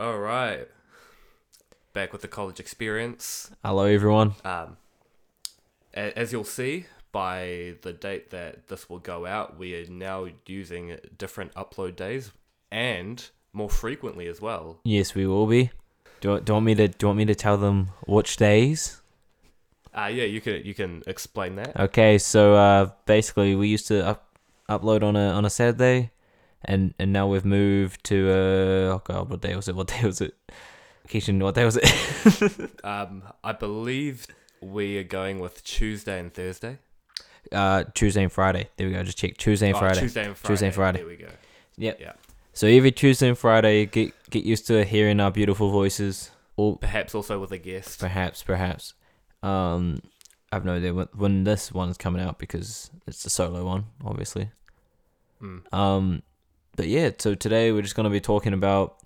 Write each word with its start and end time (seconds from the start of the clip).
All 0.00 0.18
right. 0.18 0.66
Back 1.92 2.14
with 2.14 2.22
the 2.22 2.28
college 2.28 2.58
experience. 2.58 3.50
Hello, 3.62 3.84
everyone. 3.84 4.32
Um, 4.46 4.78
a- 5.94 6.18
as 6.18 6.32
you'll 6.32 6.44
see 6.44 6.86
by 7.12 7.74
the 7.82 7.92
date 7.92 8.30
that 8.30 8.68
this 8.68 8.88
will 8.88 8.98
go 8.98 9.26
out, 9.26 9.58
we 9.58 9.74
are 9.74 9.86
now 9.90 10.26
using 10.46 10.96
different 11.18 11.52
upload 11.52 11.96
days 11.96 12.32
and 12.72 13.28
more 13.52 13.68
frequently 13.68 14.26
as 14.26 14.40
well. 14.40 14.78
Yes, 14.84 15.14
we 15.14 15.26
will 15.26 15.46
be. 15.46 15.70
Do 16.22 16.32
you, 16.32 16.40
do 16.40 16.50
you 16.50 16.54
want 16.54 16.64
me 16.64 16.74
to? 16.76 16.88
Do 16.88 16.96
you 17.02 17.08
want 17.08 17.18
me 17.18 17.24
to 17.26 17.34
tell 17.34 17.58
them 17.58 17.90
which 18.06 18.38
days? 18.38 19.02
Uh, 19.94 20.10
yeah, 20.10 20.24
you 20.24 20.40
can 20.40 20.64
you 20.64 20.72
can 20.72 21.02
explain 21.06 21.56
that. 21.56 21.78
Okay, 21.78 22.16
so 22.16 22.54
uh, 22.54 22.90
basically, 23.04 23.54
we 23.54 23.68
used 23.68 23.86
to 23.88 24.06
up, 24.06 24.38
upload 24.66 25.02
on 25.02 25.14
a 25.16 25.28
on 25.28 25.44
a 25.44 25.50
Saturday, 25.50 26.10
and 26.64 26.94
and 26.98 27.12
now 27.12 27.26
we've 27.26 27.44
moved 27.44 28.04
to 28.04 28.30
uh, 28.30 28.94
oh 28.94 29.02
god, 29.04 29.30
what 29.30 29.40
day 29.40 29.54
was 29.56 29.68
it? 29.68 29.74
What 29.76 29.86
day 29.88 30.02
was 30.04 30.20
it? 30.20 30.34
Kishan, 31.08 31.42
what 31.42 31.54
day 31.54 31.64
was 31.64 31.76
it? 31.76 32.70
Um, 32.84 33.22
I 33.42 33.52
believe 33.52 34.26
we 34.60 34.98
are 34.98 35.04
going 35.04 35.40
with 35.40 35.64
Tuesday 35.64 36.20
and 36.20 36.32
Thursday. 36.32 36.78
uh, 37.52 37.84
Tuesday 37.94 38.22
and 38.22 38.30
Friday. 38.32 38.68
There 38.76 38.86
we 38.86 38.92
go. 38.92 39.02
Just 39.02 39.18
check 39.18 39.36
Tuesday 39.36 39.68
and 39.68 39.76
Oh, 39.76 39.80
Friday. 39.80 40.00
Tuesday 40.00 40.26
and 40.26 40.36
Friday. 40.36 40.52
Tuesday 40.52 40.66
and 40.66 40.74
Friday. 40.74 40.98
There 40.98 41.06
we 41.08 41.16
go. 41.16 41.28
Yep. 41.78 41.98
Yeah. 42.00 42.12
So 42.52 42.66
every 42.66 42.92
Tuesday 42.92 43.28
and 43.28 43.38
Friday, 43.38 43.86
get 43.86 44.12
get 44.30 44.44
used 44.44 44.66
to 44.68 44.84
hearing 44.84 45.18
our 45.20 45.30
beautiful 45.30 45.70
voices. 45.70 46.30
Or 46.56 46.76
Perhaps 46.76 47.14
also 47.14 47.40
with 47.40 47.52
a 47.52 47.58
guest. 47.58 47.98
perhaps, 48.00 48.42
perhaps. 48.42 48.92
Um, 49.42 50.00
I've 50.52 50.64
no 50.66 50.74
idea 50.76 50.92
when, 50.92 51.08
when 51.16 51.44
this 51.44 51.72
one's 51.72 51.96
coming 51.96 52.20
out 52.20 52.38
because 52.38 52.90
it's 53.06 53.24
a 53.24 53.30
solo 53.30 53.64
one, 53.64 53.86
obviously. 54.04 54.50
Mm. 55.42 55.72
Um, 55.72 56.22
but 56.80 56.88
yeah, 56.88 57.10
so 57.18 57.34
today 57.34 57.72
we're 57.72 57.82
just 57.82 57.94
gonna 57.94 58.08
be 58.08 58.22
talking 58.22 58.54
about, 58.54 58.96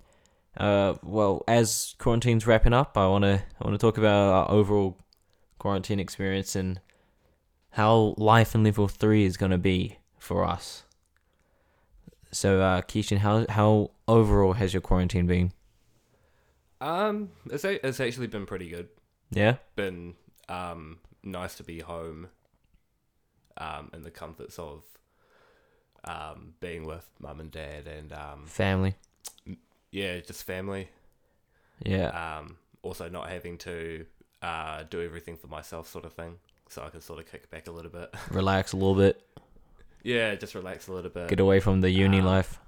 uh, 0.55 0.93
well, 1.03 1.43
as 1.45 1.93
quarantine's 1.97 2.47
wrapping 2.47 2.71
up, 2.71 2.97
I 2.97 3.05
wanna 3.05 3.43
I 3.59 3.65
wanna 3.65 3.77
talk 3.77 3.97
about 3.97 4.31
our 4.33 4.49
overall 4.49 4.97
quarantine 5.59 5.99
experience 5.99 6.55
and 6.55 6.79
how 7.71 8.15
life 8.17 8.55
in 8.55 8.63
level 8.63 8.87
three 8.87 9.25
is 9.25 9.35
gonna 9.35 9.57
be 9.57 9.97
for 10.17 10.45
us. 10.45 10.83
So, 12.31 12.61
uh, 12.61 12.81
Kishan, 12.83 13.17
how 13.17 13.45
how 13.49 13.91
overall 14.07 14.53
has 14.53 14.73
your 14.73 14.79
quarantine 14.79 15.27
been? 15.27 15.51
Um, 16.79 17.31
it's 17.51 17.65
a- 17.65 17.85
it's 17.85 17.99
actually 17.99 18.27
been 18.27 18.45
pretty 18.45 18.69
good. 18.69 18.87
Yeah. 19.31 19.57
Been 19.75 20.13
um 20.47 20.99
nice 21.23 21.55
to 21.55 21.63
be 21.65 21.81
home. 21.81 22.29
Um, 23.57 23.89
in 23.93 24.03
the 24.03 24.11
comforts 24.11 24.57
of 24.59 24.83
um 26.05 26.53
being 26.59 26.85
with 26.85 27.07
mum 27.19 27.39
and 27.39 27.51
dad 27.51 27.87
and 27.87 28.13
um 28.13 28.45
Family. 28.45 28.95
yeah 29.91 30.19
just 30.19 30.43
family. 30.43 30.89
Yeah. 31.83 32.37
Um, 32.39 32.57
also 32.83 33.09
not 33.09 33.29
having 33.29 33.57
to 33.59 34.05
uh 34.41 34.83
do 34.89 35.01
everything 35.01 35.35
for 35.37 35.47
myself 35.47 35.87
sort 35.89 36.05
of 36.05 36.13
thing, 36.13 36.37
so 36.69 36.83
I 36.83 36.89
can 36.89 37.01
sort 37.01 37.19
of 37.19 37.29
kick 37.31 37.49
back 37.49 37.67
a 37.67 37.71
little 37.71 37.91
bit. 37.91 38.13
Relax 38.31 38.73
a 38.73 38.77
little 38.77 38.95
bit. 38.95 39.21
yeah, 40.03 40.35
just 40.35 40.53
relax 40.55 40.87
a 40.87 40.93
little 40.93 41.09
bit. 41.09 41.27
Get 41.29 41.39
away 41.39 41.59
from 41.59 41.81
the 41.81 41.89
uni 41.89 42.19
um, 42.19 42.25
life. 42.25 42.59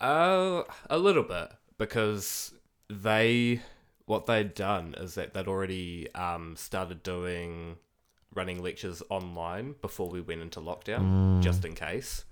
Uh, 0.00 0.62
a 0.88 0.98
little 0.98 1.24
bit 1.24 1.50
because 1.76 2.52
they 2.88 3.60
what 4.06 4.26
they'd 4.26 4.54
done 4.54 4.94
is 4.98 5.14
that 5.16 5.34
they'd 5.34 5.48
already 5.48 6.12
um 6.14 6.54
started 6.56 7.02
doing 7.02 7.76
running 8.38 8.62
lectures 8.62 9.02
online 9.10 9.74
before 9.82 10.08
we 10.08 10.20
went 10.20 10.40
into 10.46 10.60
lockdown, 10.60 11.02
Mm. 11.02 11.42
just 11.42 11.64
in 11.64 11.74
case. 11.74 12.24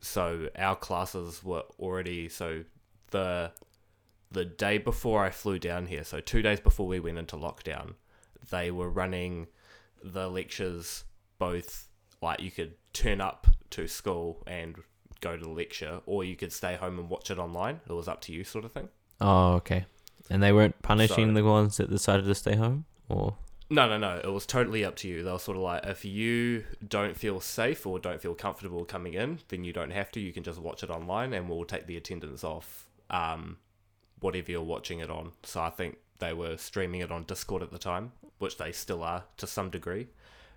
So 0.00 0.48
our 0.56 0.76
classes 0.76 1.42
were 1.44 1.64
already 1.78 2.28
so 2.28 2.64
the 3.10 3.52
the 4.32 4.44
day 4.44 4.76
before 4.78 5.24
I 5.24 5.30
flew 5.30 5.58
down 5.58 5.86
here, 5.86 6.02
so 6.04 6.20
two 6.20 6.42
days 6.42 6.60
before 6.60 6.86
we 6.86 6.98
went 6.98 7.16
into 7.18 7.36
lockdown, 7.36 7.94
they 8.50 8.70
were 8.72 8.90
running 8.90 9.46
the 10.02 10.28
lectures 10.28 11.04
both 11.38 11.88
like 12.20 12.40
you 12.40 12.50
could 12.50 12.74
turn 12.92 13.20
up 13.20 13.46
to 13.70 13.86
school 13.86 14.42
and 14.46 14.76
go 15.20 15.36
to 15.36 15.42
the 15.44 15.48
lecture, 15.62 16.00
or 16.06 16.24
you 16.24 16.34
could 16.36 16.52
stay 16.52 16.74
home 16.76 16.98
and 16.98 17.08
watch 17.08 17.30
it 17.30 17.38
online. 17.38 17.80
It 17.88 17.92
was 17.92 18.08
up 18.08 18.20
to 18.22 18.32
you, 18.32 18.42
sort 18.44 18.64
of 18.64 18.72
thing. 18.72 18.88
Oh, 19.20 19.54
okay. 19.60 19.86
And 20.28 20.42
they 20.42 20.52
weren't 20.52 20.82
punishing 20.82 21.28
So- 21.30 21.34
the 21.34 21.44
ones 21.44 21.76
that 21.78 21.88
decided 21.88 22.26
to 22.26 22.34
stay 22.34 22.56
home, 22.56 22.84
or 23.08 23.36
No, 23.68 23.88
no, 23.88 23.98
no. 23.98 24.20
It 24.22 24.32
was 24.32 24.46
totally 24.46 24.84
up 24.84 24.96
to 24.96 25.08
you. 25.08 25.22
They 25.22 25.32
were 25.32 25.38
sort 25.38 25.56
of 25.56 25.62
like, 25.62 25.84
if 25.84 26.04
you 26.04 26.64
don't 26.86 27.16
feel 27.16 27.40
safe 27.40 27.84
or 27.86 27.98
don't 27.98 28.20
feel 28.20 28.34
comfortable 28.34 28.84
coming 28.84 29.14
in, 29.14 29.40
then 29.48 29.64
you 29.64 29.72
don't 29.72 29.90
have 29.90 30.12
to. 30.12 30.20
You 30.20 30.32
can 30.32 30.44
just 30.44 30.60
watch 30.60 30.82
it 30.82 30.90
online, 30.90 31.32
and 31.32 31.48
we'll 31.48 31.64
take 31.64 31.86
the 31.86 31.96
attendance 31.96 32.44
off 32.44 32.86
um, 33.10 33.58
whatever 34.20 34.52
you're 34.52 34.62
watching 34.62 35.00
it 35.00 35.10
on. 35.10 35.32
So 35.42 35.60
I 35.60 35.70
think 35.70 35.98
they 36.18 36.32
were 36.32 36.56
streaming 36.56 37.00
it 37.00 37.10
on 37.10 37.24
Discord 37.24 37.62
at 37.62 37.72
the 37.72 37.78
time, 37.78 38.12
which 38.38 38.56
they 38.56 38.70
still 38.72 39.02
are 39.02 39.24
to 39.38 39.46
some 39.46 39.70
degree. 39.70 40.08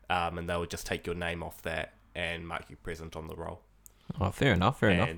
Um, 0.10 0.38
and 0.38 0.50
they 0.50 0.58
would 0.58 0.70
just 0.70 0.86
take 0.86 1.06
your 1.06 1.16
name 1.16 1.44
off 1.44 1.62
that 1.64 1.94
and 2.16 2.48
mark 2.48 2.66
you 2.70 2.76
present 2.76 3.16
on 3.16 3.28
the 3.28 3.36
roll. 3.36 3.62
oh, 4.20 4.32
fair 4.32 4.54
enough, 4.54 4.80
fair 4.80 4.90
enough. 4.90 5.10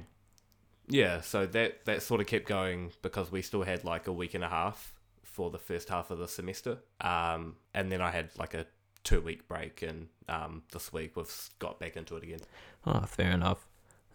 yeah, 0.88 1.22
so 1.22 1.46
that 1.46 1.86
that 1.86 2.02
sort 2.04 2.22
of 2.22 2.28
kept 2.28 2.46
going 2.48 2.92
because 3.02 3.32
we 3.32 3.42
still 3.42 3.64
had 3.64 3.84
like 3.84 4.08
a 4.08 4.14
week 4.14 4.34
and 4.34 4.44
a 4.44 4.50
half 4.50 4.94
for 5.32 5.50
the 5.50 5.58
first 5.58 5.90
half 5.90 6.12
of 6.12 6.18
the 6.20 6.28
semester, 6.28 6.78
um, 7.02 7.56
and 7.74 7.92
then 7.92 8.02
I 8.02 8.12
had 8.12 8.30
like 8.38 8.54
a 8.54 8.66
two 9.04 9.22
week 9.22 9.48
break, 9.48 9.82
and 9.82 10.08
um, 10.30 10.64
this 10.72 10.92
week 10.94 11.16
we've 11.16 11.50
got 11.60 11.80
back 11.80 11.96
into 11.98 12.16
it 12.18 12.24
again. 12.24 12.42
Oh, 12.86 13.02
fair 13.08 13.32
enough. 13.32 13.66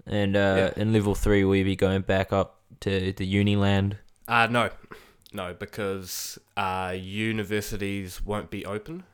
And 0.07 0.37
uh, 0.37 0.71
Yeah. 0.77 0.83
in 0.83 0.93
level 0.93 1.15
three, 1.15 1.43
will 1.45 1.57
you 1.57 1.65
be 1.65 1.75
going 1.77 2.03
back 2.03 2.33
up 2.33 2.61
to 2.81 3.13
the 3.13 3.27
uni 3.27 3.57
land? 3.57 3.97
Uh 4.29 4.47
no, 4.51 4.71
no, 5.33 5.55
because 5.55 6.39
uh, 6.57 6.95
universities 7.47 8.25
won't 8.25 8.51
be 8.51 8.65
open, 8.67 9.05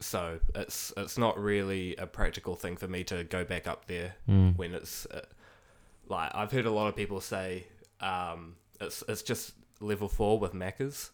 so 0.00 0.40
it's 0.54 0.92
it's 0.96 1.16
not 1.18 1.38
really 1.38 1.94
a 1.96 2.06
practical 2.06 2.54
thing 2.56 2.76
for 2.76 2.88
me 2.88 3.04
to 3.04 3.24
go 3.24 3.44
back 3.44 3.66
up 3.66 3.86
there 3.86 4.16
Mm. 4.28 4.56
when 4.56 4.74
it's 4.74 5.06
uh, 5.06 5.20
like 6.08 6.30
I've 6.34 6.50
heard 6.52 6.66
a 6.66 6.70
lot 6.70 6.88
of 6.88 6.96
people 6.96 7.20
say 7.20 7.66
um, 8.00 8.56
it's 8.80 9.02
it's 9.08 9.22
just 9.22 9.54
level 9.80 10.08
four 10.08 10.38
with 10.38 10.52
Macca's. 10.52 11.10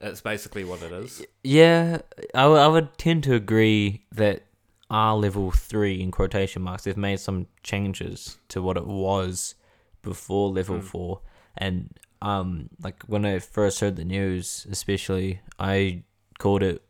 It's 0.00 0.20
basically 0.20 0.64
what 0.64 0.82
it 0.82 0.92
is. 0.92 1.22
Yeah, 1.44 1.98
I, 2.34 2.42
w- 2.42 2.60
I 2.60 2.66
would 2.66 2.96
tend 2.96 3.24
to 3.24 3.34
agree 3.34 4.06
that 4.12 4.44
our 4.90 5.16
level 5.16 5.50
three 5.50 6.00
in 6.00 6.10
quotation 6.10 6.62
marks 6.62 6.84
they've 6.84 6.96
made 6.96 7.20
some 7.20 7.46
changes 7.62 8.38
to 8.48 8.60
what 8.62 8.76
it 8.76 8.86
was 8.86 9.54
before 10.02 10.48
level 10.50 10.78
Mm. 10.78 10.82
four, 10.84 11.20
and 11.58 11.98
um, 12.22 12.70
like 12.82 13.02
when 13.06 13.24
I 13.24 13.38
first 13.38 13.80
heard 13.80 13.96
the 13.96 14.04
news, 14.04 14.66
especially 14.70 15.40
I 15.58 16.02
called 16.38 16.62
it 16.62 16.82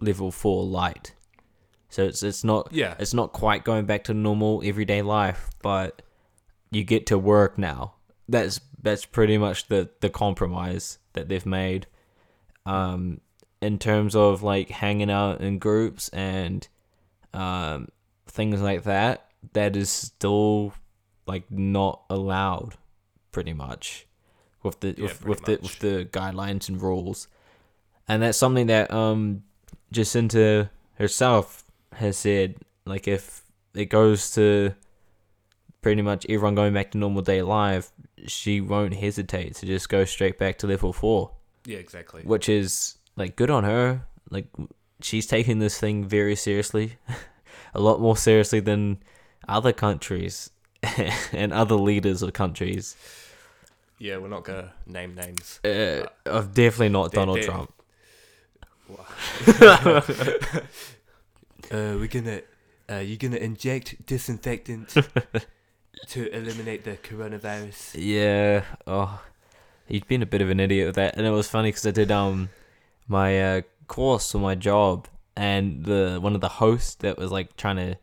level 0.00 0.30
four 0.30 0.64
light. 0.64 1.14
So 1.88 2.04
it's 2.04 2.22
it's 2.22 2.42
not 2.44 2.72
Yeah, 2.72 2.94
it's 2.98 3.12
not 3.14 3.32
quite 3.32 3.64
going 3.64 3.84
back 3.86 4.04
to 4.04 4.14
normal 4.14 4.62
everyday 4.64 5.02
life, 5.02 5.50
but 5.62 6.02
you 6.70 6.84
get 6.84 7.06
to 7.06 7.18
work 7.18 7.58
now. 7.58 7.94
That's 8.28 8.60
that's 8.80 9.04
pretty 9.04 9.36
much 9.36 9.66
the 9.66 9.90
the 10.00 10.08
compromise 10.10 10.98
that 11.12 11.28
they've 11.28 11.44
made. 11.46 11.86
Um, 12.66 13.20
in 13.60 13.78
terms 13.78 14.14
of 14.16 14.42
like 14.42 14.70
hanging 14.70 15.10
out 15.10 15.40
in 15.40 15.58
groups 15.58 16.08
and 16.10 16.66
um 17.32 17.88
things 18.26 18.60
like 18.60 18.84
that, 18.84 19.28
that 19.52 19.76
is 19.76 19.90
still 19.90 20.74
like 21.26 21.50
not 21.50 22.02
allowed, 22.10 22.74
pretty 23.30 23.52
much, 23.52 24.06
with 24.62 24.80
the 24.80 24.94
Yeah, 24.96 25.04
with, 25.04 25.24
with 25.24 25.44
the 25.44 25.58
with 25.62 25.78
the 25.78 26.08
guidelines 26.10 26.68
and 26.68 26.80
rules, 26.80 27.28
and 28.08 28.22
that's 28.22 28.38
something 28.38 28.66
that 28.66 28.90
um 28.92 29.44
Jacinda 29.92 30.70
herself 30.94 31.64
has 31.94 32.16
said 32.16 32.56
like 32.84 33.06
if 33.06 33.42
it 33.74 33.86
goes 33.86 34.32
to 34.32 34.74
pretty 35.82 36.02
much 36.02 36.24
everyone 36.28 36.54
going 36.54 36.72
back 36.74 36.90
to 36.92 36.98
normal 36.98 37.22
day 37.22 37.42
life, 37.42 37.90
she 38.26 38.60
won't 38.60 38.94
hesitate 38.94 39.54
to 39.56 39.66
just 39.66 39.88
go 39.88 40.04
straight 40.04 40.38
back 40.38 40.58
to 40.58 40.66
level 40.66 40.92
four, 40.92 41.32
yeah, 41.64 41.78
exactly. 41.78 42.22
which 42.22 42.48
is 42.48 42.96
like 43.16 43.36
good 43.36 43.50
on 43.50 43.64
her. 43.64 44.02
Like 44.30 44.46
she's 45.00 45.26
taking 45.26 45.58
this 45.58 45.78
thing 45.78 46.04
very 46.06 46.36
seriously, 46.36 46.96
a 47.74 47.80
lot 47.80 48.00
more 48.00 48.16
seriously 48.16 48.60
than 48.60 48.98
other 49.48 49.72
countries 49.72 50.50
and 51.32 51.52
other 51.52 51.74
leaders 51.76 52.22
of 52.22 52.32
countries. 52.32 52.96
Yeah, 53.98 54.16
we're 54.18 54.28
not 54.28 54.44
gonna 54.44 54.72
name 54.86 55.14
names. 55.14 55.60
Uh, 55.64 56.06
of 56.26 56.54
definitely 56.54 56.88
not 56.88 57.12
Donald 57.12 57.38
they're- 57.38 57.44
Trump. 57.44 57.72
Uh, 61.70 61.96
we're 61.98 62.06
gonna, 62.08 62.42
uh, 62.90 62.96
you're 62.96 63.16
gonna 63.16 63.36
inject 63.38 64.04
disinfectant 64.04 64.94
to 66.08 66.36
eliminate 66.36 66.84
the 66.84 66.98
coronavirus. 66.98 67.94
Yeah. 67.98 68.64
Oh, 68.86 69.18
he's 69.92 70.04
been 70.04 70.22
a 70.22 70.26
bit 70.26 70.40
of 70.40 70.48
an 70.48 70.58
idiot 70.58 70.86
with 70.86 70.94
that, 70.96 71.16
and 71.16 71.26
it 71.26 71.30
was 71.30 71.48
funny 71.48 71.68
because 71.68 71.86
I 71.86 71.90
did 71.90 72.10
um 72.10 72.48
my 73.06 73.40
uh, 73.40 73.60
course 73.86 74.32
for 74.32 74.38
my 74.38 74.54
job, 74.54 75.06
and 75.36 75.84
the 75.84 76.18
one 76.20 76.34
of 76.34 76.40
the 76.40 76.48
hosts 76.48 76.94
that 76.96 77.18
was 77.18 77.30
like 77.30 77.56
trying 77.56 77.76
to 77.76 77.96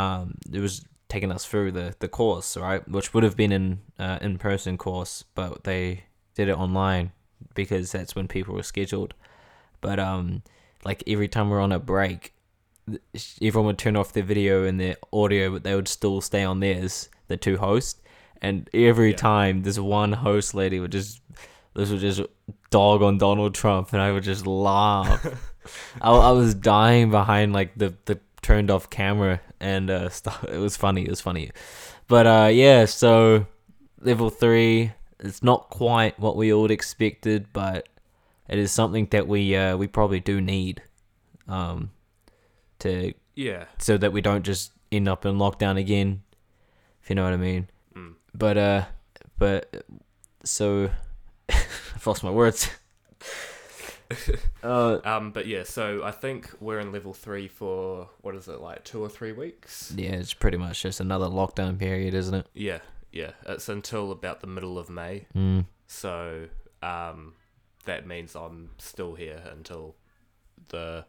um 0.00 0.38
it 0.52 0.60
was 0.60 0.86
taking 1.08 1.32
us 1.32 1.44
through 1.44 1.72
the 1.72 1.94
the 1.98 2.08
course, 2.08 2.56
right? 2.56 2.88
Which 2.88 3.12
would 3.12 3.24
have 3.24 3.36
been 3.36 3.52
in 3.52 3.80
uh, 3.98 4.18
in 4.22 4.38
person 4.38 4.78
course, 4.78 5.24
but 5.34 5.64
they 5.64 6.04
did 6.34 6.48
it 6.48 6.56
online 6.56 7.10
because 7.54 7.90
that's 7.90 8.14
when 8.14 8.28
people 8.28 8.54
were 8.54 8.62
scheduled. 8.62 9.14
But 9.80 9.98
um, 9.98 10.42
like 10.84 11.02
every 11.06 11.28
time 11.28 11.50
we're 11.50 11.60
on 11.60 11.72
a 11.72 11.80
break, 11.80 12.32
everyone 13.42 13.66
would 13.66 13.78
turn 13.78 13.96
off 13.96 14.12
their 14.12 14.22
video 14.22 14.64
and 14.64 14.78
their 14.78 14.96
audio, 15.12 15.50
but 15.50 15.64
they 15.64 15.74
would 15.74 15.88
still 15.88 16.20
stay 16.20 16.44
on 16.44 16.60
theirs. 16.60 17.08
The 17.26 17.36
two 17.36 17.58
hosts, 17.58 18.00
and 18.42 18.68
every 18.74 19.10
Yeah. 19.10 19.16
time 19.16 19.62
this 19.62 19.78
one 19.78 20.12
host 20.12 20.54
lady 20.54 20.80
would 20.80 20.92
just 20.92 21.20
this 21.74 21.90
would 21.90 22.00
just 22.00 22.20
dog 22.70 23.02
on 23.02 23.18
Donald 23.18 23.54
Trump, 23.54 23.92
and 23.92 24.02
I 24.02 24.10
would 24.12 24.24
just 24.24 24.46
laugh. 24.46 25.24
I, 26.00 26.10
I 26.10 26.30
was 26.32 26.54
dying 26.54 27.10
behind 27.10 27.52
like 27.52 27.76
the 27.76 27.94
the 28.06 28.18
turned 28.42 28.70
off 28.70 28.88
camera 28.90 29.40
and 29.60 29.90
uh 29.90 30.08
stuff. 30.20 30.44
It 30.44 30.58
was 30.58 30.76
funny. 30.76 31.02
It 31.02 31.10
was 31.10 31.20
funny, 31.20 31.50
but 32.08 32.26
uh 32.26 32.48
yeah. 32.52 32.84
So 32.86 33.46
level 34.00 34.30
three, 34.30 34.92
it's 35.20 35.42
not 35.42 35.70
quite 35.70 36.18
what 36.18 36.36
we 36.36 36.52
all 36.52 36.70
expected, 36.70 37.46
but 37.52 37.88
it 38.48 38.58
is 38.58 38.72
something 38.72 39.06
that 39.10 39.26
we 39.28 39.54
uh 39.56 39.76
we 39.76 39.86
probably 39.86 40.20
do 40.20 40.40
need, 40.40 40.82
um, 41.48 41.90
to 42.80 43.12
Yeah. 43.34 43.64
so 43.78 43.98
that 43.98 44.12
we 44.12 44.20
don't 44.20 44.44
just 44.44 44.72
end 44.90 45.06
up 45.08 45.26
in 45.26 45.36
lockdown 45.36 45.78
again. 45.78 46.22
If 47.02 47.10
you 47.10 47.16
know 47.16 47.24
what 47.24 47.32
I 47.34 47.36
mean. 47.36 47.68
But 48.34 48.58
uh, 48.58 48.84
but 49.38 49.84
so 50.44 50.90
I've 51.48 52.06
lost 52.06 52.22
my 52.24 52.30
words. 52.30 52.70
uh, 54.62 54.98
Um, 55.04 55.32
but 55.32 55.46
yeah, 55.46 55.62
so 55.64 56.02
I 56.02 56.10
think 56.10 56.50
we're 56.60 56.80
in 56.80 56.92
level 56.92 57.12
three 57.12 57.48
for 57.48 58.08
what 58.20 58.34
is 58.34 58.48
it 58.48 58.60
like 58.60 58.84
two 58.84 59.02
or 59.02 59.08
three 59.08 59.32
weeks? 59.32 59.92
yeah, 59.96 60.10
it's 60.10 60.34
pretty 60.34 60.56
much 60.56 60.82
just 60.82 61.00
another 61.00 61.26
lockdown 61.26 61.78
period, 61.78 62.14
isn't 62.14 62.34
it? 62.34 62.46
Yeah, 62.54 62.78
yeah. 63.12 63.32
It's 63.46 63.68
until 63.68 64.10
about 64.12 64.40
the 64.40 64.46
middle 64.46 64.78
of 64.78 64.88
May. 64.88 65.26
Mm. 65.36 65.66
So 65.86 66.46
um, 66.82 67.34
that 67.84 68.06
means 68.06 68.34
I'm 68.34 68.70
still 68.78 69.14
here 69.14 69.42
until 69.52 69.94
the 70.68 71.04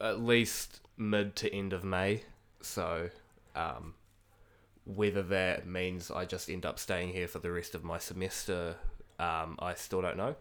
at 0.00 0.20
least 0.20 0.80
mid 0.96 1.36
to 1.36 1.54
end 1.54 1.72
of 1.72 1.84
May. 1.84 2.22
So 2.62 3.10
um, 3.56 3.94
whether 4.84 5.22
that 5.22 5.66
means 5.66 6.10
I 6.10 6.24
just 6.24 6.48
end 6.50 6.64
up 6.66 6.78
staying 6.78 7.12
here 7.12 7.28
for 7.28 7.38
the 7.38 7.50
rest 7.52 7.74
of 7.74 7.84
my 7.84 7.98
semester, 7.98 8.76
um, 9.18 9.56
I 9.58 9.74
still 9.74 10.00
don't 10.02 10.16
know. 10.16 10.36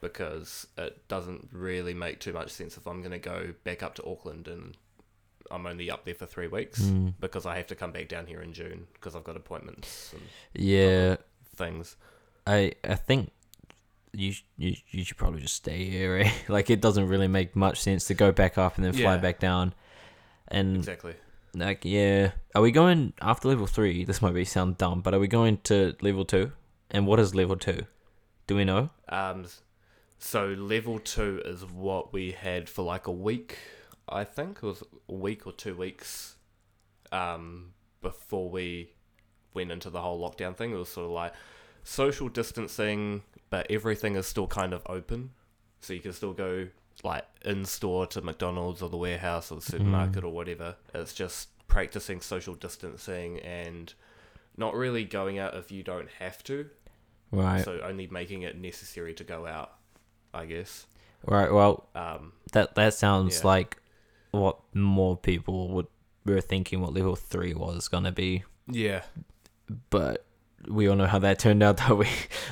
Because 0.00 0.66
it 0.76 1.08
doesn't 1.08 1.48
really 1.50 1.92
make 1.92 2.20
too 2.20 2.32
much 2.32 2.50
sense 2.52 2.76
if 2.76 2.86
I'm 2.86 3.00
going 3.00 3.10
to 3.10 3.18
go 3.18 3.52
back 3.64 3.82
up 3.82 3.96
to 3.96 4.06
Auckland 4.06 4.46
and 4.46 4.76
I'm 5.50 5.66
only 5.66 5.90
up 5.90 6.04
there 6.04 6.14
for 6.14 6.26
three 6.26 6.46
weeks 6.46 6.80
Mm. 6.82 7.14
because 7.18 7.46
I 7.46 7.56
have 7.56 7.66
to 7.68 7.74
come 7.74 7.90
back 7.90 8.06
down 8.08 8.26
here 8.26 8.40
in 8.40 8.52
June 8.52 8.86
because 8.92 9.16
I've 9.16 9.24
got 9.24 9.36
appointments 9.36 10.12
and 10.12 10.22
Yeah, 10.54 11.16
things. 11.56 11.96
I 12.46 12.74
I 12.84 12.94
think 12.94 13.32
you 14.12 14.34
you 14.56 14.76
you 14.90 15.02
should 15.04 15.16
probably 15.16 15.40
just 15.40 15.56
stay 15.56 15.84
here. 15.90 16.16
Eh? 16.24 16.30
Like 16.48 16.70
it 16.70 16.80
doesn't 16.80 17.08
really 17.08 17.28
make 17.28 17.56
much 17.56 17.80
sense 17.80 18.04
to 18.06 18.14
go 18.14 18.30
back 18.30 18.56
up 18.56 18.76
and 18.76 18.84
then 18.84 18.92
fly 18.92 19.14
Yeah. 19.14 19.16
back 19.16 19.40
down. 19.40 19.74
And 20.46 20.76
Exactly. 20.76 21.14
Like 21.54 21.84
yeah, 21.84 22.32
are 22.54 22.62
we 22.62 22.70
going 22.70 23.12
after 23.20 23.48
level 23.48 23.66
three? 23.66 24.04
This 24.04 24.22
might 24.22 24.34
be 24.34 24.44
sound 24.44 24.78
dumb, 24.78 25.00
but 25.00 25.14
are 25.14 25.18
we 25.18 25.28
going 25.28 25.58
to 25.64 25.94
level 26.00 26.24
two? 26.24 26.52
And 26.90 27.06
what 27.06 27.20
is 27.20 27.34
level 27.34 27.56
two? 27.56 27.86
Do 28.46 28.56
we 28.56 28.64
know? 28.64 28.90
Um, 29.08 29.46
so 30.18 30.48
level 30.48 30.98
two 30.98 31.42
is 31.44 31.64
what 31.64 32.12
we 32.12 32.32
had 32.32 32.68
for 32.68 32.82
like 32.82 33.06
a 33.06 33.12
week. 33.12 33.58
I 34.08 34.24
think 34.24 34.58
it 34.58 34.62
was 34.62 34.82
a 35.08 35.14
week 35.14 35.46
or 35.46 35.52
two 35.52 35.74
weeks. 35.74 36.36
Um, 37.12 37.72
before 38.00 38.50
we 38.50 38.92
went 39.54 39.70
into 39.70 39.90
the 39.90 40.00
whole 40.00 40.20
lockdown 40.20 40.56
thing, 40.56 40.72
it 40.72 40.76
was 40.76 40.88
sort 40.88 41.06
of 41.06 41.12
like 41.12 41.32
social 41.84 42.28
distancing, 42.28 43.22
but 43.50 43.66
everything 43.70 44.16
is 44.16 44.26
still 44.26 44.46
kind 44.46 44.72
of 44.72 44.82
open, 44.86 45.30
so 45.80 45.92
you 45.92 46.00
can 46.00 46.12
still 46.12 46.32
go 46.32 46.68
like 47.04 47.24
in 47.44 47.64
store 47.64 48.06
to 48.08 48.20
McDonald's 48.22 48.82
or 48.82 48.88
the 48.88 48.96
warehouse 48.96 49.50
or 49.52 49.56
the 49.56 49.62
supermarket 49.62 50.24
or 50.24 50.32
whatever. 50.32 50.76
It's 50.94 51.14
just 51.14 51.48
practicing 51.68 52.20
social 52.20 52.54
distancing 52.54 53.38
and 53.40 53.92
not 54.56 54.74
really 54.74 55.04
going 55.04 55.38
out 55.38 55.54
if 55.54 55.70
you 55.70 55.82
don't 55.82 56.08
have 56.18 56.42
to. 56.44 56.68
Right. 57.30 57.64
So 57.64 57.80
only 57.84 58.06
making 58.08 58.42
it 58.42 58.58
necessary 58.58 59.14
to 59.14 59.24
go 59.24 59.46
out, 59.46 59.72
I 60.34 60.46
guess. 60.46 60.86
right. 61.26 61.52
Well, 61.52 61.88
Um, 61.94 62.32
that 62.52 62.74
that 62.74 62.94
sounds 62.94 63.40
Yeah. 63.40 63.46
like 63.46 63.76
what 64.30 64.58
more 64.74 65.16
people 65.16 65.68
would 65.68 65.86
were 66.24 66.40
thinking 66.40 66.80
what 66.80 66.92
level 66.94 67.16
three 67.16 67.54
was 67.54 67.88
gonna 67.88 68.12
be, 68.12 68.44
yeah, 68.66 69.02
but 69.90 70.24
we 70.66 70.86
all 70.88 70.96
know 70.96 71.06
how 71.06 71.18
that 71.20 71.38
turned 71.38 71.62
out. 71.62 71.76
That 71.88 71.96
we 71.96 72.06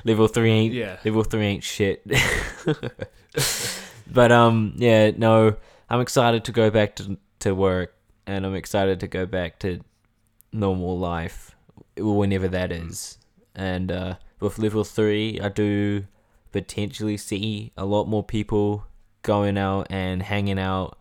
level 0.05 0.29
three 0.29 0.51
ain't 0.51 0.75
yeah, 0.75 0.99
level 1.05 1.25
three 1.25 1.45
ain't 1.47 1.65
shit. 1.65 2.03
but 4.13 4.33
um, 4.33 4.75
yeah, 4.77 5.11
no, 5.17 5.57
I'm 5.91 6.01
excited 6.01 6.45
to 6.45 6.53
go 6.53 6.71
back 6.71 6.97
to 6.97 7.19
to 7.41 7.55
work, 7.55 7.95
and 8.27 8.47
I'm 8.47 8.55
excited 8.55 9.01
to 9.01 9.07
go 9.07 9.27
back 9.27 9.59
to 9.61 9.81
normal 10.53 10.99
life, 10.99 11.55
whenever 11.97 12.49
that 12.49 12.73
is. 12.73 13.19
And 13.55 13.91
uh, 13.91 14.15
with 14.41 14.59
level 14.59 14.85
three, 14.85 15.41
I 15.41 15.49
do 15.49 16.07
potentially 16.53 17.17
see 17.17 17.73
a 17.77 17.85
lot 17.85 18.07
more 18.07 18.25
people 18.25 18.87
going 19.23 19.59
out 19.59 19.87
and 19.91 20.23
hanging 20.23 20.59
out. 20.59 20.99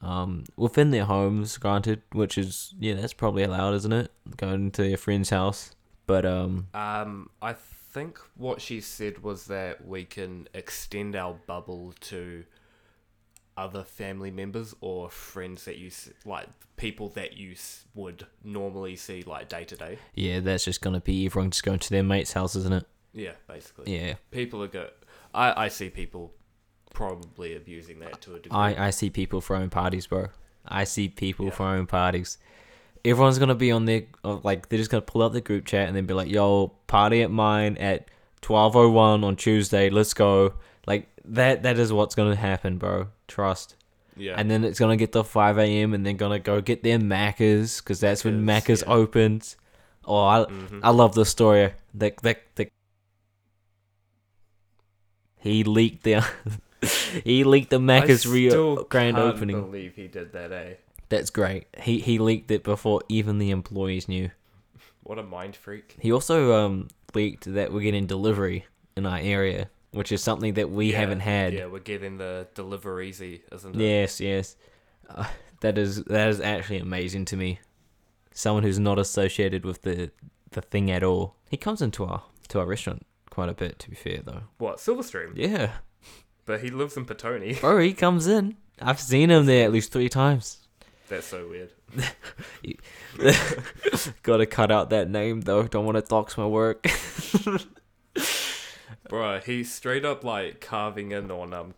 Um, 0.00 0.44
within 0.56 0.90
their 0.90 1.04
homes, 1.04 1.56
granted, 1.58 2.02
which 2.10 2.36
is 2.36 2.74
yeah, 2.80 2.94
that's 2.94 3.12
probably 3.12 3.44
allowed, 3.44 3.74
isn't 3.74 3.92
it? 3.92 4.10
Going 4.36 4.72
to 4.72 4.88
your 4.88 4.98
friend's 4.98 5.30
house, 5.30 5.76
but 6.06 6.26
um, 6.26 6.66
Um, 6.74 7.30
I 7.40 7.54
think 7.92 8.18
what 8.36 8.60
she 8.62 8.80
said 8.80 9.22
was 9.22 9.46
that 9.46 9.86
we 9.86 10.04
can 10.04 10.48
extend 10.54 11.14
our 11.14 11.34
bubble 11.46 11.94
to 12.00 12.44
other 13.56 13.84
family 13.84 14.30
members 14.30 14.74
or 14.80 15.10
friends 15.10 15.66
that 15.66 15.76
you 15.76 15.90
like 16.24 16.48
people 16.76 17.10
that 17.10 17.36
you 17.36 17.54
would 17.94 18.26
normally 18.42 18.96
see 18.96 19.22
like 19.26 19.48
day 19.48 19.62
to 19.64 19.76
day. 19.76 19.98
yeah, 20.14 20.40
that's 20.40 20.64
just 20.64 20.80
gonna 20.80 21.00
be 21.00 21.26
everyone 21.26 21.50
just 21.50 21.62
going 21.62 21.78
to 21.78 21.90
their 21.90 22.02
mate's 22.02 22.32
house, 22.32 22.56
isn't 22.56 22.72
it? 22.72 22.86
Yeah, 23.12 23.32
basically. 23.46 23.94
Yeah, 23.94 24.14
People 24.30 24.62
are 24.62 24.68
go. 24.68 24.88
I 25.34 25.64
I 25.64 25.68
see 25.68 25.90
people 25.90 26.32
probably 26.94 27.54
abusing 27.56 27.98
that 28.00 28.22
to 28.22 28.36
a 28.36 28.38
degree. 28.40 28.58
I 28.58 28.86
I 28.86 28.90
see 28.90 29.10
people 29.10 29.42
throwing 29.42 29.68
parties, 29.68 30.06
bro. 30.06 30.28
I 30.66 30.84
see 30.84 31.08
people 31.08 31.46
Yeah. 31.46 31.52
throwing 31.52 31.86
parties. 31.86 32.38
Everyone's 33.04 33.38
gonna 33.38 33.54
be 33.54 33.72
on 33.72 33.84
their 33.84 34.04
uh, 34.24 34.38
like 34.44 34.68
they're 34.68 34.78
just 34.78 34.90
gonna 34.90 35.02
pull 35.02 35.22
up 35.22 35.32
the 35.32 35.40
group 35.40 35.64
chat 35.66 35.88
and 35.88 35.96
then 35.96 36.06
be 36.06 36.14
like, 36.14 36.28
"Yo, 36.30 36.68
party 36.86 37.22
at 37.22 37.30
mine 37.30 37.76
at 37.78 38.08
twelve 38.40 38.76
oh 38.76 38.90
one 38.90 39.24
on 39.24 39.36
Tuesday. 39.36 39.90
Let's 39.90 40.14
go." 40.14 40.54
Like 40.86 41.08
that. 41.24 41.62
That 41.64 41.78
is 41.78 41.92
what's 41.92 42.14
gonna 42.14 42.36
happen, 42.36 42.78
bro. 42.78 43.08
Trust. 43.28 43.74
yeah. 44.16 44.34
And 44.36 44.50
then 44.50 44.62
it's 44.62 44.78
gonna 44.78 44.96
get 44.96 45.12
to 45.12 45.24
five 45.24 45.58
a.m. 45.58 45.94
and 45.94 46.04
they're 46.06 46.12
gonna 46.12 46.38
go 46.38 46.60
get 46.60 46.82
their 46.82 46.98
Maccas 46.98 47.82
because 47.82 47.98
that's 48.00 48.24
when 48.24 48.44
Maccas, 48.46 48.82
yeah. 48.82 48.92
opens. 48.92 49.56
Oh, 50.04 50.16
I 50.24 50.44
Mhm. 50.44 50.80
I 50.82 50.90
love 50.90 51.14
the 51.14 51.24
story. 51.24 51.72
The 51.94 52.12
the 52.22 52.36
the 52.56 52.68
he 55.38 55.64
leaked 55.64 56.04
the 56.04 56.24
he 57.24 57.44
leaked 57.44 57.70
the 57.70 57.78
Macca's 57.78 58.26
real 58.26 58.84
grand 58.84 59.16
can't 59.16 59.34
opening. 59.34 59.60
Believe 59.60 59.94
he 59.96 60.06
did 60.08 60.32
that, 60.32 60.52
eh? 60.52 60.74
That's 61.12 61.30
great. 61.30 61.66
He 61.78 62.00
he 62.00 62.18
leaked 62.18 62.50
it 62.50 62.64
before 62.64 63.02
even 63.08 63.38
the 63.38 63.50
employees 63.50 64.08
knew. 64.08 64.30
What 65.02 65.18
a 65.18 65.22
mind 65.22 65.54
freak. 65.56 65.96
He 66.00 66.10
also 66.10 66.54
um 66.54 66.88
leaked 67.14 67.52
that 67.52 67.70
we're 67.72 67.82
getting 67.82 68.06
delivery 68.06 68.64
in 68.96 69.04
our 69.04 69.18
area, 69.18 69.68
which 69.90 70.10
is 70.10 70.22
something 70.22 70.54
that 70.54 70.70
we 70.70 70.92
Yeah, 70.92 70.98
haven't 71.00 71.20
had. 71.20 71.52
Yeah, 71.52 71.66
we're 71.66 71.80
getting 71.80 72.16
the 72.16 72.46
Delivereasy, 72.54 73.42
isn't 73.52 73.76
it? 73.76 73.80
Yes, 73.80 74.20
yes. 74.20 74.56
Uh, 75.08 75.26
that 75.60 75.76
is 75.76 76.02
that 76.04 76.28
is 76.30 76.40
actually 76.40 76.78
amazing 76.78 77.26
to 77.26 77.36
me. 77.36 77.58
Someone 78.32 78.62
who's 78.62 78.78
not 78.78 78.98
associated 78.98 79.64
with 79.66 79.82
the 79.82 80.10
the 80.52 80.62
thing 80.62 80.90
at 80.90 81.02
all. 81.02 81.36
He 81.50 81.56
comes 81.58 81.82
into 81.82 82.04
our 82.04 82.22
to 82.48 82.58
our 82.60 82.66
restaurant 82.66 83.04
quite 83.30 83.50
a 83.50 83.54
bit. 83.54 83.78
To 83.80 83.90
be 83.90 83.96
fair, 83.96 84.20
though. 84.24 84.44
What 84.58 84.78
Silverstream? 84.78 85.32
Yeah, 85.36 85.72
But 86.46 86.62
he 86.62 86.70
lives 86.70 86.96
in 86.96 87.04
Petone. 87.04 87.60
bro, 87.60 87.78
he 87.80 87.92
comes 87.92 88.26
in. 88.26 88.56
I've 88.80 88.98
seen 89.00 89.30
him 89.30 89.44
there 89.44 89.66
at 89.66 89.72
least 89.72 89.92
three 89.92 90.08
times. 90.08 90.58
That's 91.08 91.26
so 91.26 91.48
weird. 91.48 91.72
Got 94.22 94.36
to 94.38 94.46
cut 94.46 94.70
out 94.70 94.90
that 94.90 95.10
name 95.10 95.42
though. 95.42 95.64
Don't 95.64 95.84
want 95.84 95.96
to 95.96 96.02
dox 96.02 96.38
my 96.38 96.46
work. 96.46 96.84
Bruh, 99.08 99.42
he's 99.44 99.72
straight 99.72 100.04
up 100.04 100.24
like 100.24 100.60
carving 100.60 101.12
in 101.12 101.30
on 101.30 101.52
um 101.52 101.74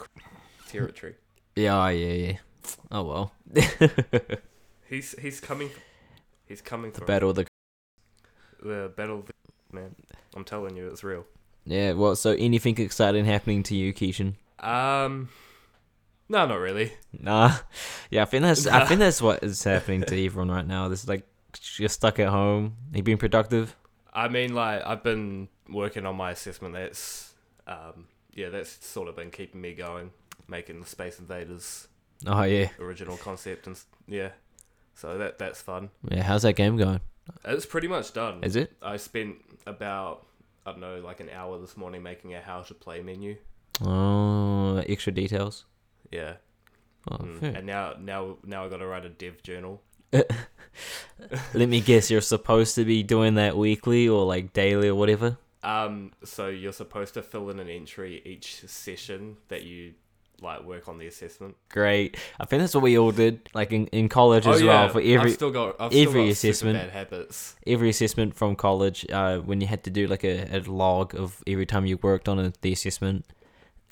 territory. 0.69 1.17
yeah, 1.57 1.89
yeah, 1.89 2.13
yeah. 2.13 2.37
Oh 2.91 3.03
well. 3.03 3.33
He's 4.89 5.15
he's 5.19 5.41
coming. 5.41 5.71
He's 6.47 6.61
coming 6.61 6.93
the 6.93 7.01
battle 7.01 7.31
of 7.31 7.37
the 7.37 7.47
the 8.63 8.93
battle. 8.97 9.21
Of 9.21 9.27
the, 9.27 9.33
man, 9.73 9.95
I'm 10.37 10.45
telling 10.45 10.77
you, 10.77 10.87
it's 10.89 11.03
real. 11.03 11.25
yeah. 11.65 11.93
Well, 11.93 12.15
so 12.17 12.33
anything 12.33 12.79
exciting 12.79 13.25
happening 13.25 13.63
to 13.65 13.75
you, 13.75 13.93
Kishan? 13.93 14.35
Um, 14.61 15.31
No, 16.29 16.47
not 16.47 16.59
really. 16.59 16.93
Nah, 17.13 17.57
yeah, 18.11 18.23
I 18.23 18.25
think 18.25 18.43
that's 18.43 18.67
I 18.67 18.85
think 18.87 19.01
that's 19.01 19.21
what 19.21 19.43
is 19.43 19.63
happening 19.63 20.03
to 20.03 20.25
everyone 20.25 20.51
right 20.51 20.67
now. 20.67 20.89
This 20.89 21.03
is 21.03 21.09
like 21.09 21.27
you're 21.77 21.89
stuck 21.89 22.19
at 22.19 22.29
home. 22.29 22.77
You 22.93 23.03
being 23.03 23.19
productive? 23.19 23.77
I 24.13 24.29
mean, 24.29 24.55
like 24.55 24.83
I've 24.87 25.03
been 25.03 25.49
working 25.69 26.07
on 26.07 26.17
my 26.17 26.31
assessment. 26.31 26.75
That's 26.75 27.35
um, 27.67 28.07
yeah, 28.33 28.49
that's 28.49 28.85
sort 28.87 29.09
of 29.09 29.17
been 29.17 29.31
keeping 29.31 29.61
me 29.61 29.75
going, 29.75 30.11
making 30.49 30.81
the 30.81 30.87
Space 30.87 31.19
Invaders 31.19 31.89
Oh 32.27 32.43
yeah, 32.45 32.69
original 32.79 33.17
concept 33.17 33.67
and 33.67 33.79
yeah. 34.07 34.31
So 34.95 35.19
that 35.19 35.39
that's 35.39 35.61
fun. 35.61 35.91
yeah. 36.09 36.23
How's 36.23 36.43
that 36.43 36.55
game 36.55 36.77
going? 36.77 37.01
It's 37.45 37.67
pretty 37.67 37.89
much 37.89 38.13
done. 38.13 38.43
Is 38.45 38.57
it? 38.57 38.73
I 38.83 38.97
spent 38.97 39.37
about 39.67 40.27
I 40.65 40.71
don't 40.71 40.81
know, 40.81 41.01
like 41.01 41.21
an 41.21 41.29
hour 41.31 41.59
this 41.59 41.77
morning 41.77 42.03
making 42.03 42.35
a 42.35 42.41
how 42.41 42.63
to 42.63 42.75
play 42.75 43.03
menu. 43.03 43.37
Oh, 43.83 44.77
extra 44.87 45.13
details. 45.13 45.65
Yeah. 46.15 46.35
Oh, 47.11 47.17
Mm. 47.19 47.59
And 47.59 47.67
now 47.67 47.95
now 48.01 48.37
now 48.45 48.65
I 48.65 48.69
got 48.69 48.79
to 48.79 48.87
write 48.87 49.05
a 49.05 49.11
dev 49.11 49.43
journal. 49.43 49.83
Let 51.55 51.69
me 51.69 51.81
guess. 51.81 52.11
You're 52.11 52.21
supposed 52.21 52.75
to 52.77 52.85
be 52.85 53.03
doing 53.03 53.35
that 53.35 53.57
weekly 53.57 54.09
or 54.09 54.25
like 54.25 54.53
daily 54.53 54.89
or 54.89 54.95
whatever. 54.95 55.37
Um, 55.63 56.13
so 56.25 56.49
you're 56.49 56.73
supposed 56.73 57.15
to 57.15 57.23
fill 57.23 57.49
in 57.51 57.59
an 57.59 57.69
entry 57.69 58.21
each 58.25 58.67
session 58.69 59.37
that 59.49 59.63
you 59.65 59.95
like 60.41 60.63
work 60.65 60.89
on 60.89 60.99
the 60.99 61.07
assessment. 61.07 61.57
Great. 61.71 62.17
I 62.39 62.45
think 62.45 62.61
that's 62.61 62.75
what 62.75 62.83
we 62.83 62.99
all 62.99 63.13
did, 63.13 63.49
like 63.55 63.73
in, 63.73 63.87
in 63.89 64.09
college 64.09 64.47
as 64.47 64.63
well. 64.63 64.89
For 64.91 65.01
every 65.01 65.17
Oh, 65.17 65.23
I've 65.23 65.33
still 65.33 65.51
got 65.51 65.77
I've 65.81 65.93
still 65.93 66.09
every 66.09 66.25
got 66.25 66.31
assessment. 66.33 66.79
bad 66.79 66.91
habits. 66.91 67.57
every 67.67 67.89
assessment 67.89 68.35
from 68.35 68.57
college, 68.57 69.07
uh, 69.11 69.39
when 69.39 69.61
you 69.61 69.67
had 69.67 69.85
to 69.85 69.91
do 69.91 70.07
like 70.07 70.25
a, 70.25 70.57
a 70.57 70.61
log 70.71 71.15
of 71.15 71.43
every 71.47 71.67
time 71.67 71.87
you 71.87 71.97
worked 71.99 72.29
on 72.29 72.39
a, 72.39 72.53
the 72.61 72.73
assessment, 72.73 73.25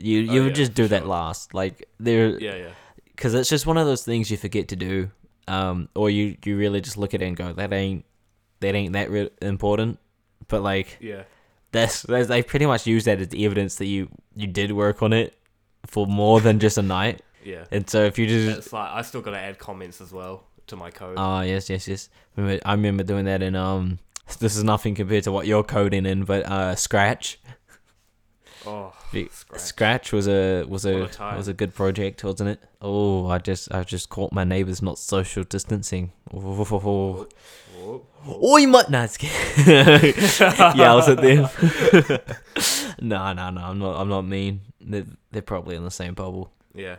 you 0.03 0.21
you 0.21 0.41
Oh, 0.41 0.45
would 0.45 0.57
yeah, 0.57 0.65
just 0.65 0.75
do 0.75 0.89
that 0.89 1.03
sure. 1.03 1.09
last. 1.09 1.55
Like 1.55 1.89
there, 1.99 2.39
Yeah, 2.39 2.57
yeah, 2.57 2.69
because 3.07 3.35
it's 3.35 3.49
just 3.49 3.67
one 3.67 3.77
of 3.79 3.87
those 3.87 4.05
things 4.05 4.31
you 4.31 4.37
forget 4.37 4.69
to 4.69 4.77
do, 4.77 5.11
um, 5.49 5.89
or 5.95 6.11
you 6.11 6.37
you 6.45 6.57
really 6.57 6.81
just 6.81 6.97
look 6.97 7.15
at 7.15 7.23
it 7.23 7.27
and 7.27 7.37
go, 7.37 7.53
that 7.53 7.73
ain't 7.73 8.05
that 8.61 8.75
ain't 8.75 8.93
that 8.95 9.11
re- 9.11 9.31
important. 9.41 9.99
But 10.49 10.63
like 10.63 10.99
yeah. 11.01 11.23
that's, 11.73 12.03
that's 12.03 12.29
they 12.29 12.43
pretty 12.43 12.67
much 12.67 12.87
use 12.87 13.05
that 13.05 13.21
as 13.21 13.29
evidence 13.37 13.77
that 13.77 13.87
you 13.87 14.09
you 14.35 14.47
did 14.47 14.73
work 14.73 15.03
on 15.03 15.13
it 15.13 15.35
for 15.87 16.07
more 16.07 16.41
than 16.41 16.59
just 16.59 16.79
a 16.79 16.83
night. 16.83 17.23
Yeah. 17.45 17.65
And 17.71 17.89
so 17.89 18.05
if 18.05 18.19
you 18.19 18.27
just 18.27 18.59
It's 18.59 18.73
like 18.73 18.91
I 18.91 19.03
still 19.03 19.21
got 19.21 19.33
to 19.33 19.39
add 19.39 19.59
comments 19.59 20.01
as 20.01 20.13
well 20.13 20.45
to 20.69 20.77
my 20.77 20.91
code. 20.91 21.15
Oh 21.19 21.41
yes, 21.41 21.69
yes, 21.71 21.89
yes. 21.89 22.09
Remember, 22.37 22.61
I 22.65 22.73
remember 22.73 23.03
doing 23.03 23.25
that 23.27 23.43
in 23.43 23.55
um. 23.57 23.99
This 24.39 24.57
is 24.57 24.63
nothing 24.65 24.95
compared 24.95 25.25
to 25.25 25.33
what 25.33 25.47
you're 25.47 25.65
coding 25.65 26.07
in, 26.07 26.23
but 26.25 26.47
uh, 26.47 26.75
Scratch. 26.77 27.39
Oh, 28.67 28.93
Scratch. 29.31 29.61
Scratch 29.61 30.13
was 30.13 30.29
a 30.29 30.65
was 30.65 30.85
a, 30.85 31.09
a 31.21 31.37
was 31.37 31.49
a 31.49 31.53
good 31.55 31.75
project, 31.75 32.23
wasn't 32.25 32.51
it? 32.51 32.63
Oh, 32.81 33.27
I 33.29 33.39
just 33.39 33.73
I 33.73 33.85
just 33.85 34.09
caught 34.09 34.33
my 34.33 34.45
neighbors 34.45 34.83
not 34.83 34.99
social 34.99 35.45
distancing. 35.45 36.13
Oh, 36.33 36.41
Whoop. 37.83 38.07
oh 38.27 38.57
you 38.59 38.69
might 38.69 38.91
not. 38.91 39.17
yeah, 39.67 40.93
I 40.93 40.95
was 40.95 41.09
at 41.09 41.21
them. 41.21 41.49
no, 43.01 43.33
no, 43.33 43.51
no. 43.51 43.61
I'm 43.61 43.79
not. 43.79 44.01
I'm 44.01 44.09
not 44.09 44.23
mean. 44.23 44.61
They're, 44.81 45.07
they're 45.31 45.43
probably 45.43 45.77
in 45.77 45.85
the 45.85 45.91
same 45.91 46.15
bubble. 46.15 46.53
Yeah. 46.75 46.97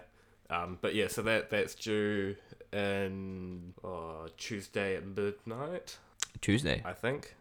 Um, 0.49 0.77
but 0.81 0.93
yeah, 0.95 1.07
so 1.07 1.21
that 1.23 1.49
that's 1.49 1.75
due 1.75 2.35
in 2.71 3.73
uh, 3.83 4.27
Tuesday 4.37 4.95
at 4.97 5.05
midnight, 5.05 5.97
Tuesday. 6.41 6.81
I 6.85 6.93
think. 6.93 7.35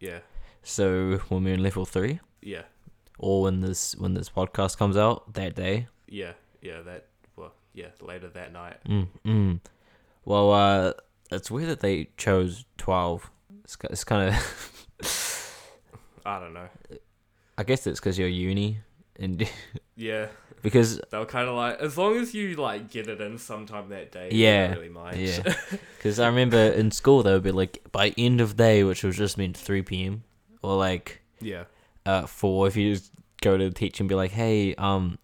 Yeah. 0.00 0.20
So 0.62 1.18
when 1.28 1.44
we're 1.44 1.54
in 1.54 1.62
level 1.62 1.84
three, 1.86 2.20
Yeah. 2.42 2.62
Or 3.18 3.42
when 3.42 3.60
this 3.60 3.94
when 3.96 4.14
this 4.14 4.28
podcast 4.28 4.76
comes 4.78 4.96
out 4.96 5.34
that 5.34 5.54
day, 5.54 5.88
Yeah. 6.08 6.32
Yeah. 6.62 6.80
That. 6.82 7.06
Well. 7.36 7.52
Yeah. 7.74 7.88
Later 8.00 8.28
that 8.30 8.52
night. 8.52 8.76
Mm, 8.88 9.06
mm. 9.24 9.60
Well, 10.24 10.52
uh, 10.52 10.92
it's 11.30 11.50
weird 11.50 11.68
that 11.68 11.80
they 11.80 12.08
chose 12.16 12.64
12. 12.78 13.30
It's, 13.64 13.76
it's 13.90 14.04
kind 14.04 14.34
of. 14.34 14.86
I 16.26 16.40
don't 16.40 16.54
know. 16.54 16.68
I 17.58 17.62
guess 17.64 17.86
it's 17.86 18.00
because 18.00 18.18
you're 18.18 18.28
uni. 18.28 18.78
and 19.18 19.48
Yeah. 19.96 20.28
Because, 20.62 21.00
They 21.10 21.18
were 21.18 21.26
kind 21.26 21.48
of 21.48 21.54
like, 21.54 21.78
as 21.80 21.96
long 21.96 22.16
as 22.16 22.34
you 22.34 22.56
like 22.56 22.90
get 22.90 23.06
it 23.06 23.20
in 23.20 23.38
sometime 23.38 23.88
that 23.90 24.10
day, 24.10 24.30
Yeah, 24.32 24.72
really 24.74 24.88
mind. 24.88 25.16
yeah. 25.18 25.54
Because 25.96 26.18
I 26.18 26.26
remember 26.26 26.58
in 26.58 26.90
school, 26.90 27.22
they 27.22 27.32
would 27.32 27.44
be 27.44 27.52
like, 27.52 27.84
by 27.92 28.12
end 28.18 28.40
of 28.40 28.56
day, 28.56 28.82
which 28.82 29.04
was 29.04 29.16
just 29.16 29.38
meant 29.38 29.56
3 29.56 29.82
p.m. 29.82 30.24
Or 30.62 30.76
like 30.76 31.22
yeah. 31.40 31.64
Uh, 32.06 32.26
4, 32.26 32.68
if 32.68 32.76
you 32.76 32.94
just 32.94 33.12
go 33.42 33.56
to 33.56 33.64
the 33.64 33.74
teacher 33.74 34.02
and 34.02 34.08
be 34.08 34.14
like, 34.14 34.30
hey, 34.30 34.74
um, 34.76 35.18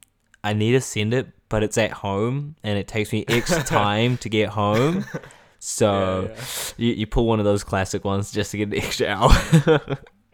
I 0.45 0.53
need 0.53 0.73
to 0.73 0.81
send 0.81 1.15
it, 1.15 1.29
but 1.49 1.63
it's 1.63 1.79
at 1.79 1.93
home 1.93 2.57
and 2.63 2.79
it 2.79 2.89
takes 2.89 3.13
me 3.13 3.25
X 3.29 3.51
time 3.69 4.17
to 4.19 4.29
get 4.29 4.51
home. 4.51 5.05
So. 5.59 6.29
yeah, 6.29 6.35
yeah. 6.35 6.45
You, 6.77 6.93
you 6.95 7.07
pull 7.07 7.27
one 7.27 7.39
of 7.39 7.45
those 7.45 7.63
classic 7.63 8.05
ones 8.05 8.33
just 8.33 8.51
to 8.51 8.57
get 8.57 8.69
an 8.69 8.75
extra 8.77 9.07
hour. 9.07 9.31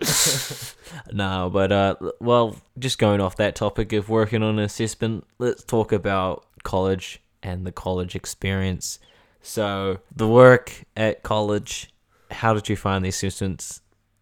no, 1.12 1.50
but 1.52 1.72
uh, 1.72 1.96
well, 2.20 2.56
just 2.78 2.98
going 2.98 3.20
off 3.20 3.36
that 3.36 3.54
topic 3.54 3.92
of 3.92 4.08
working 4.08 4.42
on 4.42 4.58
an 4.58 4.64
assessment, 4.64 5.26
let's 5.38 5.64
talk 5.64 5.92
about 5.92 6.46
college 6.62 7.20
and 7.42 7.66
the 7.66 7.72
college 7.72 8.14
experience. 8.14 8.98
So 9.42 9.98
the 10.14 10.28
work 10.28 10.84
at 10.96 11.22
college, 11.22 11.92
how 12.30 12.54
did 12.54 12.68
you 12.68 12.76
find 12.76 13.04
the 13.04 13.08
assessments? 13.08 13.80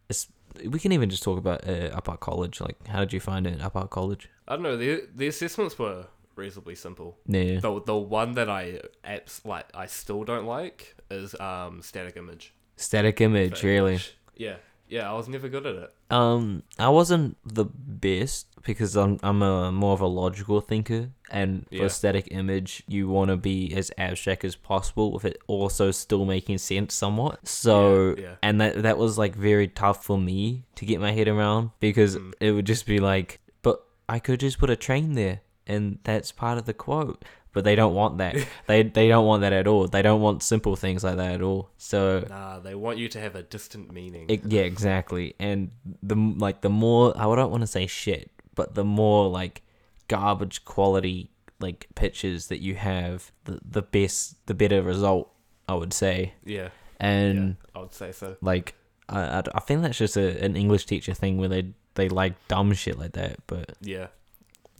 It's, 0.08 0.28
we 0.64 0.78
can 0.78 0.92
even 0.92 1.10
just 1.10 1.22
talk 1.22 1.38
about 1.38 1.66
uh, 1.68 1.90
up 1.92 2.08
at 2.08 2.20
college. 2.20 2.60
Like, 2.60 2.86
how 2.86 3.00
did 3.00 3.12
you 3.12 3.20
find 3.20 3.46
it 3.46 3.60
up 3.62 3.76
at 3.76 3.90
college? 3.90 4.28
I 4.48 4.54
don't 4.54 4.62
know. 4.62 4.76
The 4.76 5.08
the 5.14 5.26
assessments 5.26 5.78
were 5.78 6.06
reasonably 6.36 6.74
simple. 6.74 7.18
Yeah, 7.26 7.60
The 7.60 7.80
the 7.82 7.96
one 7.96 8.32
that 8.34 8.48
I 8.50 8.80
apps 9.04 9.44
like 9.44 9.66
I 9.74 9.86
still 9.86 10.24
don't 10.24 10.46
like 10.46 10.94
is 11.10 11.34
um 11.40 11.82
static 11.82 12.16
image. 12.16 12.52
static 12.76 13.20
image, 13.20 13.60
for 13.60 13.66
really. 13.66 13.92
English. 13.92 14.14
Yeah. 14.36 14.56
Yeah. 14.88 15.10
I 15.10 15.14
was 15.14 15.28
never 15.28 15.48
good 15.48 15.66
at 15.66 15.74
it. 15.76 15.94
Um, 16.10 16.62
I 16.78 16.88
wasn't 16.88 17.36
the 17.44 17.64
best 17.64 18.46
because 18.62 18.96
I'm 18.96 19.18
I'm 19.22 19.42
a 19.42 19.70
more 19.72 19.92
of 19.92 20.00
a 20.00 20.06
logical 20.06 20.60
thinker, 20.60 21.10
and 21.30 21.66
Yeah. 21.70 21.82
for 21.84 21.88
static 21.88 22.28
image, 22.30 22.82
you 22.88 23.08
want 23.08 23.30
to 23.30 23.36
be 23.36 23.72
as 23.74 23.90
abstract 23.98 24.44
as 24.44 24.56
possible 24.56 25.12
with 25.12 25.24
it 25.24 25.38
also 25.46 25.90
still 25.92 26.24
making 26.24 26.58
sense 26.58 26.94
somewhat. 26.94 27.46
So, 27.46 28.14
Yeah, 28.16 28.22
yeah. 28.22 28.34
and 28.42 28.60
that 28.60 28.82
that 28.82 28.98
was 28.98 29.18
like 29.18 29.34
very 29.36 29.68
tough 29.68 30.04
for 30.04 30.18
me 30.18 30.64
to 30.76 30.84
get 30.84 31.00
my 31.00 31.12
head 31.12 31.28
around 31.28 31.70
because 31.80 32.16
Mm. 32.16 32.32
it 32.40 32.50
would 32.52 32.66
just 32.66 32.86
be 32.86 32.98
like, 32.98 33.40
but 33.62 33.84
I 34.08 34.18
could 34.18 34.40
just 34.40 34.58
put 34.58 34.70
a 34.70 34.76
train 34.76 35.14
there, 35.14 35.40
and 35.66 35.98
that's 36.04 36.32
part 36.32 36.58
of 36.58 36.64
the 36.66 36.74
quote. 36.74 37.24
But 37.56 37.64
they 37.64 37.74
don't 37.74 37.94
want 37.94 38.18
that. 38.18 38.36
they 38.66 38.82
they 38.82 39.08
don't 39.08 39.24
want 39.24 39.40
that 39.40 39.54
at 39.54 39.66
all. 39.66 39.88
They 39.88 40.02
don't 40.02 40.20
want 40.20 40.42
simple 40.42 40.76
things 40.76 41.02
like 41.02 41.16
that 41.16 41.36
at 41.36 41.40
all. 41.40 41.70
So 41.78 42.26
Nah, 42.28 42.58
they 42.58 42.74
want 42.74 42.98
you 42.98 43.08
to 43.08 43.18
have 43.18 43.34
a 43.34 43.42
distant 43.42 43.90
meaning. 43.90 44.26
it, 44.28 44.44
yeah, 44.44 44.60
exactly. 44.60 45.34
And 45.38 45.70
the 46.02 46.16
like 46.16 46.60
the 46.60 46.68
more 46.68 47.14
I 47.16 47.22
don't 47.34 47.50
want 47.50 47.62
to 47.62 47.66
say 47.66 47.86
shit, 47.86 48.30
but 48.54 48.74
the 48.74 48.84
more 48.84 49.30
like 49.30 49.62
garbage 50.06 50.66
quality 50.66 51.30
like 51.58 51.86
pictures 51.94 52.48
that 52.48 52.58
you 52.58 52.74
have, 52.74 53.32
the 53.44 53.58
the 53.66 53.80
best, 53.80 54.36
the 54.48 54.52
better 54.52 54.82
result. 54.82 55.32
I 55.66 55.76
would 55.76 55.94
say. 55.94 56.34
yeah. 56.44 56.68
And 57.00 57.38
yeah. 57.48 57.70
I 57.74 57.78
would 57.80 57.94
say 57.94 58.12
so. 58.12 58.36
like 58.42 58.74
I, 59.08 59.20
I, 59.20 59.42
I 59.54 59.60
think 59.60 59.80
that's 59.80 59.96
just 59.96 60.18
a, 60.18 60.44
an 60.44 60.56
English 60.56 60.84
teacher 60.84 61.14
thing 61.14 61.38
where 61.38 61.48
they 61.48 61.72
they 61.94 62.10
like 62.10 62.34
dumb 62.48 62.74
shit 62.74 62.98
like 62.98 63.12
that. 63.12 63.38
But 63.46 63.78
Yeah. 63.80 64.08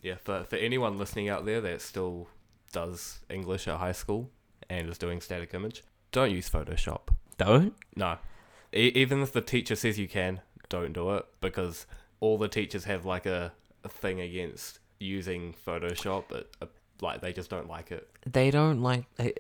Yeah. 0.03 0.17
For 0.23 0.45
for 0.45 0.57
anyone 0.57 0.99
listening 0.99 1.31
out 1.31 1.47
there 1.47 1.63
that 1.63 1.81
still 1.81 2.29
does 2.81 3.21
English 3.31 3.67
at 3.69 3.79
high 3.79 3.93
school 4.03 4.31
and 4.69 4.89
is 4.89 4.99
doing 4.99 5.21
static 5.21 5.55
image, 5.55 5.83
don't 6.13 6.31
use 6.31 6.49
Photoshop. 6.57 7.03
don't. 7.39 7.75
No. 8.05 8.19
E- 8.75 8.93
even 9.03 9.23
if 9.23 9.31
the 9.33 9.41
teacher 9.41 9.77
says 9.77 9.99
you 9.99 10.09
can, 10.09 10.41
don't 10.69 10.93
do 10.93 11.15
it 11.17 11.25
because 11.41 11.87
all 12.21 12.37
the 12.39 12.49
teachers 12.49 12.85
have 12.85 13.05
like 13.15 13.27
a, 13.27 13.53
a 13.85 13.89
thing 13.89 14.21
against 14.21 14.79
using 14.99 15.55
Photoshop. 15.67 16.25
But 16.29 16.51
uh, 16.61 16.67
like 17.01 17.21
they 17.21 17.33
just 17.33 17.49
don't 17.51 17.69
like 17.69 17.91
it. 17.93 18.09
They 18.31 18.51
don't 18.51 18.83
like. 18.83 19.05
I 19.19 19.33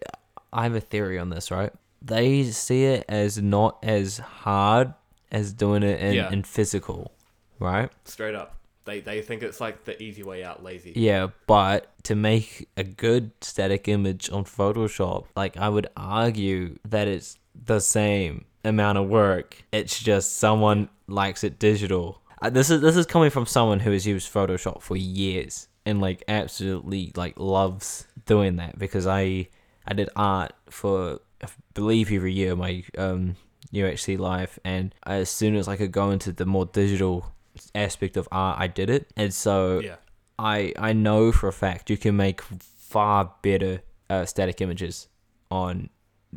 I 0.52 0.62
have 0.62 0.74
a 0.74 0.80
theory 0.80 1.18
on 1.18 1.28
this, 1.30 1.50
right? 1.50 1.72
They 2.02 2.44
see 2.44 2.84
it 2.84 3.04
as 3.08 3.36
not 3.42 3.78
as 3.82 4.18
hard 4.18 4.94
as 5.32 5.52
doing 5.52 5.82
it 5.82 6.00
in, 6.00 6.14
Yeah. 6.14 6.30
in 6.32 6.42
physical, 6.44 7.12
right? 7.58 7.90
Straight 8.04 8.34
up. 8.34 8.55
They 8.86 9.00
they 9.00 9.20
think 9.20 9.42
it's 9.42 9.60
like 9.60 9.84
the 9.84 10.00
easy 10.02 10.22
way 10.22 10.42
out, 10.42 10.62
lazy. 10.62 10.92
Yeah, 10.96 11.28
but 11.46 11.92
to 12.04 12.14
make 12.14 12.68
a 12.76 12.84
good 12.84 13.32
static 13.40 13.88
image 13.88 14.30
on 14.30 14.44
Photoshop, 14.44 15.26
like 15.36 15.56
I 15.56 15.68
would 15.68 15.88
argue 15.96 16.78
that 16.88 17.08
it's 17.08 17.36
the 17.54 17.80
same 17.80 18.46
amount 18.64 18.98
of 18.98 19.08
work. 19.08 19.62
It's 19.72 19.98
just 19.98 20.36
someone 20.38 20.88
likes 21.08 21.44
it 21.44 21.58
digital. 21.58 22.22
Uh, 22.40 22.50
this 22.50 22.70
is 22.70 22.80
this 22.80 22.96
is 22.96 23.06
coming 23.06 23.30
from 23.30 23.46
someone 23.46 23.80
who 23.80 23.90
has 23.90 24.06
used 24.06 24.32
Photoshop 24.32 24.82
for 24.82 24.96
years 24.96 25.68
and 25.84 26.00
like 26.00 26.22
absolutely 26.28 27.12
like 27.16 27.38
loves 27.38 28.06
doing 28.26 28.56
that 28.56 28.78
because 28.78 29.06
I 29.06 29.48
I 29.86 29.94
did 29.94 30.10
art 30.16 30.52
for 30.68 31.20
I 31.42 31.48
believe 31.74 32.12
every 32.12 32.32
year 32.32 32.54
my 32.54 32.82
um 32.98 33.36
UHC 33.72 34.18
life 34.18 34.58
and 34.64 34.94
as 35.06 35.30
soon 35.30 35.56
as 35.56 35.68
I 35.68 35.76
could 35.76 35.92
go 35.92 36.10
into 36.10 36.32
the 36.32 36.46
more 36.46 36.66
digital 36.66 37.32
aspect 37.74 38.16
of 38.16 38.28
art 38.32 38.58
I 38.60 38.66
did 38.66 38.90
it 38.90 39.10
and 39.16 39.32
so 39.32 39.80
Yeah. 39.80 39.96
I 40.38 40.72
I 40.78 40.92
know 40.92 41.32
for 41.32 41.48
a 41.48 41.52
fact 41.52 41.90
you 41.90 41.96
can 41.96 42.16
make 42.16 42.40
far 42.42 43.32
better 43.42 43.80
uh, 44.10 44.24
static 44.26 44.60
images 44.60 45.08
on 45.50 45.88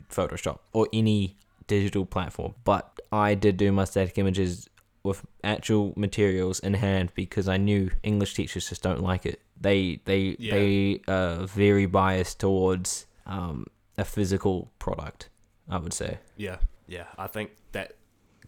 Photoshop 0.10 0.60
or 0.74 0.88
any 0.94 1.38
digital 1.68 2.06
platform. 2.06 2.56
But 2.64 3.00
I 3.12 3.36
did 3.36 3.58
do 3.58 3.72
my 3.72 3.84
static 3.86 4.18
images 4.18 4.68
with 5.04 5.26
actual 5.44 5.94
materials 5.96 6.60
in 6.60 6.74
hand 6.74 7.12
because 7.16 7.48
I 7.48 7.58
knew 7.58 7.90
English 8.04 8.34
teachers 8.34 8.70
just 8.70 8.82
don't 8.82 9.02
like 9.02 9.26
it. 9.26 9.42
They 9.60 10.00
they 10.06 10.36
Yeah. 10.40 10.54
they 10.56 11.02
are 11.08 11.46
very 11.46 11.86
biased 11.86 12.40
towards 12.40 13.06
um, 13.26 13.66
a 13.98 14.06
physical 14.06 14.72
product. 14.80 15.30
I 15.70 15.78
would 15.78 15.94
say. 15.94 16.18
Yeah, 16.38 16.58
yeah. 16.88 17.06
I 17.18 17.28
think 17.28 17.52
that 17.74 17.96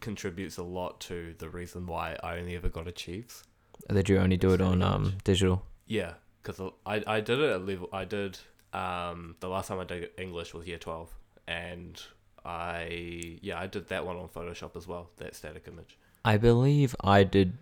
contributes 0.01 0.57
a 0.57 0.63
lot 0.63 0.99
to 1.01 1.33
the 1.37 1.49
reason 1.49 1.85
why 1.85 2.17
I 2.23 2.37
only 2.37 2.55
ever 2.55 2.69
got 2.69 2.87
achieves. 2.87 3.43
Did 3.89 4.09
you 4.09 4.17
only 4.17 4.37
do 4.37 4.51
it 4.53 4.61
on 4.61 4.81
um, 4.81 5.17
digital? 5.23 5.63
Yeah, 5.87 6.13
because 6.41 6.59
I 6.85 7.03
I 7.07 7.21
did 7.21 7.39
it 7.39 7.49
at 7.51 7.65
level. 7.65 7.89
I 7.93 8.05
did 8.05 8.39
um 8.73 9.35
the 9.39 9.49
last 9.49 9.67
time 9.67 9.79
I 9.79 9.85
did 9.85 10.09
English 10.17 10.53
was 10.53 10.67
year 10.67 10.77
twelve, 10.77 11.09
and 11.47 12.01
I 12.43 13.39
yeah 13.41 13.59
I 13.59 13.67
did 13.67 13.87
that 13.89 14.05
one 14.05 14.17
on 14.17 14.27
Photoshop 14.27 14.75
as 14.75 14.87
well. 14.87 15.09
That 15.17 15.35
static 15.35 15.67
image. 15.67 15.97
I 16.23 16.37
believe 16.37 16.95
I 17.03 17.23
did 17.23 17.53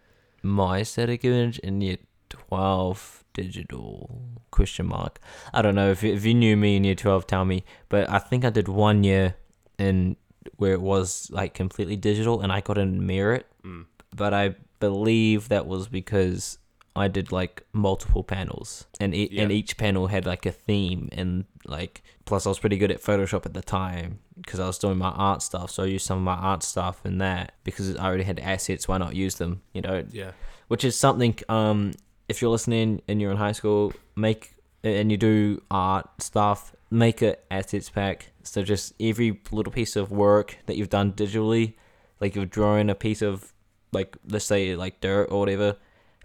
my 0.42 0.84
static 0.84 1.24
image 1.24 1.60
in 1.60 1.82
year 1.82 1.98
12 2.30 3.24
digital 3.34 4.22
question 4.52 4.86
mark. 4.88 5.20
I 5.54 5.62
don't 5.62 5.76
know 5.76 5.92
if 5.92 6.04
if 6.04 6.26
you 6.26 6.34
knew 6.34 6.56
me 6.58 6.76
in 6.76 6.84
year 6.84 6.96
12 6.96 7.28
tell 7.28 7.46
me, 7.46 7.64
but 7.90 8.10
I 8.10 8.20
think 8.20 8.46
I 8.46 8.50
did 8.50 8.68
one 8.68 9.04
year 9.04 9.36
in 9.78 10.16
where 10.58 10.74
it 10.74 10.82
was 10.82 11.30
like 11.32 11.54
completely 11.54 11.96
digital 11.96 12.42
and 12.42 12.52
I 12.52 12.62
got 12.62 12.78
in 12.78 13.06
merit, 13.06 13.46
Mm. 13.66 13.86
but 14.16 14.34
I 14.34 14.56
believe 14.80 15.50
that 15.50 15.68
was 15.68 15.88
because 15.88 16.58
I 16.96 17.08
did 17.08 17.32
like 17.32 17.64
multiple 17.74 18.24
panels 18.24 18.86
and 19.00 19.14
e- 19.14 19.38
and 19.38 19.52
each 19.52 19.78
panel 19.78 20.08
had 20.08 20.26
like 20.26 20.46
a 20.46 20.52
theme 20.52 21.10
and 21.12 21.46
like 21.66 22.02
plus 22.26 22.46
I 22.46 22.50
was 22.50 22.60
pretty 22.60 22.78
good 22.78 22.92
at 22.92 23.02
Photoshop 23.02 23.46
at 23.46 23.54
the 23.54 23.62
time 23.62 24.20
because 24.36 24.60
I 24.60 24.68
was 24.68 24.78
doing 24.80 24.98
my 24.98 25.10
art 25.12 25.42
stuff 25.42 25.72
so 25.72 25.84
I 25.84 25.88
used 25.88 26.06
some 26.06 26.18
of 26.18 26.24
my 26.24 26.36
art 26.36 26.64
stuff 26.64 27.02
in 27.06 27.18
that 27.20 27.54
because 27.64 27.96
I 27.96 28.06
already 28.06 28.24
had 28.24 28.40
assets 28.40 28.88
why 28.88 28.98
not 28.98 29.16
use 29.16 29.36
them 29.36 29.62
you 29.74 29.82
know? 29.82 30.04
Yeah, 30.12 30.32
which 30.68 30.84
is 30.84 30.96
something 30.98 31.38
um 31.50 31.92
if 32.28 32.42
you're 32.42 32.52
listening 32.52 33.02
and 33.08 33.22
you're 33.22 33.32
in 33.32 33.38
high 33.38 33.54
school 33.54 33.94
make 34.16 34.56
and 34.84 35.12
you 35.12 35.18
do 35.18 35.62
art 35.70 36.08
stuff 36.20 36.76
make 36.90 37.22
a 37.22 37.36
assets 37.52 37.90
pack. 37.90 38.32
So 38.44 38.64
just 38.64 38.94
every 39.00 39.42
little 39.52 39.72
piece 39.72 39.96
of 39.96 40.12
work 40.12 40.58
that 40.66 40.76
you've 40.76 40.90
done 40.90 41.14
digitally 41.14 41.76
like 42.20 42.36
you're 42.36 42.46
drawing 42.46 42.90
a 42.90 42.96
piece 42.96 43.22
of 43.22 43.54
like 43.92 44.18
let's 44.28 44.46
say 44.46 44.76
like 44.76 45.00
dirt 45.02 45.26
or 45.32 45.40
whatever 45.40 45.78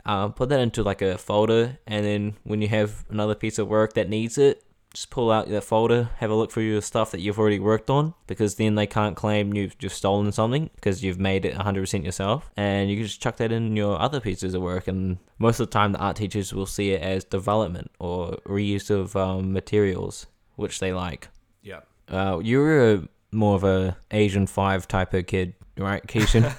um, 0.06 0.32
put 0.32 0.48
that 0.50 0.60
into 0.60 0.82
like 0.82 1.02
a 1.02 1.16
folder. 1.16 1.78
And 1.86 2.04
then 2.04 2.34
when 2.44 2.60
you 2.60 2.68
have 2.68 3.04
another 3.08 3.34
piece 3.34 3.58
of 3.58 3.68
work 3.68 3.94
that 3.94 4.08
needs 4.08 4.38
it 4.38 4.63
just 4.94 5.10
pull 5.10 5.30
out 5.30 5.48
that 5.48 5.64
folder 5.64 6.08
have 6.18 6.30
a 6.30 6.34
look 6.34 6.50
through 6.50 6.62
your 6.62 6.80
stuff 6.80 7.10
that 7.10 7.20
you've 7.20 7.38
already 7.38 7.58
worked 7.58 7.90
on 7.90 8.14
because 8.26 8.54
then 8.54 8.76
they 8.76 8.86
can't 8.86 9.16
claim 9.16 9.52
you've 9.52 9.76
just 9.76 9.96
stolen 9.96 10.32
something 10.32 10.70
because 10.76 11.04
you've 11.04 11.18
made 11.18 11.44
it 11.44 11.54
100% 11.54 12.04
yourself. 12.04 12.50
And 12.56 12.88
you 12.88 12.96
can 12.96 13.06
just 13.06 13.20
chuck 13.20 13.36
that 13.36 13.52
in 13.52 13.76
your 13.76 14.00
other 14.00 14.20
pieces 14.20 14.54
of 14.54 14.62
work 14.62 14.88
and 14.88 15.18
most 15.38 15.60
of 15.60 15.66
the 15.66 15.72
time 15.72 15.92
the 15.92 15.98
art 15.98 16.16
teachers 16.16 16.54
will 16.54 16.66
see 16.66 16.92
it 16.92 17.02
as 17.02 17.24
development 17.24 17.90
or 17.98 18.38
reuse 18.46 18.88
of 18.88 19.14
um, 19.16 19.52
materials 19.52 20.26
which 20.56 20.78
they 20.78 20.92
like. 20.92 21.28
Yeah. 21.62 21.80
uh, 22.08 22.38
you 22.42 22.58
were 22.58 22.92
a, 22.92 23.08
more 23.32 23.56
of 23.56 23.64
a 23.64 23.96
asian 24.10 24.46
5 24.46 24.86
type 24.86 25.12
of 25.12 25.26
kid 25.26 25.54
right 25.76 26.06
kishan? 26.06 26.54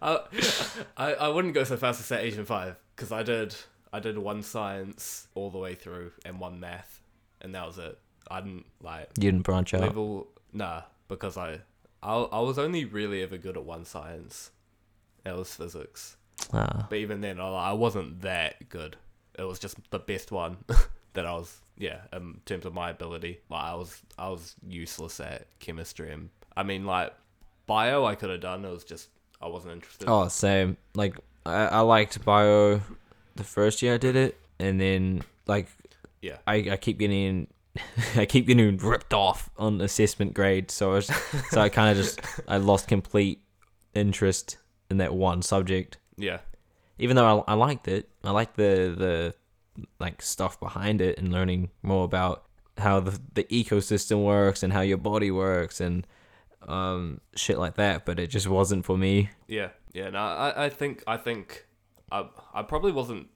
I, 0.00 0.20
I 0.96 1.14
I 1.14 1.28
wouldn't 1.28 1.54
go 1.54 1.64
so 1.64 1.76
fast 1.76 2.00
as 2.00 2.06
say 2.06 2.22
Asian 2.22 2.44
five 2.44 2.76
because 2.94 3.12
I 3.12 3.22
did 3.22 3.54
I 3.94 4.00
did 4.00 4.18
one 4.18 4.42
science 4.42 5.28
all 5.36 5.50
the 5.50 5.58
way 5.58 5.76
through 5.76 6.10
and 6.24 6.40
one 6.40 6.58
math, 6.58 7.00
and 7.40 7.54
that 7.54 7.64
was 7.64 7.78
it. 7.78 7.96
I 8.28 8.40
didn't 8.40 8.66
like 8.82 9.08
you 9.16 9.30
didn't 9.30 9.42
branch 9.44 9.72
out 9.72 9.82
level 9.82 10.26
nah 10.52 10.82
because 11.06 11.36
I 11.36 11.60
I 12.02 12.14
I 12.16 12.40
was 12.40 12.58
only 12.58 12.84
really 12.84 13.22
ever 13.22 13.38
good 13.38 13.56
at 13.56 13.64
one 13.64 13.84
science. 13.84 14.50
That 15.22 15.36
was 15.36 15.54
physics. 15.54 16.16
Ah. 16.52 16.86
But 16.90 16.98
even 16.98 17.20
then, 17.20 17.38
I, 17.38 17.48
I 17.48 17.72
wasn't 17.72 18.22
that 18.22 18.68
good. 18.68 18.96
It 19.38 19.44
was 19.44 19.60
just 19.60 19.76
the 19.92 20.00
best 20.00 20.32
one 20.32 20.56
that 21.12 21.24
I 21.24 21.32
was. 21.32 21.60
Yeah, 21.78 21.98
in 22.12 22.40
terms 22.46 22.66
of 22.66 22.74
my 22.74 22.90
ability, 22.90 23.40
like 23.48 23.64
I 23.64 23.74
was, 23.74 24.00
I 24.18 24.28
was 24.28 24.54
useless 24.66 25.18
at 25.20 25.46
chemistry, 25.60 26.12
and 26.12 26.30
I 26.56 26.64
mean, 26.64 26.84
like 26.84 27.12
bio, 27.66 28.04
I 28.04 28.16
could 28.16 28.30
have 28.30 28.40
done. 28.40 28.64
It 28.64 28.70
was 28.70 28.82
just 28.82 29.08
I 29.40 29.46
wasn't 29.46 29.74
interested. 29.74 30.08
Oh, 30.08 30.26
same. 30.26 30.78
Like 30.94 31.16
I, 31.46 31.66
I 31.66 31.80
liked 31.80 32.24
bio 32.24 32.80
the 33.36 33.44
first 33.44 33.82
year 33.82 33.94
I 33.94 33.98
did 33.98 34.16
it, 34.16 34.38
and 34.58 34.80
then 34.80 35.22
like 35.46 35.68
Yeah. 36.22 36.38
I, 36.46 36.54
I 36.72 36.76
keep 36.76 36.98
getting 36.98 37.48
I 38.16 38.24
keep 38.26 38.46
getting 38.46 38.76
ripped 38.78 39.12
off 39.14 39.50
on 39.58 39.80
assessment 39.80 40.34
grade, 40.34 40.70
so 40.70 40.92
I 40.92 40.94
was, 40.94 41.06
so 41.50 41.60
I 41.60 41.68
kind 41.68 41.90
of 41.90 42.04
just 42.04 42.20
I 42.48 42.58
lost 42.58 42.86
complete 42.88 43.40
interest 43.94 44.58
in 44.90 44.98
that 44.98 45.14
one 45.14 45.42
subject. 45.42 45.98
Yeah, 46.16 46.38
Even 46.98 47.16
though 47.16 47.44
I, 47.48 47.52
I 47.52 47.54
liked 47.54 47.88
it, 47.88 48.08
I 48.22 48.30
liked 48.30 48.56
the 48.56 48.94
the 48.96 49.34
like 49.98 50.22
stuff 50.22 50.60
behind 50.60 51.00
it 51.00 51.18
and 51.18 51.32
learning 51.32 51.70
more 51.82 52.04
about 52.04 52.44
how 52.78 53.00
the 53.00 53.18
the 53.34 53.44
ecosystem 53.44 54.24
works 54.24 54.62
and 54.62 54.72
how 54.72 54.80
your 54.82 54.98
body 54.98 55.30
works 55.32 55.80
and 55.80 56.06
um 56.68 57.20
shit 57.34 57.58
like 57.58 57.74
that. 57.74 58.04
But 58.04 58.18
it 58.20 58.28
just 58.28 58.46
wasn't 58.46 58.84
for 58.84 58.96
me. 58.96 59.30
yeah, 59.48 59.70
yeah. 59.92 60.10
No, 60.10 60.18
I, 60.20 60.66
I 60.66 60.68
think, 60.68 61.02
I 61.08 61.16
think, 61.16 61.66
I, 62.14 62.60
I 62.60 62.62
probably 62.62 62.92
wasn't. 62.92 63.28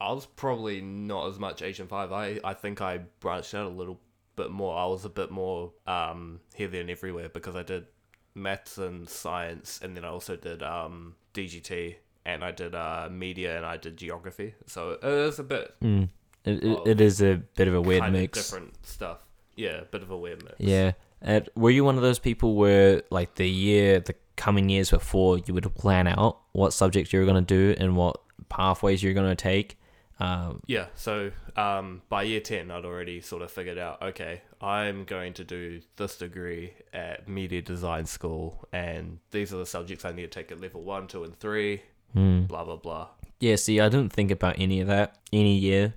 I 0.00 0.12
was 0.12 0.26
probably 0.26 0.80
not 0.80 1.28
as 1.28 1.38
much 1.38 1.62
Asian 1.62 1.86
five. 1.86 2.12
I, 2.12 2.40
I 2.42 2.54
think 2.54 2.80
I 2.80 2.98
branched 3.20 3.54
out 3.54 3.66
a 3.66 3.68
little 3.68 4.00
bit 4.36 4.50
more. 4.50 4.76
I 4.76 4.86
was 4.86 5.04
a 5.04 5.08
bit 5.08 5.30
more 5.30 5.72
um 5.86 6.40
here, 6.54 6.68
there, 6.68 6.80
and 6.80 6.90
everywhere 6.90 7.28
because 7.28 7.54
I 7.54 7.62
did 7.62 7.86
maths 8.34 8.78
and 8.78 9.08
science, 9.08 9.80
and 9.82 9.96
then 9.96 10.04
I 10.04 10.08
also 10.08 10.36
did 10.36 10.62
um 10.62 11.14
DGT, 11.34 11.96
and 12.24 12.44
I 12.44 12.50
did 12.50 12.74
uh 12.74 13.08
media, 13.10 13.56
and 13.56 13.66
I 13.66 13.76
did 13.76 13.96
geography. 13.96 14.54
So 14.66 14.92
it 14.92 15.04
was 15.04 15.38
a 15.38 15.44
bit 15.44 15.74
Mm. 15.82 16.08
It, 16.44 16.62
it, 16.62 16.78
it 16.86 17.00
is 17.00 17.22
a 17.22 17.40
bit 17.56 17.68
of 17.68 17.74
a 17.74 17.80
weird 17.80 18.12
mix. 18.12 18.38
different 18.38 18.74
stuff. 18.84 19.24
Yeah, 19.56 19.80
a 19.80 19.84
bit 19.84 20.02
of 20.02 20.10
a 20.10 20.16
weird 20.16 20.44
mix. 20.44 20.56
Yeah. 20.58 20.92
And 21.22 21.48
were 21.56 21.70
you 21.70 21.84
one 21.84 21.96
of 21.96 22.02
those 22.02 22.18
people 22.18 22.54
where, 22.54 23.02
like, 23.10 23.36
the 23.36 23.48
year, 23.48 24.00
the 24.00 24.14
coming 24.36 24.68
years 24.68 24.90
before, 24.90 25.38
you 25.38 25.54
would 25.54 25.74
plan 25.74 26.06
out 26.06 26.40
what 26.52 26.72
subjects 26.72 27.12
you 27.12 27.20
were 27.20 27.26
going 27.26 27.44
to 27.44 27.74
do 27.74 27.74
and 27.82 27.96
what 27.96 28.20
pathways 28.48 29.02
you're 29.02 29.14
going 29.14 29.28
to 29.28 29.36
take? 29.36 29.78
Um, 30.20 30.60
Yeah, 30.66 30.86
so 30.94 31.32
um, 31.56 32.02
by 32.08 32.22
year 32.22 32.40
10, 32.40 32.70
I'd 32.70 32.84
already 32.84 33.20
sort 33.20 33.42
of 33.42 33.50
figured 33.50 33.78
out 33.78 34.02
okay, 34.02 34.42
I'm 34.60 35.04
going 35.04 35.32
to 35.34 35.44
do 35.44 35.80
this 35.96 36.16
degree 36.16 36.74
at 36.92 37.28
media 37.28 37.62
design 37.62 38.06
school, 38.06 38.66
and 38.72 39.18
these 39.30 39.52
are 39.52 39.58
the 39.58 39.66
subjects 39.66 40.04
I 40.04 40.12
need 40.12 40.22
to 40.22 40.28
take 40.28 40.52
at 40.52 40.60
level 40.60 40.82
1, 40.82 41.08
2, 41.08 41.24
and 41.24 41.38
3, 41.38 41.82
hmm. 42.12 42.42
blah, 42.42 42.64
blah, 42.64 42.76
blah. 42.76 43.08
Yeah, 43.40 43.56
see, 43.56 43.80
I 43.80 43.88
didn't 43.88 44.12
think 44.12 44.30
about 44.30 44.58
any 44.58 44.80
of 44.80 44.86
that 44.86 45.18
any 45.32 45.56
year. 45.56 45.94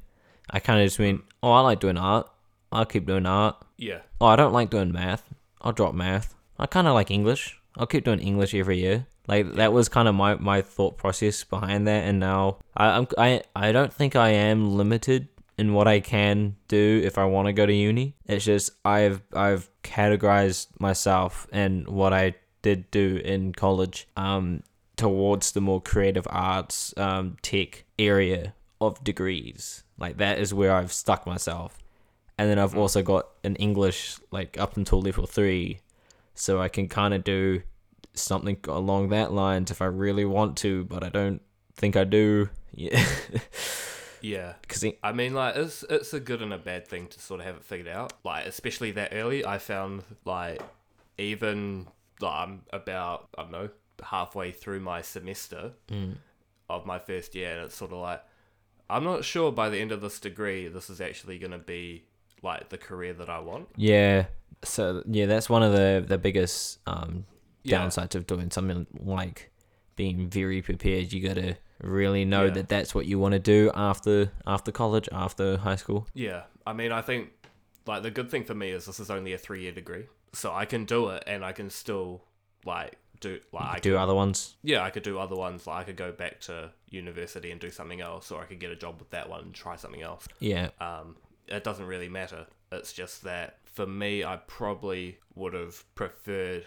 I 0.49 0.59
kind 0.59 0.79
of 0.81 0.85
just 0.87 0.99
went, 0.99 1.21
oh, 1.43 1.51
I 1.51 1.59
like 1.61 1.79
doing 1.79 1.97
art. 1.97 2.29
I'll 2.71 2.85
keep 2.85 3.05
doing 3.05 3.25
art. 3.25 3.55
Yeah, 3.77 3.99
Oh, 4.19 4.25
I 4.27 4.35
don't 4.35 4.53
like 4.53 4.69
doing 4.69 4.91
math. 4.91 5.23
I'll 5.61 5.73
drop 5.73 5.93
math. 5.93 6.33
I 6.57 6.65
kind 6.65 6.87
of 6.87 6.95
like 6.95 7.11
English. 7.11 7.56
I'll 7.77 7.87
keep 7.87 8.03
doing 8.05 8.19
English 8.19 8.53
every 8.53 8.79
year. 8.79 9.05
Like 9.27 9.53
that 9.53 9.71
was 9.73 9.89
kind 9.89 10.07
of 10.07 10.15
my, 10.15 10.35
my 10.35 10.61
thought 10.61 10.97
process 10.97 11.43
behind 11.43 11.87
that. 11.87 12.03
And 12.05 12.19
now 12.19 12.57
I 12.75 12.89
I'm, 12.97 13.07
I 13.17 13.41
I 13.55 13.71
don't 13.71 13.93
think 13.93 14.15
I 14.15 14.29
am 14.29 14.75
limited 14.75 15.27
in 15.57 15.73
what 15.73 15.87
I 15.87 15.99
can 15.99 16.55
do 16.67 17.01
if 17.03 17.17
I 17.17 17.25
want 17.25 17.47
to 17.47 17.53
go 17.53 17.65
to 17.65 17.73
uni. 17.73 18.15
It's 18.25 18.45
just 18.45 18.71
I've 18.85 19.21
I've 19.33 19.69
categorized 19.83 20.67
myself 20.79 21.47
and 21.51 21.87
what 21.87 22.13
I 22.13 22.35
did 22.61 22.89
do 22.91 23.21
in 23.23 23.53
college 23.53 24.07
um 24.17 24.63
towards 24.95 25.51
the 25.51 25.61
more 25.61 25.81
creative 25.81 26.27
arts 26.29 26.93
um 26.97 27.37
tech 27.41 27.85
area 27.99 28.53
of 28.81 29.03
degrees. 29.03 29.83
Like 29.97 30.17
that 30.17 30.39
is 30.39 30.53
where 30.53 30.73
I've 30.73 30.91
stuck 30.93 31.25
myself 31.27 31.77
and 32.37 32.49
then 32.49 32.59
I've 32.59 32.73
Mm. 32.73 32.77
also 32.79 33.01
got 33.01 33.27
an 33.43 33.55
English 33.57 34.17
like 34.31 34.57
up 34.59 34.77
until 34.77 35.01
level 35.01 35.25
three, 35.25 35.79
so 36.37 36.61
I 36.61 36.69
can 36.69 36.87
kind 36.87 37.13
of 37.13 37.23
do 37.23 37.61
something 38.13 38.57
along 38.67 39.09
that 39.09 39.33
lines 39.33 39.71
if 39.71 39.81
I 39.81 39.85
really 39.85 40.25
want 40.25 40.57
to, 40.57 40.85
but 40.85 41.03
I 41.03 41.09
don't 41.09 41.41
think 41.75 41.95
I 41.95 42.03
do. 42.03 42.49
Yeah, 42.73 43.03
yeah. 44.21 44.53
because 44.61 44.85
I 45.03 45.11
mean, 45.11 45.33
like, 45.33 45.55
it's, 45.55 45.83
it's 45.89 46.13
a 46.13 46.19
good 46.19 46.41
and 46.41 46.53
a 46.53 46.57
bad 46.57 46.87
thing 46.87 47.07
to 47.07 47.19
sort 47.19 47.39
of 47.39 47.45
have 47.45 47.55
it 47.57 47.63
figured 47.63 47.87
out. 47.87 48.13
Like, 48.23 48.45
especially 48.45 48.91
that 48.91 49.09
early, 49.13 49.45
I 49.45 49.57
found, 49.57 50.03
like, 50.25 50.61
even, 51.17 51.87
like, 52.21 52.33
I'm 52.33 52.61
about, 52.71 53.27
I 53.37 53.43
don't 53.43 53.51
know, 53.51 53.69
halfway 54.03 54.51
through 54.51 54.79
my 54.79 55.01
semester, 55.01 55.71
mm. 55.89 56.15
of 56.69 56.85
my 56.85 56.99
first 56.99 57.35
year, 57.35 57.51
and 57.53 57.65
it's 57.65 57.75
sort 57.75 57.91
of 57.91 57.97
like 57.97 58.23
I'm 58.89 59.03
not 59.03 59.25
sure 59.25 59.51
by 59.51 59.69
the 59.69 59.79
end 59.79 59.91
of 59.91 60.01
this 60.01 60.19
degree 60.19 60.67
this 60.67 60.89
is 60.89 61.01
actually 61.01 61.37
going 61.39 61.51
to 61.51 61.57
be 61.57 62.03
like 62.41 62.69
the 62.69 62.77
career 62.77 63.13
that 63.13 63.29
I 63.29 63.39
want. 63.39 63.67
yeah, 63.75 64.25
so 64.63 65.03
yeah, 65.07 65.25
that's 65.25 65.49
one 65.49 65.63
of 65.63 65.71
the 65.73 66.03
the 66.07 66.17
biggest 66.17 66.79
um 66.87 67.25
Yeah. 67.63 67.79
downsides 67.85 68.15
of 68.15 68.25
doing 68.27 68.49
something 68.51 68.87
like 68.99 69.51
being 69.95 70.29
very 70.29 70.61
prepared. 70.61 71.11
You 71.13 71.27
gotta 71.27 71.57
really 71.81 72.25
know 72.25 72.45
Yeah. 72.45 72.51
that 72.51 72.69
that's 72.69 72.95
what 72.95 73.05
you 73.05 73.19
want 73.19 73.33
to 73.33 73.39
do 73.39 73.71
after 73.75 74.31
after 74.45 74.71
college, 74.71 75.07
after 75.11 75.57
high 75.57 75.75
school. 75.75 76.07
Yeah, 76.13 76.43
I 76.65 76.73
mean, 76.73 76.91
I 76.91 77.01
think 77.01 77.29
like 77.85 78.03
the 78.03 78.11
good 78.11 78.29
thing 78.29 78.43
for 78.43 78.55
me 78.55 78.71
is 78.71 78.85
this 78.85 78.99
is 78.99 79.09
only 79.09 79.33
a 79.33 79.37
three 79.37 79.61
year 79.63 79.71
degree, 79.71 80.05
so 80.33 80.53
I 80.53 80.65
can 80.65 80.85
do 80.85 81.09
it 81.09 81.23
and 81.27 81.43
I 81.45 81.51
can 81.53 81.69
still 81.69 82.23
like 82.65 82.97
do 83.19 83.39
like 83.51 83.77
I 83.77 83.79
do 83.79 83.93
can, 83.93 83.99
other 84.01 84.13
ones. 84.13 84.55
yeah 84.61 84.83
I 84.83 84.89
could 84.91 85.01
do 85.03 85.17
other 85.17 85.35
ones 85.35 85.65
like 85.65 85.77
I 85.79 85.83
could 85.85 85.95
go 85.95 86.11
back 86.11 86.39
to 86.41 86.71
university 86.89 87.49
and 87.51 87.59
do 87.59 87.69
something 87.71 88.01
else, 88.01 88.31
or 88.31 88.41
I 88.41 88.45
could 88.45 88.59
get 88.59 88.71
a 88.71 88.75
job 88.75 88.99
with 88.99 89.09
that 89.11 89.27
one 89.29 89.41
and 89.41 89.53
try 89.53 89.75
something 89.75 90.01
else. 90.03 90.27
Yeah, 90.39 90.69
Um, 90.79 91.15
it 91.47 91.63
doesn't 91.63 91.85
really 91.85 92.09
matter. 92.09 92.45
It's 92.71 92.93
just 92.93 93.23
that 93.23 93.57
for 93.77 93.85
me, 93.85 94.23
I 94.23 94.37
probably 94.47 95.19
would 95.35 95.53
have 95.53 95.83
preferred 95.93 96.65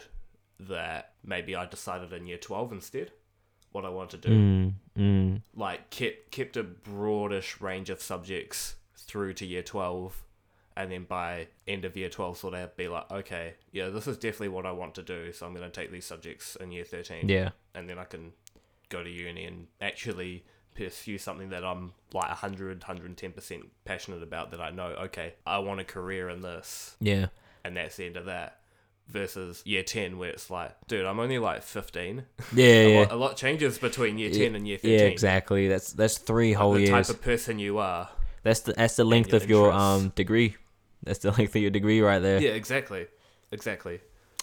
that 0.61 1.14
maybe 1.25 1.57
I 1.57 1.66
decided 1.66 2.12
in 2.12 2.25
year 2.25 2.38
twelve 2.38 2.70
instead 2.70 3.11
what 3.73 3.85
I 3.85 3.88
wanted 3.88 4.23
to 4.23 4.29
do. 4.29 4.37
Mm, 4.37 4.73
mm, 4.96 5.42
like 5.53 5.90
kept 5.90 6.31
kept 6.31 6.57
a 6.57 6.62
broadish 6.62 7.61
range 7.61 7.90
of 7.90 8.01
subjects 8.01 8.77
through 8.96 9.35
to 9.35 9.44
year 9.46 9.62
12 9.62 10.23
and 10.77 10.92
then 10.92 11.03
by 11.03 11.49
end 11.66 11.85
of 11.85 11.96
year 11.96 12.09
12 12.09 12.37
sort 12.37 12.55
of 12.55 12.77
be 12.77 12.87
like 12.87 13.11
okay 13.11 13.55
yeah 13.73 13.88
this 13.88 14.07
is 14.07 14.16
definitely 14.18 14.49
what 14.49 14.66
i 14.66 14.70
want 14.70 14.94
to 14.94 15.03
do 15.03 15.33
so 15.33 15.46
i'm 15.46 15.55
going 15.55 15.68
to 15.68 15.81
take 15.81 15.90
these 15.90 16.05
subjects 16.05 16.55
in 16.61 16.70
year 16.70 16.85
13 16.85 17.29
yeah, 17.29 17.49
and 17.75 17.88
then 17.88 17.99
i 17.99 18.05
can 18.05 18.31
go 18.88 19.03
to 19.03 19.11
uni 19.11 19.46
and 19.46 19.66
actually 19.81 20.44
pursue 20.74 21.18
something 21.18 21.50
that 21.50 21.64
i'm 21.64 21.92
like 22.12 22.28
100 22.28 22.80
110% 22.80 23.62
passionate 23.85 24.22
about 24.22 24.50
that 24.52 24.61
i 24.61 24.70
know 24.70 24.87
okay 25.02 25.35
i 25.46 25.59
want 25.59 25.80
a 25.80 25.85
career 25.85 26.28
in 26.28 26.40
this 26.42 26.96
yeah, 27.00 27.26
and 27.64 27.76
that's 27.76 27.96
the 27.96 28.06
end 28.06 28.16
of 28.16 28.26
that 28.26 28.59
versus 29.09 29.62
year 29.66 29.83
10 29.83 30.18
where 30.18 30.30
it's 30.30 30.50
like 30.50 30.72
dude 30.87 31.04
i'm 31.04 31.18
only 31.18 31.38
like 31.38 31.62
15 31.62 32.24
yeah, 32.54 32.64
a, 32.64 32.88
yeah. 32.92 33.00
lot, 33.00 33.12
a 33.12 33.16
lot 33.16 33.37
changes 33.37 33.76
between 33.78 34.18
year 34.18 34.30
10 34.30 34.54
and 34.54 34.66
year 34.68 34.78
13 34.78 34.98
Yeah, 34.98 35.04
exactly. 35.06 35.66
That's 35.68 35.92
that's 35.92 36.18
three 36.18 36.52
whole 36.52 36.74
the 36.74 36.80
years. 36.83 36.90
The 36.90 36.96
type 36.96 37.09
of 37.09 37.22
person 37.22 37.59
you 37.59 37.78
are. 37.78 38.09
that's 38.44 38.61
the 38.61 38.72
that's 38.74 38.94
the 38.96 39.04
length 39.04 39.30
your 39.30 39.37
of 39.42 39.50
your 39.50 39.66
interests. 39.72 40.04
um 40.04 40.09
degree. 40.14 40.56
That's 41.02 41.18
the 41.18 41.30
length 41.38 41.56
of 41.56 41.62
your 41.62 41.70
degree 41.72 42.00
right 42.00 42.20
there. 42.20 42.40
Yeah, 42.40 42.50
exactly, 42.50 43.06
exactly. 43.50 44.00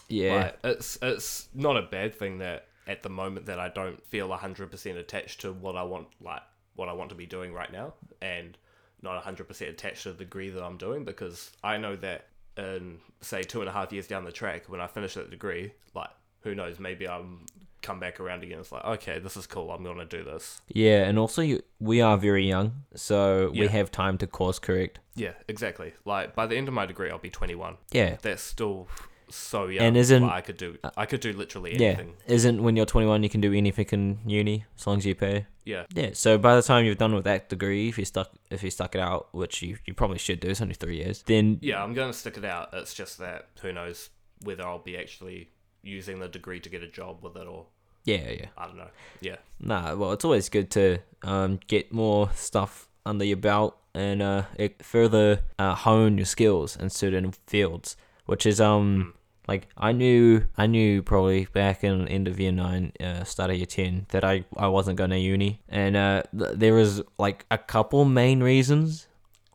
Yeah, 0.10 0.36
Like, 0.36 0.60
it's 0.64 0.98
it's 1.02 1.48
not 1.54 1.78
a 1.78 1.84
bad 1.84 2.14
thing 2.16 2.40
that 2.40 2.68
at 2.88 3.04
the 3.04 3.10
moment 3.10 3.46
that 3.48 3.60
I 3.60 3.70
don't 3.70 4.04
feel 4.08 4.32
hundred 4.34 4.72
percent 4.72 4.98
attached 4.98 5.42
to 5.42 5.54
what 5.54 5.76
I 5.76 5.84
want, 5.84 6.08
like 6.22 6.42
what 6.76 6.90
I 6.90 6.94
want 6.94 7.10
to 7.10 7.16
be 7.16 7.26
doing 7.26 7.54
right 7.54 7.72
now, 7.72 7.94
and 8.22 8.58
not 9.02 9.22
hundred 9.24 9.48
percent 9.48 9.72
attached 9.72 10.04
to 10.04 10.12
the 10.14 10.20
degree 10.20 10.50
that 10.50 10.64
I'm 10.64 10.78
doing 10.78 11.04
because 11.04 11.52
I 11.64 11.78
know 11.78 11.96
that 11.98 12.28
in 12.58 12.98
say 13.22 13.44
two 13.44 13.60
and 13.60 13.70
a 13.70 13.72
half 13.72 13.92
years 13.94 14.08
down 14.08 14.24
the 14.24 14.32
track 14.32 14.64
when 14.68 14.82
I 14.82 14.88
finish 14.88 15.14
that 15.16 15.30
degree, 15.30 15.74
like 15.94 16.10
who 16.42 16.56
knows, 16.56 16.80
maybe 16.80 17.08
I'm 17.08 17.46
come 17.82 18.00
back 18.00 18.20
around 18.20 18.44
again. 18.44 18.60
It's 18.60 18.72
like 18.72 18.86
okay, 18.86 19.20
this 19.20 19.38
is 19.38 19.48
cool. 19.48 19.72
I'm 19.72 19.84
gonna 19.84 20.06
do 20.06 20.24
this. 20.24 20.62
yeah, 20.68 21.04
and 21.04 21.20
also 21.20 21.42
you, 21.42 21.62
we 21.80 22.02
are 22.02 22.18
very 22.18 22.48
young, 22.48 22.84
so 22.96 23.52
we 23.54 23.68
have 23.68 23.92
time 23.92 24.18
to 24.20 24.28
course 24.28 24.60
correct. 24.60 25.00
Yeah, 25.16 25.34
exactly. 25.48 25.94
Like 26.06 26.36
by 26.36 26.48
the 26.48 26.56
end 26.56 26.68
of 26.68 26.74
my 26.74 26.86
degree, 26.86 27.10
I'll 27.10 27.18
be 27.18 27.30
21. 27.30 27.78
Yeah, 27.92 28.18
That's 28.22 28.42
still 28.42 28.88
so 29.30 29.68
young. 29.68 29.86
And 29.86 29.98
isn't- 29.98 30.24
I 30.24 30.42
could 30.42 30.58
do 30.58 30.78
I 30.96 31.06
could 31.06 31.20
do 31.20 31.34
literally 31.34 31.76
yeah. 31.78 32.02
Isn't 32.28 32.64
when 32.64 32.76
you're 32.76 32.86
21 32.86 33.24
you 33.24 33.30
can 33.30 33.42
do 33.42 33.54
anything 33.54 33.88
in 33.92 34.20
uni 34.26 34.66
as 34.78 34.88
long 34.88 34.98
as 34.98 35.06
you 35.06 35.16
pay. 35.16 35.46
Yeah. 35.66 35.84
Yeah, 35.94 36.12
so 36.14 36.38
by 36.38 36.56
the 36.56 36.62
time 36.62 36.86
you've 36.86 36.98
done 36.98 37.14
with 37.14 37.26
that 37.26 37.50
degree, 37.50 37.90
if 37.90 37.98
you 37.98 38.06
stuck 38.06 38.32
if 38.50 38.64
you 38.64 38.70
stuck 38.72 38.96
it 38.96 39.02
out, 39.02 39.28
which 39.34 39.62
you, 39.62 39.78
you 39.86 39.94
probably 39.94 40.18
should 40.18 40.40
do, 40.40 40.50
it's 40.50 40.62
only 40.62 40.74
three 40.76 40.98
years, 40.98 41.24
then 41.28 41.60
Yeah, 41.62 41.84
I'm 41.84 41.94
going 41.94 42.12
to 42.12 42.18
stick 42.18 42.38
it 42.38 42.46
out. 42.46 42.70
It's 42.74 42.94
just 42.94 43.18
that 43.18 43.48
who 43.62 43.74
knows 43.74 44.10
whether 44.44 44.66
I'll 44.66 44.80
be 44.80 44.98
actually 44.98 45.50
using 45.84 46.20
the 46.20 46.28
degree 46.28 46.60
to 46.60 46.70
get 46.70 46.84
a 46.84 46.88
job 46.88 47.24
with 47.24 47.36
it 47.36 47.48
or 47.48 47.66
yeah, 48.06 48.30
yeah. 48.30 48.46
I 48.58 48.68
don't 48.68 48.78
know. 48.78 48.88
Yeah. 49.20 49.36
Nah, 49.60 49.94
well, 49.96 50.14
it's 50.14 50.24
always 50.24 50.48
good 50.48 50.72
to 50.72 51.00
um, 51.24 51.60
get 51.68 51.92
more 51.92 52.30
stuff 52.34 52.88
under 53.06 53.26
your 53.26 53.36
belt 53.38 53.78
and 53.94 54.22
uh, 54.22 54.44
further 54.82 55.42
uh, 55.60 55.76
hone 55.76 56.18
your 56.18 56.26
skills 56.26 56.78
in 56.78 56.90
certain 56.90 57.34
fields, 57.48 57.98
which 58.26 58.46
is 58.46 58.62
um 58.62 59.14
like 59.48 59.68
I 59.78 59.92
knew 59.92 60.46
I 60.58 60.68
knew 60.68 61.02
probably 61.02 61.46
back 61.46 61.84
in 61.84 62.08
end 62.08 62.28
of 62.28 62.40
year 62.40 62.52
nine, 62.52 62.92
uh, 63.00 63.24
start 63.24 63.50
of 63.52 63.58
year 63.58 63.66
ten 63.66 64.06
that 64.10 64.24
I 64.24 64.46
I 64.58 64.68
wasn't 64.68 64.98
going 64.98 65.12
to 65.12 65.20
uni, 65.20 65.62
and 65.70 65.96
uh, 65.96 66.24
th- 66.38 66.52
there 66.56 66.74
was 66.74 67.02
like 67.18 67.46
a 67.52 67.58
couple 67.58 68.06
main 68.06 68.42
reasons 68.44 69.08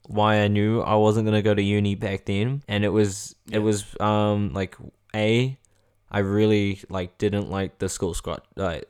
why 0.07 0.37
I 0.40 0.48
knew 0.48 0.81
I 0.81 0.96
wasn't 0.96 1.26
gonna 1.26 1.42
go 1.42 1.55
to 1.55 1.62
uni 1.62 1.94
back 1.94 2.24
then, 2.26 2.62
and 2.68 2.85
it 2.85 2.88
was 2.90 3.35
Yeah. 3.46 3.59
it 3.59 3.61
was 3.61 3.85
um 4.00 4.52
like 4.52 4.76
a 5.14 5.57
I 6.11 6.18
really 6.18 6.81
like 6.88 7.16
didn't 7.18 7.50
like 7.50 7.78
the 7.78 7.88
school 7.88 8.12
scrut 8.14 8.44
like 8.57 8.85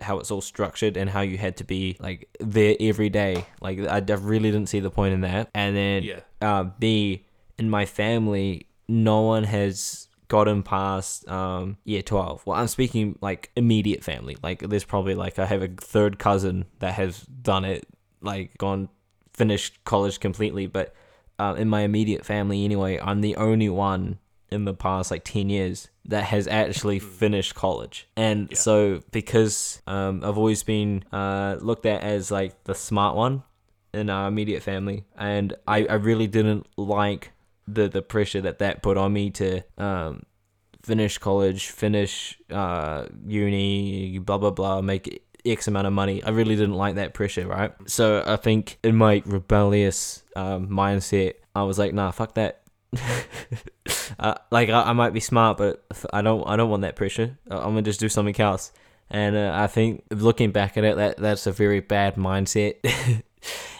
how 0.00 0.18
it's 0.18 0.30
all 0.30 0.40
structured 0.40 0.96
and 0.96 1.08
how 1.10 1.20
you 1.20 1.38
had 1.38 1.56
to 1.58 1.64
be 1.64 1.96
like 2.00 2.28
there 2.40 2.74
every 2.80 3.08
day. 3.08 3.46
Like 3.60 3.78
I 3.80 4.00
d- 4.00 4.14
really 4.14 4.50
didn't 4.50 4.68
see 4.68 4.80
the 4.80 4.90
point 4.90 5.14
in 5.14 5.20
that. 5.22 5.48
And 5.54 5.76
then 5.76 6.02
Yeah. 6.02 6.20
uh, 6.42 6.64
B 6.78 7.24
in 7.58 7.70
my 7.70 7.84
family, 7.86 8.66
no 8.88 9.22
one 9.22 9.44
has 9.44 10.08
gotten 10.28 10.62
past 10.62 11.28
um 11.28 11.76
year 11.84 12.02
12 12.02 12.46
well 12.46 12.58
i'm 12.58 12.66
speaking 12.68 13.18
like 13.20 13.50
immediate 13.56 14.02
family. 14.02 14.36
Like 14.42 14.60
there's 14.60 14.84
probably 14.84 15.14
like 15.14 15.38
i 15.38 15.46
have 15.46 15.62
a 15.62 15.68
third 15.68 16.18
cousin 16.18 16.64
that 16.78 16.94
has 16.94 17.20
done 17.20 17.64
it 17.64 17.86
like 18.20 18.56
gone 18.58 18.88
finished 19.32 19.84
college 19.84 20.20
completely. 20.20 20.66
But 20.66 20.94
uh, 21.38 21.54
in 21.58 21.68
my 21.68 21.80
immediate 21.82 22.24
family 22.24 22.64
anyway 22.64 22.98
i'm 23.02 23.20
the 23.20 23.36
only 23.36 23.68
one 23.68 24.18
in 24.50 24.64
the 24.64 24.74
past 24.74 25.10
like 25.10 25.24
10 25.24 25.50
years 25.50 25.88
that 26.04 26.24
has 26.24 26.46
actually 26.46 26.98
finished 27.00 27.54
college. 27.54 28.06
And 28.16 28.48
Yeah. 28.50 28.56
so 28.56 29.00
because 29.10 29.82
um, 29.86 30.22
i've 30.24 30.38
always 30.38 30.62
been 30.62 31.04
uh, 31.12 31.56
looked 31.60 31.86
at 31.86 32.02
as 32.02 32.30
like 32.30 32.62
the 32.64 32.74
smart 32.74 33.16
one 33.16 33.42
in 33.92 34.10
our 34.10 34.28
immediate 34.28 34.62
family 34.62 35.04
and 35.16 35.54
I, 35.68 35.86
I 35.86 35.94
really 35.94 36.26
didn't 36.26 36.66
like 36.76 37.30
the 37.66 37.88
the 37.88 38.02
pressure 38.02 38.40
that 38.40 38.58
that 38.58 38.82
put 38.82 38.96
on 38.96 39.12
me 39.12 39.30
to 39.30 39.62
um 39.78 40.22
finish 40.82 41.16
college 41.18 41.68
finish 41.68 42.38
uh 42.50 43.06
uni 43.26 44.18
blah 44.18 44.36
blah 44.36 44.50
blah 44.50 44.80
make 44.82 45.22
x 45.46 45.68
amount 45.68 45.86
of 45.86 45.92
money. 45.92 46.22
I 46.22 46.30
really 46.30 46.56
didn't 46.56 46.74
like 46.74 46.94
that 46.96 47.14
pressure 47.14 47.46
right? 47.46 47.72
So 47.86 48.22
i 48.26 48.36
think 48.36 48.78
in 48.82 48.96
my 48.96 49.22
rebellious 49.26 50.22
um, 50.36 50.68
mindset 50.68 51.34
i 51.54 51.62
was 51.62 51.78
like 51.78 51.92
nah 51.94 52.10
fuck 52.10 52.34
that. 52.34 52.62
Uh, 54.18 54.34
like 54.50 54.68
I, 54.68 54.82
I 54.82 54.92
might 54.92 55.12
be 55.12 55.20
smart 55.20 55.58
but 55.58 55.84
i 56.12 56.22
don't 56.22 56.46
i 56.46 56.56
don't 56.56 56.70
want 56.70 56.82
that 56.82 56.94
pressure. 56.94 57.36
I'm 57.50 57.60
gonna 57.72 57.82
just 57.82 58.00
do 58.00 58.08
something 58.08 58.38
else. 58.38 58.70
And 59.10 59.36
uh, 59.36 59.52
i 59.54 59.66
think 59.66 60.04
looking 60.10 60.52
back 60.52 60.76
at 60.76 60.84
it 60.84 60.96
that 60.96 61.16
that's 61.16 61.46
a 61.46 61.52
very 61.52 61.80
bad 61.80 62.16
mindset 62.16 62.76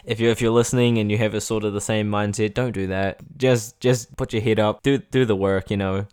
if 0.05 0.19
you're 0.19 0.31
if 0.31 0.41
you're 0.41 0.51
listening 0.51 0.97
and 0.97 1.11
you 1.11 1.17
have 1.17 1.33
a 1.33 1.41
sort 1.41 1.63
of 1.63 1.73
the 1.73 1.81
same 1.81 2.09
mindset, 2.09 2.53
don't 2.53 2.71
do 2.73 2.87
that. 2.87 3.19
Just 3.37 3.79
just 3.79 4.15
put 4.17 4.33
your 4.33 4.41
head 4.41 4.59
up, 4.59 4.81
do 4.83 4.97
do 4.97 5.25
the 5.25 5.35
work, 5.35 5.69
you 5.71 5.77
know. 5.77 6.07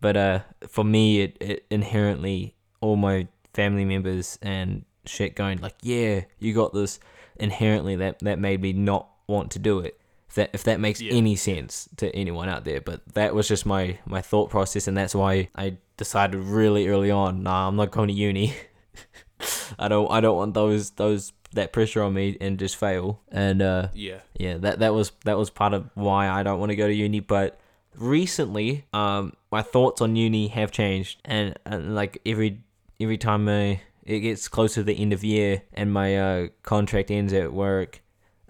But 0.00 0.16
uh, 0.16 0.40
for 0.68 0.84
me, 0.84 1.20
it, 1.22 1.36
it 1.40 1.66
inherently 1.70 2.54
all 2.80 2.96
my 2.96 3.26
family 3.52 3.84
members 3.84 4.38
and 4.42 4.84
shit 5.06 5.34
going 5.34 5.60
like, 5.60 5.74
yeah, 5.82 6.22
you 6.38 6.54
got 6.54 6.72
this. 6.72 7.00
Inherently, 7.36 7.96
that 7.96 8.18
that 8.20 8.38
made 8.38 8.60
me 8.62 8.72
not 8.72 9.08
want 9.26 9.50
to 9.52 9.58
do 9.58 9.80
it. 9.80 10.00
If 10.28 10.34
that 10.34 10.50
if 10.52 10.64
that 10.64 10.80
makes 10.80 11.00
Yeah. 11.00 11.12
any 11.12 11.36
sense 11.36 11.88
to 11.96 12.14
anyone 12.14 12.48
out 12.48 12.64
there, 12.64 12.80
but 12.80 13.00
that 13.14 13.34
was 13.34 13.48
just 13.48 13.64
my 13.66 13.98
my 14.06 14.20
thought 14.20 14.50
process, 14.50 14.86
and 14.88 14.96
that's 14.96 15.14
why 15.14 15.48
I 15.54 15.76
decided 15.96 16.38
really 16.38 16.88
early 16.88 17.10
on, 17.10 17.42
nah, 17.42 17.66
I'm 17.68 17.76
not 17.76 17.90
going 17.90 18.08
to 18.08 18.14
uni. 18.14 18.54
I 19.78 19.88
don't 19.88 20.10
I 20.10 20.20
don't 20.20 20.36
want 20.36 20.54
those 20.54 20.90
those 20.90 21.30
that 21.52 21.72
pressure 21.72 22.02
on 22.02 22.14
me 22.14 22.36
and 22.40 22.58
just 22.58 22.76
fail. 22.76 23.20
And 23.30 23.62
uh 23.62 23.88
Yeah. 23.94 24.20
yeah, 24.38 24.58
that 24.58 24.78
that 24.80 24.92
was 24.94 25.12
that 25.24 25.36
was 25.38 25.50
part 25.50 25.72
of 25.74 25.88
why 25.94 26.28
I 26.28 26.42
don't 26.42 26.58
want 26.60 26.70
to 26.70 26.76
go 26.76 26.86
to 26.86 26.94
uni, 26.94 27.20
but 27.20 27.58
recently 27.96 28.84
um 28.92 29.32
my 29.50 29.62
thoughts 29.62 30.00
on 30.00 30.14
uni 30.16 30.48
have 30.48 30.70
changed 30.70 31.20
and, 31.24 31.58
and 31.66 31.94
like 31.94 32.20
every 32.24 32.60
every 33.00 33.18
time 33.18 33.48
I, 33.48 33.80
it 34.04 34.20
gets 34.20 34.48
closer 34.48 34.80
to 34.80 34.84
the 34.84 34.98
end 34.98 35.12
of 35.12 35.22
year 35.24 35.62
and 35.74 35.92
my 35.92 36.16
uh 36.16 36.48
contract 36.62 37.10
ends 37.10 37.32
at 37.32 37.52
work, 37.52 38.00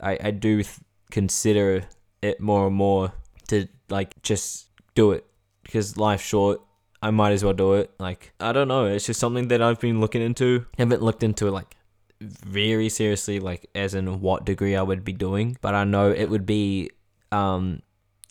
I 0.01 0.19
I 0.23 0.31
do 0.31 0.63
th- 0.63 0.77
consider 1.11 1.85
it 2.23 2.41
more 2.41 2.67
and 2.67 2.77
more 2.77 3.13
to 3.49 3.67
like 3.89 4.21
just 4.23 4.69
do 4.95 5.13
it 5.13 5.25
because 5.63 5.97
life's 5.97 6.23
short 6.25 6.61
I 7.01 7.11
might 7.13 7.31
as 7.31 7.45
well 7.45 7.55
do 7.55 7.75
it. 7.75 7.93
Like, 8.01 8.33
I 8.41 8.51
don't 8.51 8.67
know. 8.67 8.87
It's 8.87 9.07
just 9.07 9.21
something 9.21 9.47
that 9.49 9.63
I've 9.63 9.79
been 9.79 10.01
looking 10.01 10.21
into. 10.21 10.67
haven't 10.77 11.01
looked 11.01 11.23
into 11.23 11.47
it 11.47 11.53
like 11.53 11.77
very 12.21 12.89
seriously, 12.89 13.41
like 13.41 13.69
as 13.75 13.95
in 13.95 14.21
what 14.21 14.45
degree 14.45 14.77
I 14.77 14.83
would 14.83 15.05
be 15.05 15.13
doing. 15.13 15.57
But 15.61 15.75
I 15.75 15.85
know 15.85 16.11
it 16.11 16.29
would 16.31 16.47
be 16.47 16.91
um 17.33 17.83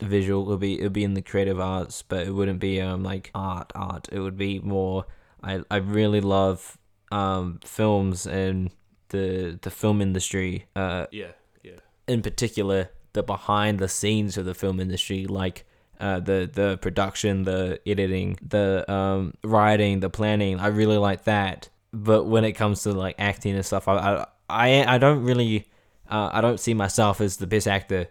visual. 0.01 0.43
It 0.43 0.49
would 0.49 0.59
be 0.59 0.79
it 0.79 0.83
would 0.83 0.93
be 0.93 1.03
in 1.03 1.13
the 1.13 1.21
creative 1.21 1.59
arts, 1.59 2.01
but 2.01 2.27
it 2.27 2.31
wouldn't 2.31 2.59
be 2.59 2.81
um 2.81 3.03
like 3.03 3.31
art 3.33 3.71
art. 3.75 4.07
It 4.11 4.19
would 4.19 4.37
be 4.37 4.59
more. 4.59 5.05
I 5.43 5.61
I 5.71 5.77
really 5.77 6.21
love 6.21 6.77
um 7.11 7.59
films 7.63 8.25
and 8.27 8.71
the 9.09 9.57
the 9.61 9.69
film 9.69 10.01
industry. 10.01 10.65
Uh, 10.75 11.07
Yeah. 11.11 11.31
Yeah. 11.63 11.79
in 12.07 12.21
particular 12.21 12.89
the 13.13 13.23
behind 13.23 13.79
the 13.79 13.87
scenes 13.87 14.37
of 14.37 14.45
the 14.45 14.53
film 14.53 14.79
industry 14.79 15.25
like 15.25 15.65
uh, 15.99 16.19
the 16.19 16.49
the 16.53 16.77
production 16.77 17.43
the 17.43 17.79
editing 17.87 18.37
the 18.47 18.85
um, 18.91 19.33
writing 19.43 20.01
the 20.01 20.09
planning 20.09 20.59
i 20.59 20.67
really 20.67 20.97
like 20.97 21.23
that 21.23 21.69
but 21.93 22.25
when 22.25 22.43
it 22.45 22.53
comes 22.53 22.83
to 22.83 22.91
like 22.91 23.15
acting 23.17 23.55
and 23.55 23.65
stuff, 23.65 23.87
I 23.87 23.95
I 23.97 24.25
I, 24.49 24.95
I 24.95 24.97
don't 24.97 25.23
really 25.23 25.67
uh, 26.09 26.29
I 26.31 26.41
don't 26.41 26.59
see 26.59 26.73
myself 26.73 27.19
as 27.21 27.37
the 27.37 27.47
best 27.47 27.67
actor, 27.67 28.07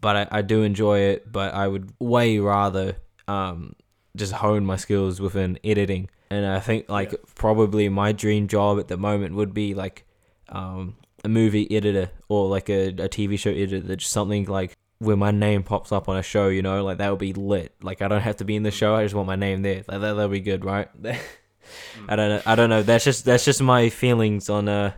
but 0.00 0.16
I, 0.16 0.38
I 0.38 0.42
do 0.42 0.62
enjoy 0.62 1.00
it. 1.00 1.30
But 1.30 1.54
I 1.54 1.66
would 1.68 1.92
way 1.98 2.38
rather 2.38 2.96
um 3.28 3.74
just 4.16 4.32
hone 4.32 4.64
my 4.64 4.76
skills 4.76 5.20
within 5.20 5.58
editing. 5.64 6.08
And 6.30 6.46
I 6.46 6.60
think 6.60 6.88
like 6.88 7.12
Yeah. 7.12 7.18
probably 7.34 7.88
my 7.88 8.12
dream 8.12 8.46
job 8.48 8.78
at 8.78 8.88
the 8.88 8.96
moment 8.96 9.34
would 9.34 9.52
be 9.54 9.74
like 9.74 10.04
um 10.48 10.96
a 11.24 11.28
movie 11.28 11.70
editor 11.76 12.10
or 12.28 12.48
like 12.48 12.68
a, 12.70 12.88
a 12.88 13.08
TV 13.08 13.38
show 13.38 13.50
editor, 13.50 13.96
just 13.96 14.12
something 14.12 14.46
like 14.46 14.76
where 14.98 15.16
my 15.16 15.30
name 15.30 15.62
pops 15.62 15.92
up 15.92 16.08
on 16.08 16.16
a 16.16 16.22
show, 16.22 16.48
you 16.48 16.62
know, 16.62 16.84
like 16.84 16.98
that 16.98 17.10
would 17.10 17.18
be 17.18 17.32
lit. 17.32 17.74
Like 17.82 18.00
I 18.02 18.08
don't 18.08 18.20
have 18.20 18.36
to 18.36 18.44
be 18.44 18.54
in 18.56 18.62
the 18.62 18.70
show, 18.70 18.94
I 18.94 19.02
just 19.02 19.14
want 19.14 19.26
my 19.26 19.36
name 19.36 19.62
there. 19.62 19.76
Like 19.88 20.00
that 20.00 20.00
that'll 20.00 20.28
be 20.28 20.40
good, 20.40 20.64
right? 20.64 20.88
I 22.08 22.16
don't 22.16 22.28
know. 22.28 22.42
I 22.46 22.54
don't 22.54 22.70
know. 22.70 22.82
That's 22.82 23.04
just 23.04 23.24
that's 23.24 23.44
just 23.44 23.60
my 23.62 23.88
feelings 23.88 24.48
on 24.50 24.68
uh 24.68 24.92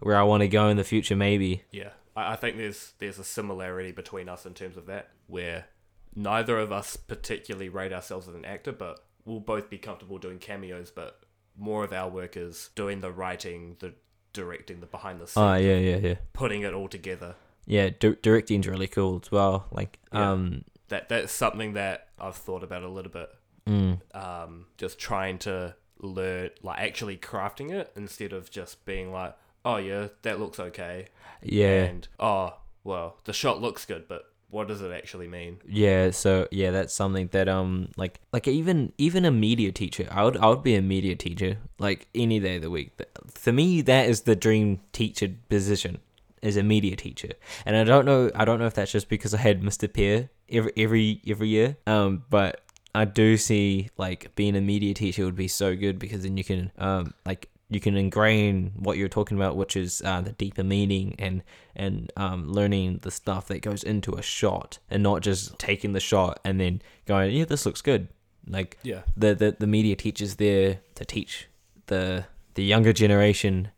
where 0.00 0.16
I 0.16 0.22
want 0.22 0.42
to 0.42 0.48
go 0.48 0.68
in 0.68 0.76
the 0.76 0.84
future 0.84 1.16
maybe. 1.16 1.62
Yeah, 1.72 1.90
I, 2.16 2.32
I 2.32 2.36
think 2.36 2.56
there's 2.56 2.92
there's 2.98 3.18
a 3.18 3.24
similarity 3.24 3.92
between 3.92 4.28
us 4.28 4.46
in 4.46 4.54
terms 4.54 4.76
of 4.76 4.86
that, 4.86 5.10
where 5.26 5.66
neither 6.14 6.58
of 6.58 6.72
us 6.72 6.96
particularly 6.96 7.68
rate 7.68 7.92
ourselves 7.92 8.28
as 8.28 8.34
an 8.34 8.44
actor, 8.44 8.72
but 8.72 9.04
we'll 9.24 9.40
both 9.40 9.68
be 9.70 9.78
comfortable 9.78 10.18
doing 10.18 10.38
cameos. 10.38 10.90
But 10.90 11.20
more 11.56 11.84
of 11.84 11.92
our 11.92 12.08
work 12.08 12.36
is 12.36 12.70
doing 12.74 13.00
the 13.00 13.10
writing, 13.12 13.76
the 13.80 13.94
directing, 14.32 14.80
the 14.80 14.86
behind 14.86 15.20
the 15.20 15.26
scenes, 15.26 15.36
Oh, 15.44 15.54
yeah, 15.54 15.76
yeah, 15.78 15.96
yeah. 15.96 16.14
putting 16.32 16.62
it 16.62 16.72
all 16.74 16.88
together. 16.88 17.34
Yeah, 17.66 17.90
di- 17.90 18.16
directing's 18.22 18.66
really 18.68 18.86
cool 18.88 19.20
as 19.24 19.30
well. 19.32 19.66
Like 19.72 19.98
Yeah. 20.12 20.30
um 20.32 20.64
That 20.88 21.08
that's 21.08 21.32
something 21.32 21.72
that 21.74 22.08
I've 22.18 22.36
thought 22.36 22.62
about 22.62 22.82
a 22.82 22.88
little 22.88 23.10
bit. 23.12 23.30
mm, 23.66 24.00
Um, 24.16 24.66
just 24.78 24.98
trying 24.98 25.38
to 25.40 25.74
learn, 26.00 26.50
like 26.62 26.78
actually 26.78 27.16
crafting 27.16 27.70
it 27.70 27.92
instead 27.96 28.32
of 28.32 28.50
just 28.50 28.84
being 28.84 29.12
like, 29.12 29.36
oh 29.64 29.76
yeah, 29.76 30.08
that 30.22 30.40
looks 30.40 30.58
okay, 30.58 31.08
yeah. 31.42 31.84
and 31.84 32.08
oh 32.18 32.54
well, 32.84 33.16
the 33.24 33.32
shot 33.32 33.60
looks 33.60 33.84
good, 33.84 34.08
but 34.08 34.24
what 34.50 34.68
does 34.68 34.80
it 34.80 34.90
actually 34.90 35.28
mean? 35.28 35.58
Yeah, 35.66 36.10
so 36.10 36.48
yeah, 36.50 36.70
that's 36.70 36.94
something 36.94 37.28
that 37.32 37.48
um 37.48 37.90
like 37.96 38.20
like 38.32 38.48
even 38.48 38.92
even 38.98 39.24
a 39.24 39.30
media 39.30 39.72
teacher, 39.72 40.08
I 40.10 40.24
would 40.24 40.36
I 40.38 40.48
would 40.48 40.62
be 40.62 40.74
a 40.74 40.82
media 40.82 41.16
teacher 41.16 41.58
like 41.78 42.08
any 42.14 42.40
day 42.40 42.56
of 42.56 42.62
the 42.62 42.70
week. 42.70 42.92
For 43.28 43.52
me, 43.52 43.82
that 43.82 44.08
is 44.08 44.22
the 44.22 44.36
dream 44.36 44.80
teacher 44.92 45.28
position, 45.48 45.98
is 46.42 46.56
a 46.56 46.62
media 46.62 46.96
teacher. 46.96 47.32
And 47.66 47.76
I 47.76 47.84
don't 47.84 48.06
know 48.06 48.30
I 48.34 48.44
don't 48.44 48.58
know 48.58 48.66
if 48.66 48.74
that's 48.74 48.92
just 48.92 49.08
because 49.08 49.34
I 49.34 49.38
had 49.38 49.62
Mr. 49.62 49.92
Pear 49.92 50.30
every 50.48 50.72
every 50.76 51.20
every 51.28 51.48
year. 51.48 51.76
Um, 51.86 52.24
but 52.30 52.62
I 52.98 53.04
do 53.04 53.36
see 53.36 53.90
like 53.96 54.34
being 54.34 54.56
a 54.56 54.60
media 54.60 54.92
teacher 54.92 55.24
would 55.24 55.36
be 55.36 55.46
so 55.46 55.76
good 55.76 55.98
because 56.00 56.24
then 56.24 56.36
you 56.36 56.42
can 56.42 56.72
um 56.78 57.14
like 57.24 57.48
you 57.70 57.80
can 57.80 57.96
ingrain 57.96 58.72
what 58.76 58.96
you're 58.96 59.08
talking 59.08 59.36
about, 59.36 59.56
which 59.56 59.76
is 59.76 60.02
uh, 60.04 60.20
the 60.22 60.32
deeper 60.32 60.64
meaning 60.64 61.14
and 61.18 61.42
and 61.76 62.10
um, 62.16 62.50
learning 62.50 63.00
the 63.02 63.10
stuff 63.10 63.46
that 63.48 63.60
goes 63.60 63.84
into 63.84 64.14
a 64.14 64.22
shot, 64.22 64.78
and 64.90 65.02
not 65.02 65.20
just 65.20 65.58
taking 65.58 65.92
the 65.92 66.00
shot 66.00 66.40
and 66.44 66.58
then 66.58 66.82
going, 67.06 67.30
yeah, 67.36 67.44
this 67.44 67.66
looks 67.66 67.82
good. 67.82 68.08
Like 68.48 68.78
Yeah, 68.82 69.02
the 69.16 69.34
the, 69.34 69.56
the 69.58 69.66
media 69.66 69.96
teachers 69.96 70.36
there 70.36 70.80
to 70.94 71.04
teach 71.04 71.48
the 71.86 72.24
the 72.54 72.64
younger 72.64 72.92
generation. 72.92 73.68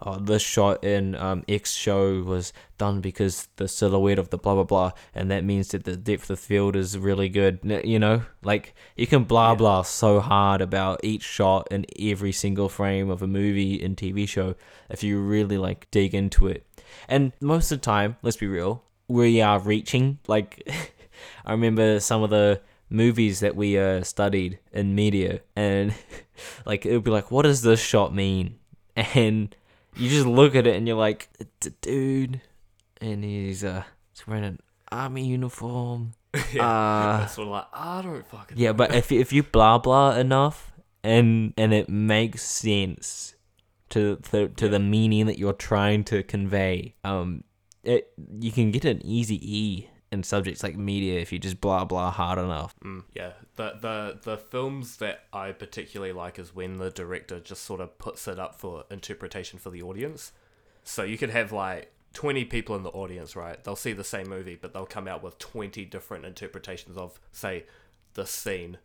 Oh, 0.00 0.18
this 0.18 0.42
shot 0.42 0.84
in 0.84 1.14
um, 1.14 1.42
X 1.48 1.72
show 1.72 2.20
was 2.22 2.52
done 2.76 3.00
because 3.00 3.48
the 3.56 3.66
silhouette 3.66 4.18
of 4.18 4.28
the 4.30 4.36
blah 4.36 4.54
blah 4.54 4.64
blah, 4.64 4.92
and 5.14 5.30
that 5.30 5.42
means 5.44 5.68
that 5.68 5.84
the 5.84 5.96
depth 5.96 6.28
of 6.28 6.38
field 6.38 6.76
is 6.76 6.98
really 6.98 7.28
good. 7.30 7.60
You 7.62 7.98
know, 7.98 8.22
like 8.42 8.74
you 8.96 9.06
can 9.06 9.24
blah 9.24 9.52
Yeah. 9.52 9.56
blah 9.56 9.82
so 9.82 10.20
hard 10.20 10.60
about 10.60 11.00
each 11.02 11.22
shot 11.22 11.68
in 11.70 11.86
every 11.98 12.32
single 12.32 12.68
frame 12.68 13.08
of 13.08 13.22
a 13.22 13.26
movie 13.26 13.82
and 13.82 13.96
TV 13.96 14.28
show 14.28 14.54
if 14.90 15.02
you 15.02 15.18
really 15.18 15.56
like 15.56 15.90
dig 15.90 16.14
into 16.14 16.46
it. 16.46 16.66
And 17.08 17.32
most 17.40 17.72
of 17.72 17.80
the 17.80 17.84
time, 17.84 18.16
let's 18.22 18.36
be 18.36 18.46
real, 18.46 18.84
we 19.08 19.40
are 19.40 19.58
reaching. 19.58 20.18
Like, 20.28 20.68
I 21.46 21.52
remember 21.52 22.00
some 22.00 22.22
of 22.22 22.30
the 22.30 22.60
movies 22.90 23.40
that 23.40 23.56
we 23.56 23.78
uh, 23.78 24.02
studied 24.02 24.58
in 24.72 24.94
media, 24.94 25.40
and 25.56 25.94
like 26.66 26.84
it 26.84 26.92
would 26.92 27.04
be 27.04 27.10
like, 27.10 27.30
what 27.30 27.42
does 27.42 27.62
this 27.62 27.80
shot 27.80 28.14
mean? 28.14 28.58
And 28.94 29.54
you 29.96 30.08
just 30.10 30.26
look 30.26 30.54
at 30.54 30.66
it 30.66 30.76
and 30.76 30.86
you're 30.86 30.96
like, 30.96 31.28
it's 31.38 31.66
a 31.66 31.70
dude, 31.70 32.40
and 33.00 33.24
he's 33.24 33.64
uh, 33.64 33.84
he's 34.12 34.26
wearing 34.26 34.44
an 34.44 34.60
army 34.90 35.26
uniform. 35.26 36.12
Uh, 36.60 37.20
it's 37.24 37.34
sort 37.34 37.48
of 37.48 37.52
like 37.52 37.66
I 37.72 38.02
don't 38.02 38.26
fucking. 38.26 38.58
yeah, 38.58 38.68
know." 38.68 38.74
but 38.74 38.94
if 38.94 39.10
if 39.10 39.32
you 39.32 39.42
blah 39.42 39.78
blah 39.78 40.16
enough 40.16 40.72
and 41.02 41.54
and 41.56 41.72
it 41.72 41.88
makes 41.88 42.42
sense 42.42 43.34
to 43.88 44.16
to, 44.30 44.48
to 44.48 44.68
the 44.68 44.78
meaning 44.78 45.24
that 45.26 45.38
you're 45.38 45.54
trying 45.54 46.04
to 46.04 46.22
convey, 46.22 46.94
um, 47.04 47.42
it 47.82 48.12
you 48.38 48.52
can 48.52 48.70
get 48.70 48.84
an 48.84 49.00
easy 49.02 49.40
E 49.42 49.88
in 50.16 50.22
subjects 50.24 50.62
like 50.62 50.76
media 50.76 51.20
if 51.20 51.32
you 51.32 51.38
just 51.38 51.60
blah 51.60 51.84
blah 51.84 52.10
hard 52.10 52.38
enough. 52.38 52.74
Mm, 52.84 53.04
yeah, 53.14 53.32
the 53.56 53.68
the 53.80 54.18
the 54.22 54.36
films 54.36 54.96
that 54.96 55.24
I 55.32 55.52
particularly 55.52 56.12
like 56.12 56.38
is 56.38 56.54
when 56.54 56.78
the 56.78 56.90
director 56.90 57.38
just 57.38 57.62
sort 57.62 57.80
of 57.80 57.96
puts 57.98 58.26
it 58.26 58.38
up 58.38 58.54
for 58.56 58.84
interpretation 58.90 59.58
for 59.58 59.70
the 59.70 59.82
audience. 59.82 60.32
So 60.82 61.02
you 61.04 61.18
could 61.18 61.30
have 61.30 61.52
like 61.52 61.92
twenty 62.12 62.44
people 62.44 62.74
in 62.76 62.82
the 62.82 62.90
audience, 62.90 63.36
right? 63.36 63.62
They'll 63.62 63.76
see 63.76 63.92
the 63.92 64.04
same 64.04 64.28
movie, 64.28 64.58
but 64.60 64.72
they'll 64.72 64.86
come 64.86 65.06
out 65.06 65.22
with 65.22 65.38
twenty 65.38 65.84
different 65.84 66.24
interpretations 66.24 66.96
of, 66.96 67.20
say, 67.32 67.64
the 68.14 68.26
scene 68.26 68.78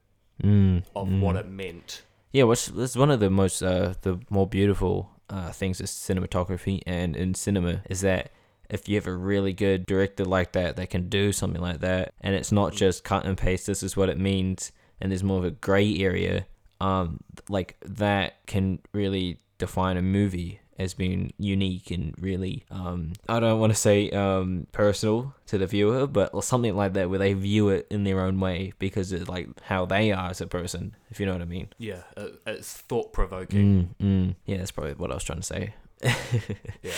Mm, 0.44 0.84
of 0.96 1.08
what 1.22 1.36
it 1.36 1.48
meant. 1.48 2.02
Yeah, 2.32 2.46
which 2.46 2.70
is 2.70 2.98
one 2.98 3.12
of 3.12 3.20
the 3.20 3.30
most 3.30 3.62
uh 3.62 3.94
the 4.02 4.20
more 4.30 4.48
beautiful 4.48 5.12
uh 5.30 5.52
things 5.52 5.80
is 5.80 5.92
cinematography 5.92 6.82
and 6.88 7.16
in 7.16 7.34
cinema 7.36 7.84
is 7.90 8.02
that 8.02 8.32
if 8.72 8.88
you 8.90 8.96
have 8.96 9.06
a 9.06 9.14
really 9.14 9.54
good 9.54 9.86
director 9.86 10.26
like 10.26 10.54
that 10.54 10.78
that 10.78 10.90
can 10.90 11.10
do 11.10 11.32
something 11.32 11.62
like 11.62 11.82
that 11.82 12.14
and 12.22 12.34
it's 12.34 12.52
not 12.52 12.74
just 12.74 13.04
cut 13.04 13.26
and 13.26 13.38
paste 13.38 13.68
this 13.68 13.84
is 13.84 13.96
what 13.96 14.10
it 14.10 14.18
means 14.18 14.72
and 15.00 15.12
there's 15.12 15.24
more 15.24 15.38
of 15.38 15.46
a 15.46 15.52
gray 15.52 15.98
area 16.00 16.46
um 16.80 17.20
like 17.50 17.78
that 17.86 18.46
can 18.48 18.80
really 18.94 19.38
define 19.60 19.98
a 19.98 20.02
movie 20.02 20.60
as 20.80 20.96
being 20.96 21.32
unique 21.38 21.92
and 21.92 22.16
really 22.20 22.66
um 22.72 23.14
I 23.30 23.40
don't 23.40 23.60
want 23.60 23.72
to 23.72 23.78
say 23.78 24.10
um 24.12 24.66
personal 24.72 25.36
to 25.48 25.60
the 25.60 25.68
viewer 25.68 26.08
but 26.08 26.44
something 26.44 26.76
like 26.76 26.94
that 26.94 27.10
where 27.10 27.20
they 27.20 27.34
view 27.34 27.70
it 27.70 27.86
in 27.92 28.04
their 28.04 28.22
own 28.22 28.40
way 28.40 28.74
because 28.80 29.12
it's 29.12 29.28
like 29.28 29.50
how 29.62 29.86
they 29.86 30.12
are 30.12 30.32
as 30.32 30.42
a 30.42 30.48
person 30.48 30.96
if 31.12 31.20
you 31.20 31.28
know 31.28 31.34
what 31.34 31.42
I 31.42 31.46
mean 31.46 31.68
Yeah, 31.78 32.02
it's 32.48 32.78
thought 32.78 33.14
provoking. 33.14 33.90
Mm, 34.00 34.06
mm. 34.06 34.36
Yeah, 34.46 34.58
that's 34.58 34.72
probably 34.72 34.94
what 34.94 35.12
I 35.12 35.16
was 35.16 35.24
trying 35.24 35.42
to 35.42 35.46
say. 35.46 35.76
Yeah, 36.84 36.92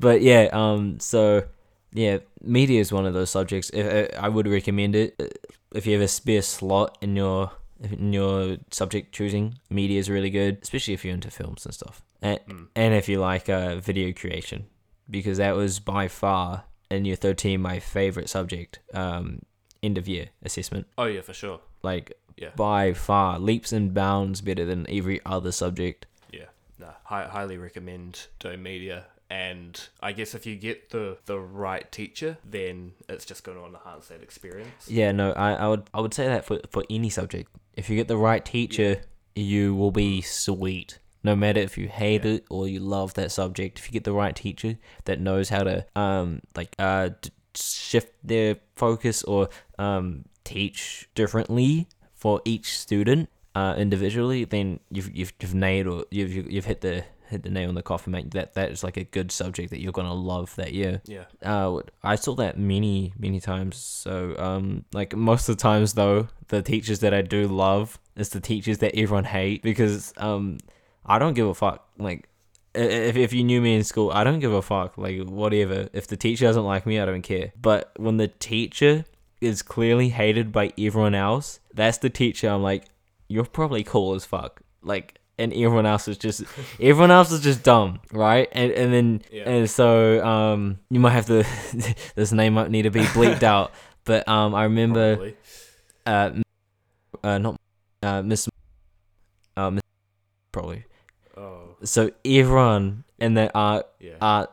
But 0.00 0.22
yeah, 0.22 0.48
um, 0.52 0.98
so 1.00 1.44
yeah, 1.92 2.18
media 2.42 2.80
is 2.80 2.92
one 2.92 3.06
of 3.06 3.14
those 3.14 3.30
subjects. 3.30 3.70
If, 3.70 3.86
uh, 3.86 4.16
I 4.20 4.28
would 4.28 4.46
recommend 4.48 4.94
it 4.96 5.14
Uh, 5.20 5.26
if 5.74 5.86
you 5.86 5.92
have 5.94 6.02
a 6.02 6.08
spare 6.08 6.42
slot 6.42 6.98
in 7.00 7.16
your 7.16 7.50
in 7.80 8.12
your 8.12 8.56
subject 8.70 9.12
choosing. 9.12 9.58
Media 9.70 9.98
is 10.00 10.10
really 10.10 10.30
good, 10.30 10.58
especially 10.62 10.94
if 10.94 11.04
you're 11.04 11.14
into 11.14 11.30
films 11.30 11.64
and 11.64 11.74
stuff, 11.74 12.02
and 12.20 12.40
Mm. 12.48 12.66
and 12.74 12.94
if 12.94 13.08
you 13.08 13.20
like 13.20 13.48
uh, 13.48 13.76
video 13.76 14.12
creation, 14.12 14.66
because 15.08 15.38
that 15.38 15.54
was 15.54 15.78
by 15.78 16.08
far 16.08 16.64
in 16.90 17.04
year 17.04 17.16
thirteen 17.16 17.60
my 17.60 17.78
favorite 17.78 18.28
subject. 18.28 18.80
Um, 18.92 19.42
end 19.82 19.96
of 19.98 20.08
year 20.08 20.30
assessment, 20.42 20.86
Oh 20.98 21.04
yeah, 21.04 21.20
for 21.22 21.32
sure. 21.34 21.60
like 21.84 22.12
Yeah. 22.36 22.50
by 22.56 22.92
far 22.94 23.38
leaps 23.38 23.72
and 23.72 23.94
bounds 23.94 24.40
better 24.40 24.64
than 24.64 24.84
every 24.90 25.20
other 25.24 25.52
subject. 25.52 26.06
Yeah, 26.78 26.86
no, 26.86 26.92
hi- 27.04 27.26
highly 27.28 27.58
recommend 27.58 28.26
doing 28.38 28.62
media. 28.62 29.06
And 29.30 29.78
I 30.00 30.12
guess 30.12 30.34
if 30.34 30.46
you 30.46 30.56
get 30.56 30.90
the 30.90 31.18
the 31.26 31.38
right 31.38 31.90
teacher, 31.92 32.38
then 32.44 32.92
it's 33.10 33.26
just 33.26 33.44
going 33.44 33.58
to 33.58 33.64
enhance 33.66 34.08
that 34.08 34.22
experience. 34.22 34.88
Yeah, 34.88 35.12
no, 35.12 35.32
I, 35.32 35.52
I 35.52 35.68
would 35.68 35.82
I 35.92 36.00
would 36.00 36.14
say 36.14 36.26
that 36.28 36.46
for, 36.46 36.60
for 36.70 36.82
any 36.88 37.10
subject. 37.10 37.50
If 37.74 37.90
you 37.90 37.96
get 37.96 38.08
the 38.08 38.16
right 38.16 38.42
teacher, 38.44 39.02
you 39.34 39.74
will 39.74 39.90
be 39.90 40.22
sweet. 40.22 40.98
No 41.22 41.36
matter 41.36 41.60
if 41.60 41.76
you 41.76 41.88
hate 41.88 42.24
Yeah. 42.24 42.32
it 42.36 42.44
or 42.48 42.68
you 42.68 42.80
love 42.80 43.14
that 43.14 43.30
subject, 43.30 43.78
if 43.78 43.86
you 43.86 43.92
get 43.92 44.04
the 44.04 44.12
right 44.14 44.34
teacher 44.34 44.78
that 45.04 45.20
knows 45.20 45.50
how 45.50 45.62
to 45.64 45.84
um 45.94 46.40
like 46.56 46.74
uh 46.78 47.10
d- 47.20 47.30
shift 47.54 48.14
their 48.24 48.56
focus 48.76 49.22
or 49.24 49.50
um 49.78 50.24
teach 50.44 51.08
differently 51.14 51.86
for 52.14 52.40
each 52.46 52.78
student 52.78 53.28
uh 53.54 53.74
individually, 53.76 54.44
then 54.44 54.80
you've 54.90 55.14
you've, 55.14 55.32
you've 55.40 55.54
nailed 55.54 55.86
or 55.86 56.04
you've 56.10 56.32
you've 56.32 56.50
you've 56.50 56.64
hit 56.64 56.80
the 56.80 57.04
hit 57.28 57.42
the 57.42 57.50
nail 57.50 57.68
on 57.68 57.74
the 57.74 57.82
coffin, 57.82 58.12
mate. 58.12 58.30
That 58.32 58.54
that 58.54 58.70
is 58.70 58.82
like 58.82 58.96
a 58.96 59.04
good 59.04 59.30
subject 59.30 59.70
that 59.70 59.80
you're 59.80 59.92
gonna 59.92 60.14
love 60.14 60.54
that 60.56 60.72
year. 60.72 61.02
Yeah, 61.04 61.24
uh 61.42 61.80
I 62.02 62.16
saw 62.16 62.34
that 62.36 62.58
many 62.58 63.12
many 63.18 63.40
times. 63.40 63.76
So 63.76 64.34
um 64.38 64.84
like 64.92 65.14
most 65.14 65.48
of 65.48 65.56
the 65.56 65.62
times 65.62 65.94
though 65.94 66.28
the 66.48 66.62
teachers 66.62 67.00
that 67.00 67.14
I 67.14 67.22
do 67.22 67.46
love 67.46 67.98
is 68.16 68.30
the 68.30 68.40
teachers 68.40 68.78
that 68.78 68.94
everyone 68.96 69.24
hate 69.24 69.62
because 69.62 70.12
um 70.16 70.58
I 71.04 71.18
don't 71.18 71.34
give 71.34 71.46
a 71.46 71.54
fuck. 71.54 71.88
Like 71.98 72.28
if, 72.74 73.16
if 73.16 73.32
you 73.32 73.44
knew 73.44 73.60
me 73.60 73.76
in 73.76 73.84
school 73.84 74.10
I 74.10 74.24
don't 74.24 74.40
give 74.40 74.52
a 74.52 74.62
fuck. 74.62 74.98
Like 74.98 75.22
whatever. 75.28 75.88
If 75.92 76.06
the 76.06 76.16
teacher 76.16 76.46
doesn't 76.46 76.64
like 76.64 76.86
me 76.86 77.00
I 77.00 77.06
don't 77.06 77.22
care. 77.22 77.52
But 77.60 77.92
when 77.96 78.16
the 78.16 78.28
teacher 78.28 79.04
is 79.40 79.62
clearly 79.62 80.08
hated 80.08 80.50
by 80.50 80.72
everyone 80.78 81.14
else 81.14 81.60
that's 81.72 81.98
the 81.98 82.10
teacher 82.10 82.48
I'm 82.48 82.62
like 82.62 82.86
you're 83.28 83.44
probably 83.44 83.84
cool 83.84 84.14
as 84.14 84.24
fuck 84.24 84.60
like 84.82 85.18
and 85.38 85.52
everyone 85.52 85.86
else 85.86 86.08
is 86.08 86.18
just 86.18 86.42
everyone 86.80 87.10
else 87.12 87.30
is 87.30 87.40
just 87.40 87.62
dumb, 87.62 88.00
right? 88.12 88.48
And 88.52 88.72
and 88.72 88.92
then 88.92 89.22
Yeah. 89.30 89.48
and 89.48 89.70
so 89.70 90.24
um 90.26 90.78
you 90.90 90.98
might 90.98 91.12
have 91.12 91.26
to 91.26 91.44
this 92.16 92.32
name 92.32 92.54
might 92.54 92.70
need 92.70 92.82
to 92.82 92.90
be 92.90 93.02
bleeped 93.02 93.42
out, 93.44 93.70
but 94.04 94.26
um 94.28 94.54
I 94.54 94.64
remember 94.64 95.14
Probably. 95.16 95.36
uh 96.06 96.30
uh 97.22 97.38
not 97.38 97.56
uh 98.02 98.22
Miss 98.22 98.48
uh 99.56 99.70
Miss 99.70 99.82
probably 100.50 100.84
Oh, 101.36 101.76
so 101.84 102.10
everyone 102.24 103.04
in 103.20 103.34
that 103.34 103.52
art 103.54 103.86
yeah. 104.00 104.16
art 104.20 104.50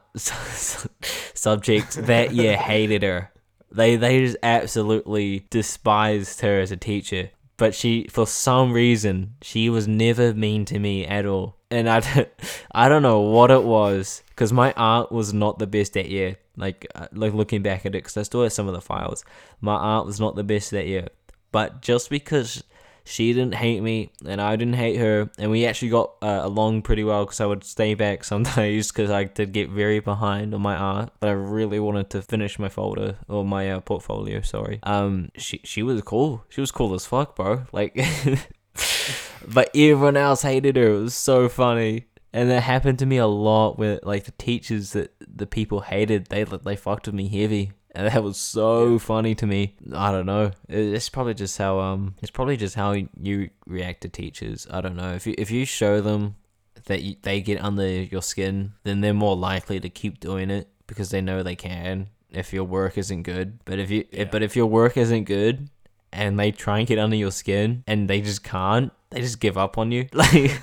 subjects 1.34 1.96
that 1.96 2.34
year 2.34 2.58
hated 2.58 3.02
her. 3.04 3.32
They 3.72 3.96
they 3.96 4.20
just 4.26 4.38
absolutely 4.44 5.48
despised 5.50 6.42
her 6.42 6.60
as 6.60 6.72
a 6.72 6.78
teacher. 6.78 7.32
But 7.58 7.74
she, 7.74 8.08
for 8.10 8.28
some 8.28 8.74
reason, 8.74 9.36
she 9.42 9.70
was 9.70 9.88
never 9.88 10.34
mean 10.34 10.66
to 10.66 10.78
me 10.80 11.06
at 11.06 11.26
all. 11.26 11.56
And 11.72 11.90
I, 11.90 12.02
don't- 12.02 12.30
I 12.72 12.90
don't 12.90 13.02
know 13.02 13.22
what 13.22 13.52
it 13.52 13.64
was, 13.64 14.24
because 14.30 14.52
my 14.52 14.74
art 14.76 15.12
was 15.12 15.34
not 15.34 15.60
the 15.60 15.68
best 15.68 15.94
that 15.94 16.10
year. 16.10 16.38
Like, 16.58 16.86
uh, 16.96 17.08
like 17.14 17.34
looking 17.34 17.62
back 17.62 17.86
at 17.86 17.96
it, 17.96 18.04
because 18.04 18.18
I 18.18 18.24
still 18.24 18.44
have 18.44 18.54
some 18.54 18.68
of 18.68 18.74
the 18.74 18.82
files. 18.82 19.24
My 19.62 19.76
art 19.76 20.06
was 20.06 20.20
not 20.20 20.36
the 20.36 20.44
best 20.44 20.72
that 20.72 20.88
year. 20.88 21.08
But 21.52 21.82
just 21.82 22.10
because 22.10 22.64
she 23.06 23.34
didn't 23.34 23.54
hate 23.54 23.82
me 23.82 24.10
and 24.26 24.42
I 24.42 24.56
didn't 24.56 24.74
hate 24.74 24.98
her, 24.98 25.30
and 25.38 25.52
we 25.52 25.66
actually 25.66 25.90
got 25.90 26.16
uh, 26.22 26.42
along 26.44 26.82
pretty 26.82 27.04
well 27.04 27.24
because 27.24 27.40
I 27.40 27.46
would 27.46 27.64
stay 27.64 27.94
back 27.94 28.24
sometimes 28.34 28.92
because 28.92 29.12
I 29.12 29.26
did 29.26 29.54
get 29.54 29.70
very 29.70 30.00
behind 30.00 30.54
on 30.54 30.62
my 30.62 30.76
art, 30.76 31.12
but 31.20 31.30
I 31.30 31.34
really 31.34 31.80
wanted 31.80 32.10
to 32.10 32.22
finish 32.22 32.60
my 32.60 32.68
folder 32.68 33.18
or 33.30 33.46
my 33.46 33.72
uh, 33.72 33.80
portfolio. 33.80 34.42
Sorry. 34.42 34.80
Um, 34.84 35.30
she 35.38 35.62
she 35.64 35.84
was 35.84 36.02
cool. 36.02 36.44
She 36.50 36.62
was 36.62 36.72
cool 36.72 36.94
as 36.96 37.06
fuck, 37.06 37.36
bro. 37.36 37.66
Like, 37.72 37.96
but 39.48 39.70
everyone 39.76 40.18
else 40.18 40.42
hated 40.42 40.76
her. 40.76 40.88
It 40.88 41.00
was 41.00 41.16
so 41.16 41.48
funny. 41.48 42.08
And 42.34 42.50
that 42.50 42.64
happened 42.64 43.00
to 43.00 43.06
me 43.06 43.16
a 43.16 43.28
lot 43.28 43.80
with 43.80 44.04
like 44.04 44.26
the 44.26 44.32
teachers 44.32 44.92
that 44.92 45.14
the 45.22 45.48
people 45.48 45.82
hated. 45.82 46.26
They 46.26 46.44
they 46.44 46.76
fucked 46.76 47.06
with 47.06 47.16
me 47.16 47.30
heavy. 47.30 47.72
And 47.96 48.08
that 48.14 48.24
was 48.24 48.38
so 48.38 49.00
funny 49.00 49.34
to 49.36 49.46
me. 49.48 49.76
I 49.94 50.12
don't 50.12 50.26
know. 50.26 50.52
It's 50.68 51.10
probably 51.10 51.34
just 51.34 51.58
how 51.58 51.80
um. 51.80 52.16
It's 52.22 52.32
probably 52.32 52.58
just 52.58 52.76
how 52.76 52.92
you 53.20 53.50
react 53.66 54.02
to 54.02 54.10
teachers. 54.10 54.68
I 54.70 54.82
don't 54.82 54.96
know. 54.96 55.14
If 55.14 55.26
you 55.26 55.34
if 55.38 55.50
you 55.50 55.66
show 55.66 56.02
them 56.02 56.36
that 56.86 57.02
you, 57.02 57.16
they 57.22 57.42
get 57.42 57.64
under 57.64 57.88
your 57.88 58.22
skin, 58.22 58.74
then 58.84 59.02
they're 59.02 59.14
more 59.14 59.36
likely 59.36 59.80
to 59.80 59.90
keep 59.90 60.20
doing 60.20 60.50
it 60.52 60.68
because 60.88 61.10
they 61.10 61.22
know 61.22 61.42
they 61.42 61.56
can. 61.56 62.10
If 62.30 62.52
your 62.54 62.66
work 62.66 62.98
isn't 62.98 63.24
good, 63.24 63.60
but 63.66 63.80
if 63.80 63.90
you 63.90 64.06
Yeah. 64.12 64.26
but 64.26 64.44
if 64.44 64.56
your 64.56 64.66
work 64.68 64.98
isn't 64.98 65.24
good, 65.24 65.70
and 66.12 66.38
they 66.40 66.52
try 66.52 66.80
and 66.80 66.88
get 66.88 67.00
under 67.00 67.16
your 67.16 67.32
skin 67.32 67.84
and 67.88 68.10
they 68.10 68.22
just 68.22 68.44
can't, 68.44 68.92
they 69.10 69.22
just 69.22 69.40
give 69.40 69.58
up 69.58 69.78
on 69.78 69.92
you. 69.92 70.08
Like. 70.14 70.52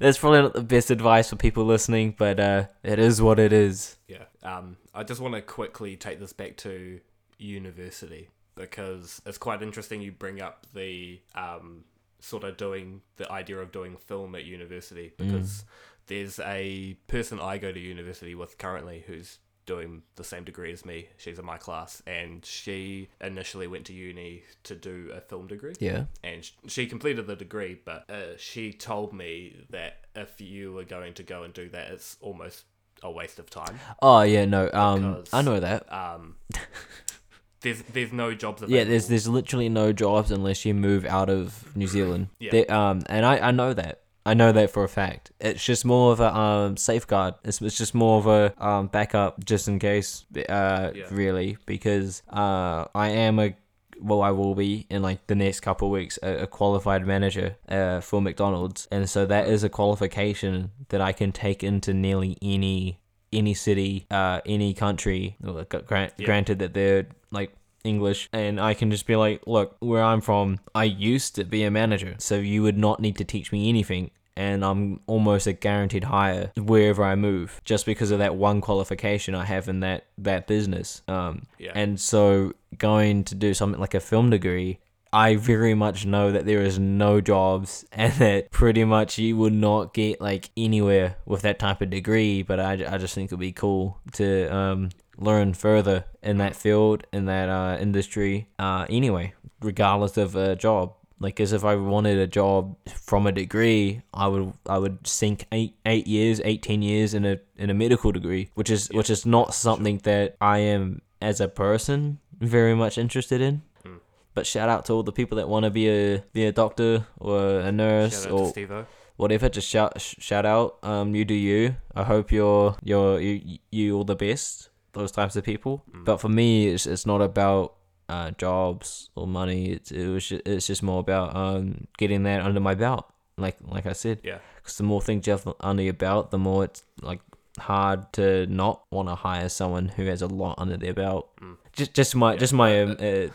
That's 0.00 0.18
probably 0.18 0.42
not 0.42 0.54
the 0.54 0.62
best 0.62 0.90
advice 0.90 1.28
for 1.30 1.36
people 1.36 1.64
listening, 1.64 2.14
but 2.18 2.40
uh, 2.40 2.64
it 2.82 2.98
is 2.98 3.20
what 3.22 3.38
it 3.38 3.52
is. 3.52 3.96
Yeah. 4.08 4.24
Um, 4.42 4.76
I 4.94 5.02
just 5.02 5.20
want 5.20 5.34
to 5.34 5.42
quickly 5.42 5.96
take 5.96 6.18
this 6.20 6.32
back 6.32 6.56
to 6.58 7.00
university 7.38 8.28
because 8.54 9.20
it's 9.26 9.38
quite 9.38 9.62
interesting 9.62 10.00
you 10.00 10.12
bring 10.12 10.40
up 10.40 10.66
the 10.74 11.20
um, 11.34 11.84
sort 12.20 12.44
of 12.44 12.56
doing 12.56 13.00
the 13.16 13.30
idea 13.30 13.58
of 13.58 13.72
doing 13.72 13.96
film 13.96 14.34
at 14.34 14.44
university 14.44 15.12
because 15.16 15.64
there's 16.06 16.38
a 16.40 16.94
person 17.06 17.38
I 17.40 17.58
go 17.58 17.72
to 17.72 17.80
university 17.80 18.34
with 18.34 18.58
currently 18.58 19.04
who's 19.06 19.38
doing 19.66 20.02
the 20.16 20.24
same 20.24 20.42
degree 20.42 20.72
as 20.72 20.84
me. 20.84 21.08
She's 21.16 21.38
in 21.38 21.44
my 21.44 21.56
class 21.56 22.02
and 22.06 22.44
she 22.44 23.08
initially 23.20 23.66
went 23.68 23.84
to 23.86 23.92
uni 23.92 24.42
to 24.64 24.74
do 24.74 25.12
a 25.14 25.20
film 25.20 25.46
degree 25.46 25.74
Yeah. 25.78 26.04
and 26.24 26.48
she 26.66 26.86
completed 26.86 27.26
the 27.26 27.36
degree 27.36 27.78
but 27.84 28.10
uh, 28.10 28.36
she 28.36 28.72
told 28.72 29.12
me 29.12 29.64
that 29.70 29.98
if 30.16 30.40
you 30.40 30.72
were 30.72 30.84
going 30.84 31.14
to 31.14 31.22
go 31.22 31.44
and 31.44 31.54
do 31.54 31.68
that 31.68 31.92
it's 31.92 32.16
almost 32.20 32.64
a 33.02 33.10
waste 33.10 33.38
of 33.38 33.48
time 33.50 33.78
Oh 34.02 34.22
yeah, 34.22 34.44
no. 34.44 34.70
Um, 34.72 35.14
Because- 35.14 35.32
I 35.32 35.42
know 35.42 35.58
that. 35.60 35.90
um, 35.92 36.36
there's 37.62 37.82
there's 37.92 38.12
no 38.12 38.34
jobs 38.34 38.62
available. 38.62 38.76
Yeah, 38.78 38.84
there's 38.84 39.08
there's 39.08 39.28
literally 39.28 39.68
no 39.68 39.92
jobs 39.92 40.30
unless 40.30 40.64
you 40.64 40.74
move 40.74 41.04
out 41.04 41.28
of 41.28 41.74
New 41.76 41.86
Zealand. 41.96 42.28
Yeah. 42.38 42.50
There- 42.52 42.72
um, 42.72 43.02
and 43.06 43.24
I 43.26 43.48
I 43.48 43.50
know 43.50 43.74
that. 43.74 44.00
I 44.26 44.34
know 44.34 44.52
that 44.52 44.70
for 44.70 44.84
a 44.84 44.88
fact. 44.88 45.32
It's 45.40 45.64
just 45.64 45.84
more 45.84 46.12
of 46.12 46.20
a 46.20 46.34
um 46.36 46.76
safeguard. 46.76 47.34
It's, 47.44 47.60
it's 47.62 47.76
just 47.78 47.94
more 47.94 48.18
of 48.18 48.26
a 48.26 48.54
um 48.64 48.86
backup 48.88 49.44
just 49.44 49.66
in 49.68 49.78
case. 49.78 50.24
Uh, 50.48 50.90
Yeah. 50.94 51.04
really, 51.10 51.56
because 51.66 52.22
uh 52.30 52.84
I 52.94 53.08
am 53.10 53.38
a 53.38 53.54
well, 54.00 54.22
I 54.22 54.30
will 54.30 54.54
be 54.54 54.86
in 54.90 55.02
like 55.02 55.26
the 55.26 55.34
next 55.34 55.60
couple 55.60 55.88
of 55.88 55.92
weeks 55.92 56.18
a, 56.22 56.42
a 56.42 56.46
qualified 56.46 57.06
manager 57.06 57.56
uh, 57.68 58.00
for 58.00 58.20
McDonald's, 58.20 58.88
and 58.90 59.08
so 59.08 59.26
that 59.26 59.48
is 59.48 59.64
a 59.64 59.68
qualification 59.68 60.70
that 60.88 61.00
I 61.00 61.12
can 61.12 61.32
take 61.32 61.62
into 61.62 61.92
nearly 61.94 62.36
any 62.42 63.00
any 63.32 63.54
city, 63.54 64.06
uh, 64.10 64.40
any 64.44 64.74
country. 64.74 65.36
Well, 65.40 65.64
Grant, 65.64 66.14
Yeah. 66.16 66.26
Granted 66.26 66.58
that 66.58 66.74
they're 66.74 67.06
like 67.30 67.52
English, 67.84 68.28
and 68.32 68.60
I 68.60 68.74
can 68.74 68.90
just 68.90 69.06
be 69.06 69.16
like, 69.16 69.42
look, 69.46 69.76
where 69.80 70.02
I'm 70.02 70.20
from, 70.20 70.58
I 70.74 70.84
used 70.84 71.34
to 71.36 71.44
be 71.44 71.62
a 71.64 71.70
manager, 71.70 72.16
so 72.18 72.36
you 72.36 72.62
would 72.62 72.76
not 72.76 73.00
need 73.00 73.16
to 73.16 73.24
teach 73.24 73.52
me 73.52 73.68
anything. 73.68 74.10
And 74.36 74.64
I'm 74.64 75.00
almost 75.06 75.46
a 75.46 75.52
guaranteed 75.52 76.04
hire 76.04 76.52
wherever 76.56 77.04
I 77.04 77.14
move, 77.14 77.60
just 77.64 77.84
because 77.84 78.10
of 78.10 78.20
that 78.20 78.36
one 78.36 78.60
qualification 78.60 79.34
I 79.34 79.44
have 79.44 79.68
in 79.68 79.80
that 79.80 80.06
that 80.18 80.46
business. 80.46 81.02
Um, 81.08 81.42
Yeah. 81.58 81.72
and 81.74 82.00
so 82.00 82.52
going 82.78 83.24
to 83.24 83.34
do 83.34 83.52
something 83.54 83.80
like 83.80 83.94
a 83.94 84.00
film 84.00 84.30
degree, 84.30 84.78
I 85.12 85.34
very 85.36 85.74
much 85.74 86.06
know 86.06 86.30
that 86.30 86.46
there 86.46 86.62
is 86.62 86.78
no 86.78 87.20
jobs 87.20 87.84
and 87.92 88.12
that 88.14 88.50
pretty 88.52 88.84
much 88.84 89.18
you 89.18 89.36
would 89.36 89.52
not 89.52 89.92
get 89.92 90.20
like 90.20 90.50
anywhere 90.56 91.16
with 91.26 91.42
that 91.42 91.58
type 91.58 91.82
of 91.82 91.90
degree. 91.90 92.42
But 92.42 92.60
I, 92.60 92.72
I 92.94 92.96
just 92.98 93.14
think 93.14 93.28
it'd 93.28 93.38
be 93.40 93.52
cool 93.52 93.98
to 94.12 94.46
um, 94.54 94.90
learn 95.18 95.52
further 95.52 96.04
in 96.22 96.38
that 96.38 96.54
field, 96.54 97.04
in 97.12 97.24
that 97.26 97.48
uh, 97.48 97.76
industry, 97.80 98.48
uh, 98.58 98.86
anyway, 98.88 99.34
regardless 99.60 100.16
of 100.16 100.36
a 100.36 100.54
job. 100.56 100.94
Like, 101.20 101.38
as 101.38 101.52
if 101.52 101.64
I 101.64 101.76
wanted 101.76 102.18
a 102.18 102.26
job 102.26 102.76
from 102.88 103.26
a 103.26 103.32
degree, 103.32 104.00
I 104.14 104.26
would 104.26 104.54
I 104.66 104.78
would 104.78 105.06
sink 105.06 105.44
eight 105.52 105.74
eight 105.84 106.06
years, 106.06 106.40
eighteen 106.44 106.80
years 106.80 107.12
in 107.12 107.26
a 107.26 107.38
in 107.56 107.68
a 107.68 107.74
medical 107.74 108.10
degree, 108.10 108.50
which 108.54 108.70
is 108.70 108.88
which 108.88 109.10
is 109.10 109.26
not 109.26 109.54
something 109.54 109.98
that 110.04 110.36
I 110.40 110.58
am 110.58 111.02
as 111.20 111.40
a 111.40 111.48
person 111.48 112.18
very 112.40 112.74
much 112.74 112.96
interested 112.96 113.42
in. 113.42 113.62
Mm. 113.84 114.00
But 114.34 114.46
shout 114.46 114.70
out 114.70 114.86
to 114.86 114.94
all 114.94 115.02
the 115.02 115.12
people 115.12 115.36
that 115.36 115.48
want 115.48 115.64
to 115.64 115.70
be 115.70 115.88
a 115.88 116.24
be 116.32 116.46
a 116.46 116.52
doctor 116.52 117.06
or 117.18 117.60
a 117.60 117.70
nurse 117.70 118.24
Shout 118.24 118.32
out 118.32 118.56
or 118.56 118.86
whatever. 119.16 119.50
Just 119.50 119.68
shout 119.68 120.00
shout 120.00 120.46
out. 120.46 120.78
Um, 120.82 121.14
you 121.14 121.26
do 121.26 121.34
you. 121.34 121.76
I 121.94 122.04
hope 122.04 122.32
you're 122.32 122.76
you're 122.82 123.20
you 123.20 123.58
you 123.70 123.96
all 123.96 124.04
the 124.04 124.16
best. 124.16 124.70
Those 124.92 125.12
types 125.12 125.36
of 125.36 125.44
people. 125.44 125.84
Mm. 125.94 126.04
But 126.06 126.16
for 126.16 126.30
me, 126.30 126.68
it's 126.68 126.86
it's 126.86 127.04
not 127.04 127.20
about 127.20 127.74
uh, 128.10 128.30
jobs 128.32 129.10
or 129.14 129.26
money. 129.26 129.60
It's 129.76 129.90
it 129.92 130.06
was 130.14 130.24
just, 130.28 130.42
it's 130.46 130.66
just 130.66 130.82
more 130.82 131.00
about 131.00 131.28
um 131.36 131.86
getting 131.98 132.22
that 132.24 132.40
under 132.42 132.60
my 132.60 132.74
belt. 132.74 133.04
Like 133.36 133.56
like 133.76 133.86
I 133.86 133.94
said, 133.94 134.18
Yeah. 134.22 134.38
because 134.56 134.76
the 134.76 134.84
more 134.92 135.00
things 135.02 135.26
you 135.26 135.32
have 135.36 135.46
under 135.60 135.82
your 135.82 135.98
belt, 136.06 136.30
the 136.30 136.38
more 136.38 136.64
it's 136.64 136.82
like 137.00 137.20
hard 137.58 138.12
to 138.12 138.46
not 138.46 138.76
want 138.90 139.08
to 139.08 139.14
hire 139.14 139.48
someone 139.48 139.88
who 139.96 140.04
has 140.06 140.22
a 140.22 140.26
lot 140.26 140.54
under 140.58 140.76
their 140.76 140.94
belt. 140.94 141.24
Mm. 141.40 141.56
Just 141.72 141.94
just 141.94 142.14
my 142.16 142.32
Yeah, 142.32 142.38
just 142.38 142.52
my 142.52 142.82
um, 142.82 142.96
uh, 143.00 143.28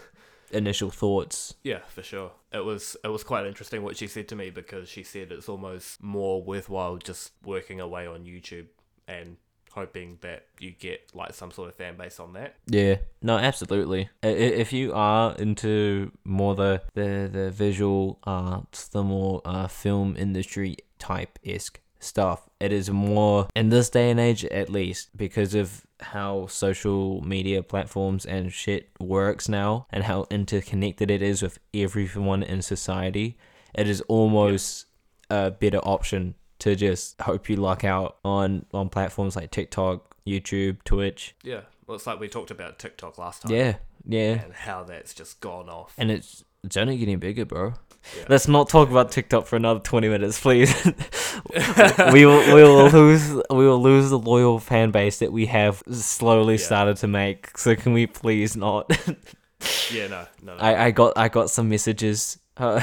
initial 0.52 0.90
thoughts. 0.92 1.56
Yeah, 1.64 1.80
for 1.88 2.04
sure. 2.04 2.32
It 2.52 2.64
was 2.64 2.96
it 3.04 3.08
was 3.10 3.24
quite 3.24 3.46
interesting 3.48 3.84
what 3.84 3.98
she 3.98 4.08
said 4.08 4.28
to 4.30 4.36
me 4.36 4.50
because 4.52 4.88
she 4.90 5.04
said 5.04 5.32
it's 5.32 5.50
almost 5.50 6.02
more 6.02 6.42
worthwhile 6.44 6.98
just 6.98 7.32
working 7.44 7.80
away 7.82 8.08
on 8.08 8.26
YouTube 8.26 8.68
and 9.08 9.38
hoping 9.76 10.18
that 10.22 10.46
you 10.60 10.72
get 10.72 11.12
like 11.14 11.34
some 11.34 11.52
sort 11.52 11.70
of 11.70 11.76
fan 11.76 11.98
base 11.98 12.20
on 12.20 12.34
that. 12.34 12.56
Yeah, 12.68 12.96
no, 13.22 13.38
absolutely. 13.38 14.10
If 14.24 14.74
you 14.74 14.94
are 14.94 15.36
into 15.36 16.12
more 16.24 16.56
the 16.56 16.82
the, 16.94 17.30
the 17.32 17.52
visual 17.52 18.20
arts, 18.24 18.88
the 18.88 19.04
more 19.04 19.42
uh, 19.46 19.68
film 19.68 20.16
industry 20.18 20.78
type 20.98 21.38
esque 21.46 21.82
stuff, 22.00 22.50
it 22.60 22.72
is 22.72 22.90
more 22.90 23.48
in 23.56 23.70
this 23.70 23.90
day 23.90 24.10
and 24.10 24.20
age, 24.20 24.46
at 24.46 24.70
least, 24.70 25.16
because 25.16 25.54
of 25.54 25.86
how 26.00 26.48
social 26.48 27.22
media 27.22 27.62
platforms 27.62 28.26
and 28.26 28.54
shit 28.54 28.90
works 29.00 29.50
now, 29.50 29.88
and 29.92 30.06
how 30.06 30.26
interconnected 30.32 31.12
it 31.12 31.22
is 31.22 31.42
with 31.42 31.60
everyone 31.74 32.44
in 32.44 32.62
society. 32.62 33.38
It 33.74 33.90
is 33.90 34.02
almost 34.02 34.86
a 35.30 35.52
better 35.52 35.80
option 35.80 36.36
to 36.66 36.76
just 36.76 37.22
hope 37.22 37.48
you 37.48 37.56
luck 37.58 37.84
out 37.84 38.18
on 38.26 38.66
on 38.74 38.90
platforms 38.90 39.36
like 39.36 39.52
TikTok, 39.52 40.16
YouTube, 40.26 40.78
Twitch. 40.84 41.36
Yeah. 41.44 41.62
Well, 41.86 41.96
it's 41.96 42.08
like 42.08 42.20
we 42.20 42.28
talked 42.28 42.50
about 42.50 42.80
TikTok 42.80 43.20
last 43.20 43.44
time. 43.44 43.52
Yeah, 43.52 43.76
yeah. 44.08 44.42
And 44.44 44.52
how 44.54 44.84
that's 44.84 45.14
just 45.14 45.40
gone 45.42 45.70
off. 45.70 45.94
And 46.00 46.10
it's 46.10 46.44
it's 46.64 46.76
only 46.76 46.98
getting 46.98 47.20
bigger, 47.20 47.46
bro. 47.46 47.74
Yeah. 48.18 48.24
Let's 48.30 48.48
not 48.48 48.68
talk 48.68 48.90
about 48.90 49.12
TikTok 49.12 49.46
for 49.46 49.56
another 49.58 49.80
twenty 49.80 50.10
minutes, 50.10 50.40
please. 50.42 50.74
we 52.12 52.26
will 52.26 52.40
we 52.56 52.64
will 52.64 52.90
lose 52.90 53.30
we 53.52 53.68
will 53.68 53.82
lose 53.82 54.10
the 54.10 54.18
loyal 54.18 54.58
fan 54.58 54.90
base 54.90 55.20
that 55.20 55.32
we 55.32 55.46
have 55.46 55.84
slowly 55.92 56.56
Yeah. 56.56 56.66
started 56.66 56.98
to 56.98 57.08
make. 57.08 57.56
So 57.60 57.76
can 57.76 57.94
we 57.94 58.08
please 58.08 58.56
not? 58.58 58.90
yeah, 59.92 60.08
no, 60.08 60.26
no, 60.42 60.56
no. 60.56 60.60
I, 60.60 60.86
I 60.86 60.92
got 60.92 61.14
I 61.16 61.30
got 61.30 61.52
some 61.52 61.70
messages. 61.70 62.40
Uh, 62.58 62.82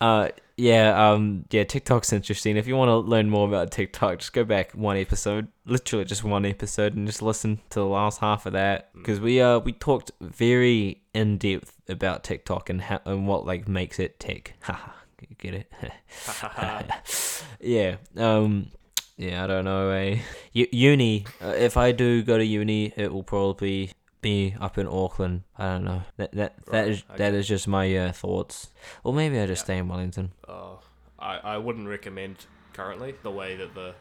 uh, 0.00 0.28
yeah, 0.56 1.12
um, 1.12 1.44
yeah, 1.50 1.62
TikTok's 1.62 2.12
interesting. 2.12 2.56
If 2.56 2.66
you 2.66 2.76
want 2.76 2.88
to 2.88 2.96
learn 2.96 3.30
more 3.30 3.46
about 3.46 3.70
TikTok, 3.70 4.18
just 4.18 4.32
go 4.32 4.42
back 4.44 4.72
one 4.72 4.96
episode, 4.96 5.46
literally 5.66 6.04
just 6.04 6.24
one 6.24 6.44
episode, 6.44 6.96
and 6.96 7.06
just 7.06 7.22
listen 7.22 7.60
to 7.70 7.78
the 7.78 7.86
last 7.86 8.18
half 8.20 8.44
of 8.44 8.54
that 8.54 8.90
because 8.94 9.20
we 9.20 9.40
uh 9.40 9.60
we 9.60 9.72
talked 9.72 10.10
very 10.20 11.02
in 11.14 11.38
depth 11.38 11.76
about 11.88 12.24
TikTok 12.24 12.70
and 12.70 12.82
how 12.82 13.00
and 13.04 13.28
what 13.28 13.46
like 13.46 13.68
makes 13.68 14.00
it 14.00 14.18
tick. 14.18 14.54
Haha, 14.60 14.90
get 15.38 15.54
it? 15.54 15.72
yeah. 17.60 17.96
Um. 18.16 18.68
Yeah, 19.16 19.44
I 19.44 19.46
don't 19.48 19.64
know. 19.64 19.90
Eh? 19.90 20.18
U- 20.52 20.68
uni. 20.70 21.26
Uh, 21.42 21.48
if 21.48 21.76
I 21.76 21.90
do 21.90 22.22
go 22.22 22.38
to 22.38 22.44
uni, 22.44 22.92
it 22.96 23.12
will 23.12 23.24
probably 23.24 23.92
be 24.20 24.54
up 24.60 24.78
in 24.78 24.86
Auckland. 24.86 25.42
I 25.56 25.64
don't 25.72 25.84
know. 25.84 26.02
That 26.16 26.32
that 26.32 26.54
that 26.66 26.72
Right, 26.72 26.88
is 26.88 27.02
that 27.16 27.28
okay. 27.32 27.36
is 27.38 27.48
just 27.48 27.68
my 27.68 27.96
uh, 27.96 28.12
thoughts. 28.12 28.70
Or 29.04 29.12
maybe 29.12 29.38
I 29.38 29.46
just 29.46 29.62
Yeah. 29.62 29.64
stay 29.64 29.78
in 29.78 29.88
Wellington. 29.88 30.32
Oh, 30.48 30.80
I, 31.18 31.38
I 31.38 31.58
wouldn't 31.58 31.88
recommend 31.88 32.46
currently 32.72 33.14
the 33.22 33.30
way 33.30 33.56
that 33.56 33.74
the 33.74 33.94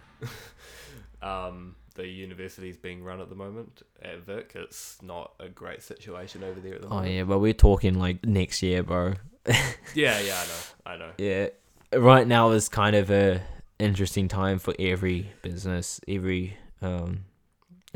um 1.21 1.75
the 1.95 2.07
university 2.07 2.69
is 2.69 2.77
being 2.77 3.03
run 3.03 3.19
at 3.21 3.29
the 3.29 3.35
moment 3.35 3.81
at 4.01 4.19
Vic. 4.19 4.51
It's 4.55 5.01
not 5.01 5.31
a 5.39 5.49
great 5.49 5.81
situation 5.81 6.43
over 6.43 6.59
there 6.59 6.75
at 6.75 6.81
the 6.81 6.87
Oh 6.87 6.91
moment. 6.91 7.07
Oh 7.09 7.11
yeah, 7.11 7.23
but 7.23 7.39
we're 7.39 7.53
talking 7.53 7.97
like 7.97 8.25
next 8.25 8.61
year, 8.61 8.83
bro. 8.83 9.15
yeah, 9.95 10.19
yeah, 10.19 10.43
I 10.43 10.45
know, 10.45 10.61
I 10.85 10.97
know. 10.97 11.11
Yeah. 11.17 11.47
Right 11.99 12.27
now 12.27 12.51
is 12.51 12.69
kind 12.69 12.95
of 12.95 13.09
a 13.09 13.41
interesting 13.79 14.27
time 14.27 14.59
for 14.59 14.75
every 14.77 15.31
business, 15.41 15.99
every 16.07 16.57
um 16.81 17.25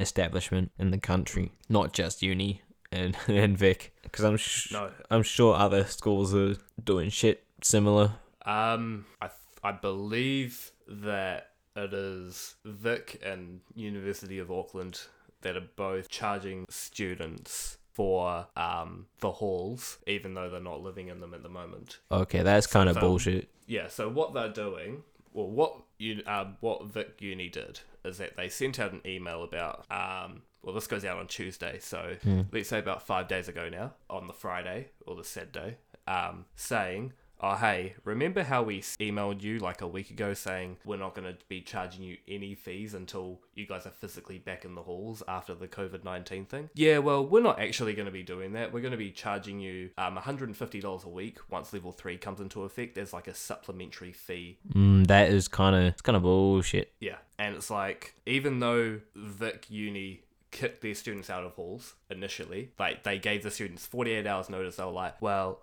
establishment 0.01 0.71
in 0.79 0.91
the 0.91 0.97
country, 0.97 1.51
not 1.69 1.93
just 1.93 2.21
uni 2.21 2.61
and 2.91 3.15
and 3.27 3.57
Vic, 3.57 3.93
because 4.03 4.25
I'm 4.25 4.37
sh- 4.37 4.71
No, 4.71 4.91
I'm 5.09 5.23
sure 5.23 5.55
other 5.55 5.85
schools 5.85 6.33
are 6.35 6.55
doing 6.83 7.09
shit 7.09 7.43
similar. 7.61 8.13
Um, 8.45 9.05
I 9.21 9.27
th- 9.27 9.37
I 9.63 9.71
believe 9.71 10.71
that 10.87 11.49
it 11.75 11.93
is 11.93 12.55
Vic 12.65 13.21
and 13.23 13.61
University 13.75 14.39
of 14.39 14.51
Auckland 14.51 15.01
that 15.41 15.55
are 15.55 15.67
both 15.75 16.09
charging 16.09 16.65
students 16.69 17.77
for 17.93 18.47
um 18.55 19.05
the 19.19 19.31
halls, 19.31 19.99
even 20.07 20.33
though 20.33 20.49
they're 20.49 20.59
not 20.61 20.81
living 20.81 21.07
in 21.09 21.19
them 21.19 21.33
at 21.33 21.43
the 21.43 21.49
moment. 21.49 21.99
Okay, 22.11 22.41
that's 22.43 22.67
kind 22.67 22.89
of 22.89 22.95
so- 22.95 23.01
bullshit. 23.01 23.49
Yeah. 23.67 23.87
So 23.87 24.09
what 24.09 24.33
they're 24.33 24.49
doing, 24.51 25.03
well, 25.33 25.47
what 25.49 25.75
you 25.97 26.23
um 26.25 26.57
what 26.59 26.87
Vic 26.87 27.15
Uni 27.19 27.47
did 27.47 27.79
is 28.05 28.17
that 28.17 28.35
they 28.37 28.49
sent 28.49 28.79
out 28.79 28.91
an 28.93 29.01
email 29.05 29.43
about 29.43 29.85
um. 29.91 30.43
Well, 30.63 30.75
this 30.75 30.85
goes 30.85 31.03
out 31.03 31.17
on 31.17 31.25
Tuesday, 31.25 31.79
so 31.79 32.17
Hmm. 32.21 32.41
let's 32.51 32.69
say 32.69 32.77
about 32.77 33.01
five 33.07 33.27
days 33.27 33.47
ago 33.47 33.67
now, 33.67 33.95
on 34.11 34.27
the 34.27 34.33
Friday 34.33 34.89
or 35.07 35.15
the 35.15 35.23
Saturday, 35.23 35.77
um, 36.07 36.45
saying, 36.55 37.13
"Oh, 37.41 37.55
hey, 37.55 37.95
remember 38.03 38.43
how 38.43 38.61
we 38.63 38.81
emailed 38.81 39.41
you 39.41 39.59
like 39.59 39.81
a 39.81 39.87
week 39.87 40.09
ago 40.11 40.33
saying 40.33 40.77
we're 40.85 40.97
not 40.97 41.15
going 41.15 41.31
to 41.33 41.37
be 41.49 41.61
charging 41.61 42.03
you 42.03 42.17
any 42.27 42.53
fees 42.55 42.93
until 42.93 43.39
you 43.55 43.65
guys 43.65 43.85
are 43.85 43.91
physically 43.91 44.37
back 44.37 44.63
in 44.63 44.75
the 44.75 44.83
halls 44.83 45.23
after 45.27 45.53
the 45.55 45.67
COVID 45.67 46.03
nineteen 46.03 46.45
thing? 46.45 46.69
Yeah, 46.75 46.99
well, 46.99 47.25
we're 47.25 47.41
not 47.41 47.59
actually 47.59 47.93
going 47.93 48.05
to 48.05 48.11
be 48.11 48.23
doing 48.23 48.53
that. 48.53 48.71
We're 48.71 48.81
going 48.81 48.91
to 48.91 48.97
be 48.97 49.11
charging 49.11 49.59
you 49.59 49.89
um 49.97 50.15
one 50.15 50.23
hundred 50.23 50.49
and 50.49 50.57
fifty 50.57 50.79
dollars 50.79 51.03
a 51.03 51.09
week 51.09 51.39
once 51.49 51.73
level 51.73 51.91
three 51.91 52.17
comes 52.17 52.39
into 52.39 52.63
effect 52.63 52.97
as 52.97 53.11
like 53.13 53.27
a 53.27 53.33
supplementary 53.33 54.11
fee 54.13 54.59
Mm, 54.73 55.07
that 55.07 55.29
is 55.29 55.47
kind 55.47 55.75
of 55.75 55.81
it's 55.83 56.01
kind 56.01 56.15
of 56.15 56.21
bullshit. 56.21 56.93
yeah, 56.99 57.17
and 57.39 57.55
it's 57.55 57.69
like 57.69 58.13
even 58.25 58.59
though 58.59 58.99
Vic 59.15 59.65
Uni 59.69 60.21
kicked 60.51 60.81
their 60.81 60.93
students 60.93 61.29
out 61.29 61.43
of 61.45 61.53
halls 61.53 61.95
initially, 62.09 62.71
like 62.77 63.03
they 63.03 63.17
gave 63.17 63.41
the 63.41 63.49
students 63.49 63.85
48 63.85 64.27
hours 64.27 64.49
notice. 64.49 64.75
They 64.75 64.83
were 64.83 64.91
like, 64.91 65.21
well, 65.21 65.61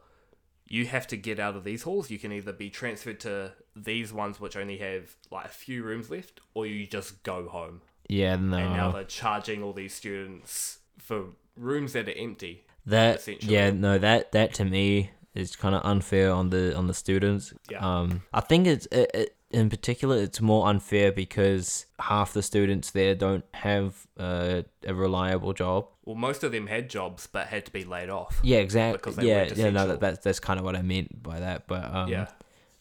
you 0.69 0.87
have 0.87 1.07
to 1.09 1.17
get 1.17 1.39
out 1.41 1.57
of 1.57 1.65
these 1.65 1.83
halls. 1.83 2.11
You 2.11 2.19
can 2.19 2.33
either 2.33 2.53
be 2.53 2.71
transferred 2.71 3.21
to 3.21 3.53
these 3.75 4.13
ones 4.13 4.39
which 4.39 4.57
only 4.57 4.79
have 4.79 5.17
like 5.31 5.47
a 5.47 5.49
few 5.49 5.83
rooms 5.83 6.11
left, 6.11 6.41
or 6.55 6.67
you 6.67 6.87
just 6.87 7.23
go 7.23 7.49
home. 7.49 7.81
Yeah, 8.09 8.37
no. 8.37 8.57
And 8.57 8.73
now 8.73 8.93
they're 8.93 9.05
charging 9.05 9.63
all 9.63 9.73
these 9.73 9.95
students 9.95 10.79
for 10.99 11.27
rooms 11.57 11.93
that 11.93 12.09
are 12.09 12.17
empty. 12.17 12.65
That 12.87 13.27
yeah, 13.43 13.71
no, 13.71 13.99
that 13.99 14.33
that 14.33 14.55
to 14.55 14.65
me 14.65 15.11
is 15.35 15.57
kind 15.57 15.75
of 15.75 15.83
unfair 15.85 16.33
on 16.33 16.51
the 16.51 16.75
on 16.77 16.87
the 16.87 16.95
students. 16.95 17.53
Yeah. 17.71 17.79
Um, 17.79 18.23
I 18.33 18.41
think 18.41 18.67
it's 18.67 18.87
it, 18.87 19.11
it, 19.15 19.37
in 19.51 19.71
particular 19.71 20.17
it's 20.17 20.41
more 20.41 20.69
unfair 20.69 21.11
because 21.11 21.87
half 21.99 22.33
the 22.33 22.43
students 22.43 22.91
there 22.91 23.15
don't 23.15 23.45
have 23.55 24.07
uh, 24.19 24.63
a 24.87 24.95
reliable 24.95 25.53
job. 25.53 25.89
Well, 26.05 26.17
most 26.17 26.45
of 26.45 26.53
them 26.53 26.67
had 26.67 26.91
jobs 26.91 27.27
but 27.27 27.49
had 27.49 27.65
to 27.67 27.73
be 27.73 27.85
laid 27.85 28.11
off. 28.11 28.41
Yeah, 28.43 28.59
exactly. 28.59 28.99
Because 28.99 29.17
they 29.17 29.29
Yeah, 29.29 29.53
yeah, 29.55 29.71
no, 29.71 29.89
that, 29.89 30.01
that's 30.01 30.19
that's 30.21 30.41
kind 30.41 30.59
of 30.59 30.65
what 30.65 30.77
I 30.77 30.83
meant 30.83 31.23
by 31.23 31.41
that. 31.41 31.67
But 31.67 31.85
um, 31.95 32.09
Yeah. 32.09 32.29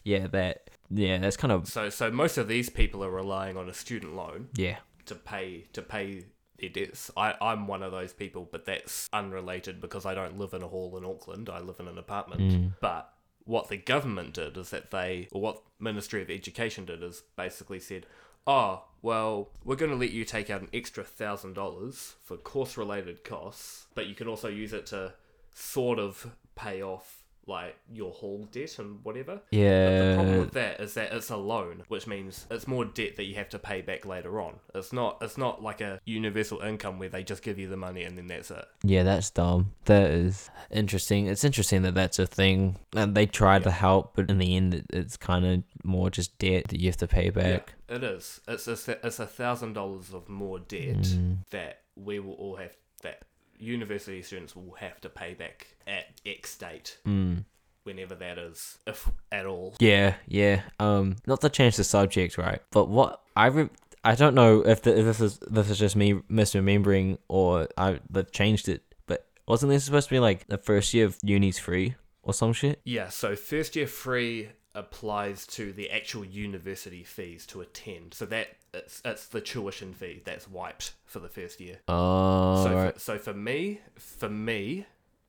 yeah, 0.02 0.26
that 0.28 0.70
yeah, 0.90 1.18
that's 1.18 1.36
kind 1.36 1.52
of 1.52 1.68
So 1.68 1.90
so 1.90 2.10
most 2.10 2.38
of 2.38 2.48
these 2.48 2.68
people 2.70 3.04
are 3.04 3.10
relying 3.10 3.56
on 3.56 3.68
a 3.68 3.74
student 3.74 4.14
loan 4.14 4.48
yeah, 4.54 4.76
to 5.06 5.14
pay 5.14 5.66
to 5.72 5.82
pay 5.82 6.26
their 6.58 6.70
debts. 6.70 7.10
I, 7.16 7.34
I'm 7.40 7.66
one 7.66 7.82
of 7.82 7.92
those 7.92 8.12
people, 8.12 8.48
but 8.50 8.64
that's 8.64 9.08
unrelated 9.12 9.80
because 9.80 10.04
I 10.04 10.14
don't 10.14 10.38
live 10.38 10.52
in 10.54 10.62
a 10.62 10.68
hall 10.68 10.96
in 10.96 11.04
Auckland. 11.04 11.48
I 11.48 11.60
live 11.60 11.80
in 11.80 11.88
an 11.88 11.98
apartment. 11.98 12.40
Mm. 12.40 12.74
But 12.80 13.12
what 13.48 13.68
the 13.68 13.78
government 13.78 14.34
did 14.34 14.58
is 14.58 14.68
that 14.70 14.90
they, 14.90 15.26
or 15.32 15.40
what 15.40 15.62
Ministry 15.80 16.20
of 16.20 16.28
Education 16.30 16.84
did, 16.84 17.02
is 17.02 17.22
basically 17.34 17.80
said, 17.80 18.04
"Oh, 18.46 18.84
well, 19.00 19.48
we're 19.64 19.74
going 19.74 19.90
to 19.90 19.96
let 19.96 20.10
you 20.10 20.26
take 20.26 20.50
out 20.50 20.60
an 20.60 20.68
extra 20.74 21.02
thousand 21.02 21.54
dollars 21.54 22.16
for 22.22 22.36
course-related 22.36 23.24
costs, 23.24 23.86
but 23.94 24.06
you 24.06 24.14
can 24.14 24.28
also 24.28 24.48
use 24.48 24.74
it 24.74 24.84
to 24.86 25.14
sort 25.54 25.98
of 25.98 26.36
pay 26.56 26.82
off." 26.82 27.22
Like 27.48 27.76
your 27.90 28.12
hall 28.12 28.46
debt 28.52 28.78
and 28.78 29.02
whatever. 29.04 29.36
But 29.36 29.56
the 29.56 30.12
problem 30.16 30.34
yeah, 30.34 30.38
with 30.40 30.52
that 30.52 30.80
is 30.80 30.94
that 30.94 31.12
it's 31.14 31.30
a 31.30 31.36
loan, 31.36 31.82
which 31.88 32.06
means 32.06 32.46
it's 32.50 32.68
more 32.68 32.84
debt 32.84 33.16
that 33.16 33.24
you 33.24 33.34
have 33.36 33.48
to 33.48 33.58
pay 33.58 33.80
back 33.80 34.04
later 34.04 34.38
on. 34.40 34.56
It's 34.74 34.92
not 34.92 35.16
it's 35.22 35.38
not 35.38 35.62
like 35.62 35.80
a 35.80 35.98
universal 36.04 36.60
income 36.60 36.98
where 36.98 37.08
they 37.08 37.24
just 37.24 37.42
give 37.42 37.58
you 37.58 37.66
the 37.68 37.76
money 37.76 38.02
and 38.04 38.18
then 38.18 38.26
that's 38.26 38.50
it. 38.50 38.66
yeah. 38.82 39.02
That's 39.02 39.30
dumb. 39.30 39.72
That 39.86 40.10
is 40.10 40.50
interesting. 40.70 41.26
It's 41.26 41.42
interesting 41.42 41.82
that 41.82 41.94
that's 41.94 42.18
a 42.18 42.26
thing. 42.26 42.76
And 42.94 43.14
they 43.14 43.24
tried 43.24 43.62
to 43.64 43.70
help, 43.70 44.14
but 44.14 44.28
in 44.30 44.36
the 44.38 44.54
end, 44.54 44.84
it's 44.90 45.16
kind 45.16 45.46
of 45.46 45.62
more 45.82 46.10
just 46.10 46.36
debt 46.38 46.68
that 46.68 46.78
you 46.80 46.88
have 46.88 46.98
to 46.98 47.06
pay 47.08 47.30
back. 47.30 47.72
Yeah, 47.88 47.96
it 47.96 48.04
is. 48.04 48.40
It's 48.46 48.68
a, 48.68 49.06
it's 49.06 49.18
a 49.18 49.26
thousand 49.26 49.72
dollars 49.72 50.12
of 50.12 50.28
more 50.28 50.58
debt 50.58 50.98
Mm. 50.98 51.38
that 51.50 51.80
we 51.96 52.18
will 52.18 52.34
all 52.34 52.56
have 52.56 52.76
that 53.02 53.22
university 53.58 54.22
students 54.22 54.54
will 54.56 54.74
have 54.78 55.00
to 55.02 55.08
pay 55.08 55.34
back 55.34 55.66
at 55.86 56.06
X 56.26 56.56
date, 56.56 56.98
Mm. 57.06 57.44
whenever 57.84 58.14
that 58.16 58.38
is, 58.38 58.78
if 58.86 59.08
at 59.32 59.46
all. 59.46 59.74
Yeah, 59.80 60.14
yeah. 60.26 60.62
Um, 60.78 61.16
not 61.26 61.40
to 61.42 61.48
change 61.48 61.76
the 61.76 61.84
subject, 61.84 62.38
right? 62.38 62.60
But 62.70 62.88
what 62.88 63.20
I 63.36 63.46
re- 63.46 63.70
I 64.04 64.14
don't 64.14 64.34
know 64.34 64.60
if, 64.60 64.82
the, 64.82 64.96
if 64.98 65.04
this 65.04 65.20
is 65.20 65.38
this 65.50 65.70
is 65.70 65.78
just 65.78 65.96
me 65.96 66.14
misremembering 66.30 67.18
or 67.28 67.68
I 67.76 68.00
they've 68.10 68.30
changed 68.30 68.68
it. 68.68 68.82
But 69.06 69.26
wasn't 69.46 69.70
this 69.70 69.84
supposed 69.84 70.08
to 70.08 70.14
be 70.14 70.20
like 70.20 70.46
the 70.48 70.58
first 70.58 70.92
year 70.94 71.06
of 71.06 71.18
uni's 71.22 71.58
free 71.58 71.94
or 72.22 72.32
some 72.34 72.52
shit? 72.52 72.80
Yeah, 72.84 73.08
so 73.08 73.34
first 73.36 73.74
year 73.76 73.86
free 73.86 74.50
applies 74.74 75.46
to 75.48 75.72
the 75.72 75.90
actual 75.90 76.24
university 76.24 77.02
fees 77.02 77.46
to 77.46 77.60
attend. 77.60 78.14
So 78.14 78.26
that 78.26 78.48
it's, 78.74 79.00
it's 79.04 79.26
the 79.26 79.40
tuition 79.40 79.94
fee 79.94 80.22
that's 80.24 80.48
wiped 80.48 80.92
for 81.04 81.18
the 81.20 81.28
first 81.28 81.60
year. 81.60 81.78
Oh, 81.88 82.64
so, 82.64 82.74
right. 82.74 82.94
for, 82.94 83.00
so 83.00 83.18
for 83.18 83.34
me, 83.34 83.80
for 83.96 84.28
me, 84.28 84.86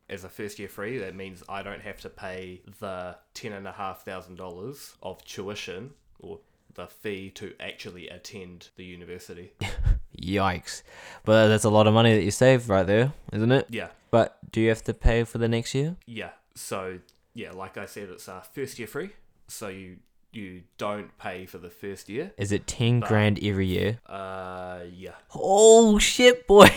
as 0.10 0.24
a 0.24 0.30
first 0.30 0.60
year 0.60 0.68
free, 0.70 0.98
that 1.00 1.16
means 1.16 1.44
I 1.48 1.62
don't 1.64 1.82
have 1.82 2.02
to 2.02 2.10
pay 2.10 2.62
the 2.80 3.16
ten 3.34 3.54
and 3.54 3.68
a 3.68 3.72
half 3.72 4.04
thousand 4.04 4.36
dollars 4.36 4.96
of 5.04 5.24
tuition 5.24 5.92
or 6.20 6.40
the 6.74 6.88
fee 6.88 7.30
to 7.32 7.54
actually 7.60 8.10
attend 8.10 8.70
the 8.76 8.84
university. 8.86 9.54
Yikes! 10.22 10.84
But 11.26 11.48
that's 11.48 11.64
a 11.64 11.70
lot 11.70 11.88
of 11.88 11.94
money 11.94 12.14
that 12.16 12.24
you 12.24 12.32
save 12.32 12.70
right 12.70 12.86
there, 12.86 13.14
isn't 13.32 13.52
it? 13.52 13.68
Yeah, 13.70 13.90
But 14.12 14.38
do 14.52 14.62
you 14.62 14.70
have 14.70 14.84
to 14.84 14.94
pay 14.94 15.24
for 15.24 15.38
the 15.38 15.48
next 15.48 15.74
year? 15.74 15.96
yeah. 16.06 16.30
So 16.56 17.00
yeah, 17.34 17.52
like 17.52 17.78
I 17.78 17.86
said, 17.86 18.10
it's 18.10 18.28
uh, 18.28 18.42
first 18.42 18.80
year 18.80 18.88
free. 18.88 19.12
So 19.48 19.70
you 19.70 19.98
you 20.32 20.64
don't 20.78 21.18
pay 21.18 21.46
for 21.46 21.58
the 21.58 21.70
first 21.70 22.10
year. 22.10 22.32
Is 22.38 22.52
it 22.52 22.68
ten 22.68 23.00
But- 23.00 23.10
grand 23.10 23.40
every 23.44 23.68
year? 23.68 24.00
Uh, 24.06 24.82
yeah. 24.94 25.16
Oh 25.34 25.98
shit, 26.00 26.46
boy! 26.48 26.70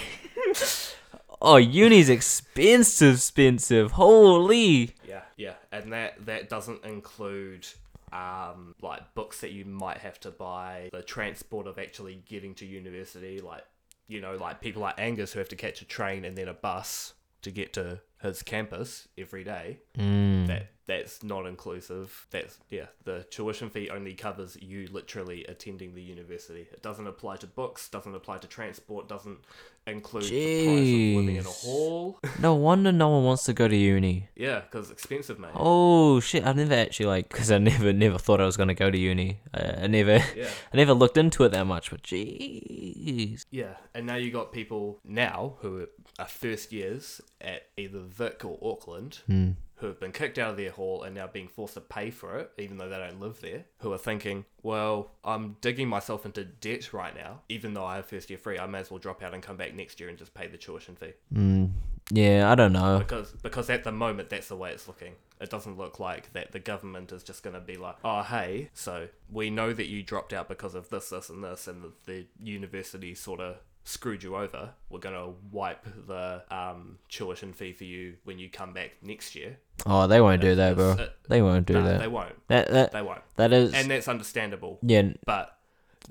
oh, 1.43 1.57
uni's 1.57 2.09
expensive, 2.09 3.15
expensive. 3.17 3.93
Holy! 3.93 4.95
Yeah, 5.07 5.23
yeah, 5.37 5.55
and 5.71 5.93
that 5.93 6.25
that 6.27 6.49
doesn't 6.49 6.85
include 6.85 7.67
um 8.13 8.75
like 8.83 9.15
books 9.15 9.41
that 9.41 9.53
you 9.53 9.65
might 9.65 9.99
have 9.99 10.21
to 10.21 10.31
buy, 10.31 10.91
the 10.93 11.03
transport 11.03 11.67
of 11.67 11.79
actually 11.79 12.23
getting 12.29 12.55
to 12.57 12.67
university, 12.67 13.41
like 13.41 13.65
you 14.09 14.21
know, 14.21 14.37
like 14.37 14.61
people 14.61 14.83
like 14.83 14.95
Angus 14.99 15.33
who 15.33 15.39
have 15.39 15.49
to 15.49 15.57
catch 15.57 15.81
a 15.81 15.85
train 15.87 16.25
and 16.25 16.37
then 16.37 16.49
a 16.49 16.55
bus 16.55 17.15
to 17.43 17.51
get 17.51 17.73
to 17.75 18.01
his 18.23 18.43
campus 18.43 19.09
every 19.19 19.45
day, 19.45 19.79
Mm. 19.99 20.47
that 20.49 20.69
that's 20.85 21.23
not 21.23 21.47
inclusive. 21.47 22.27
That's 22.31 22.59
yeah, 22.69 22.87
the 23.05 23.25
tuition 23.31 23.71
fee 23.71 23.89
only 23.91 24.15
covers 24.15 24.57
you 24.61 24.89
literally 24.91 25.45
attending 25.47 25.95
the 25.95 26.03
university. 26.03 26.67
It 26.73 26.83
doesn't 26.83 27.07
apply 27.07 27.37
to 27.37 27.47
books, 27.47 27.89
doesn't 27.89 28.15
apply 28.15 28.39
to 28.39 28.49
transport, 28.49 29.09
doesn't 29.09 29.39
include 29.87 30.25
the 30.25 30.65
price 30.67 30.79
of 30.79 31.25
living 31.25 31.37
in 31.37 31.47
a 31.47 31.49
hall. 31.49 32.19
No 32.41 32.55
wonder 32.55 32.91
no 32.93 33.09
one 33.11 33.25
wants 33.25 33.45
to 33.45 33.53
go 33.53 33.69
to 33.69 33.77
uni. 33.77 34.29
yeah, 34.37 34.61
because 34.61 34.91
it's 34.91 35.01
expensive, 35.03 35.39
mate. 35.39 35.51
Oh 35.55 36.19
shit! 36.21 36.45
I 36.47 36.53
never 36.53 36.75
actually 36.75 37.07
like 37.07 37.29
because 37.29 37.51
I 37.53 37.59
never 37.59 37.93
never 37.93 38.19
thought 38.19 38.41
I 38.41 38.45
was 38.47 38.57
gonna 38.57 38.75
go 38.75 38.91
to 38.91 38.99
uni. 38.99 39.41
I, 39.55 39.85
I 39.85 39.87
never 39.87 40.17
Yeah. 40.37 40.49
I 40.73 40.77
never 40.77 40.95
looked 40.95 41.17
into 41.17 41.45
it 41.45 41.51
that 41.51 41.67
much. 41.67 41.91
But 41.91 42.03
jeez. 42.03 43.45
Yeah, 43.51 43.75
and 43.95 44.07
now 44.07 44.17
you 44.17 44.31
got 44.31 44.53
people 44.53 44.99
now 45.05 45.55
who 45.61 45.87
are 46.19 46.27
first 46.29 46.73
years 46.73 47.21
at 47.43 47.67
either 47.77 48.01
Vic 48.01 48.45
or 48.45 48.59
Auckland 48.63 49.21
Hmm. 49.27 49.51
who 49.77 49.87
have 49.89 49.99
been 49.99 50.13
kicked 50.13 50.39
out 50.39 50.51
of 50.51 50.57
their 50.57 50.71
hall 50.71 51.03
and 51.03 51.15
now 51.15 51.27
being 51.27 51.49
forced 51.49 51.75
to 51.75 51.81
pay 51.81 52.11
for 52.11 52.39
it, 52.39 52.53
even 52.57 52.79
though 52.79 52.89
they 52.89 52.99
don't 52.99 53.19
live 53.21 53.41
there, 53.41 53.65
who 53.79 53.93
are 53.93 53.99
thinking, 53.99 54.45
well, 54.63 55.11
I'm 55.25 55.57
digging 55.61 55.89
myself 55.89 56.25
into 56.25 56.45
debt 56.45 56.93
right 56.93 57.15
now, 57.15 57.41
even 57.49 57.75
though 57.75 57.85
I 57.85 57.97
have 57.97 58.07
first 58.07 58.31
year 58.31 58.39
free, 58.39 58.59
I 58.59 58.67
may 58.67 58.79
as 58.79 58.91
well 58.91 58.99
drop 59.01 59.23
out 59.23 59.35
and 59.35 59.43
come 59.43 59.57
back 59.57 59.75
next 59.75 59.99
year 59.99 60.09
and 60.09 60.17
just 60.17 60.35
pay 60.35 60.47
the 60.47 60.57
tuition 60.57 60.95
fee. 60.95 61.15
Mm. 61.35 61.71
Yeah, 62.11 62.51
I 62.51 62.55
don't 62.55 62.73
know. 62.73 62.99
Because 62.99 63.33
because 63.43 63.71
at 63.71 63.85
the 63.85 63.93
moment 63.93 64.29
that's 64.29 64.49
the 64.49 64.57
way 64.57 64.71
it's 64.73 64.87
looking. 64.87 65.15
It 65.41 65.51
doesn't 65.51 65.79
look 65.79 65.99
like 65.99 66.33
that 66.35 66.53
the 66.53 66.59
government 66.61 67.11
is 67.11 67.23
just 67.23 67.43
going 67.43 67.55
to 67.55 67.61
be 67.61 67.77
like, 67.77 67.97
oh 68.05 68.23
hey, 68.23 68.71
so 68.75 69.09
we 69.31 69.51
know 69.51 69.73
that 69.73 69.87
you 69.87 70.03
dropped 70.03 70.33
out 70.33 70.49
because 70.49 70.75
of 70.75 70.91
this, 70.91 71.09
this, 71.11 71.31
and 71.31 71.43
this, 71.43 71.67
and 71.67 71.83
the, 71.83 71.93
the 72.05 72.27
university 72.41 73.15
sort 73.15 73.41
of 73.41 73.57
screwed 73.85 74.23
you 74.23 74.37
over. 74.37 74.71
We're 74.91 75.01
going 75.01 75.15
to 75.15 75.35
wipe 75.51 75.85
the 76.07 76.43
um, 76.51 76.99
tuition 77.09 77.53
fee 77.53 77.73
for 77.73 77.85
you 77.85 78.15
when 78.25 78.39
you 78.39 78.49
come 78.51 78.73
back 78.73 78.93
next 79.03 79.35
year. 79.35 79.59
Oh, 79.87 80.07
they 80.07 80.21
won't 80.21 80.41
do 80.41 80.55
that, 80.55 80.77
bro. 80.77 80.93
It- 80.93 81.13
They 81.29 81.43
won't 81.43 81.67
do 81.67 81.75
no, 81.75 81.85
that. 81.85 82.01
they 82.01 82.09
won't. 82.09 82.35
That 82.49 82.71
that 82.71 82.93
They 82.93 83.03
won't. 83.03 83.23
that 83.37 83.53
is 83.53 83.75
And 83.75 83.91
that's 83.91 84.07
understandable. 84.09 84.79
yeah. 84.83 85.11
But 85.27 85.57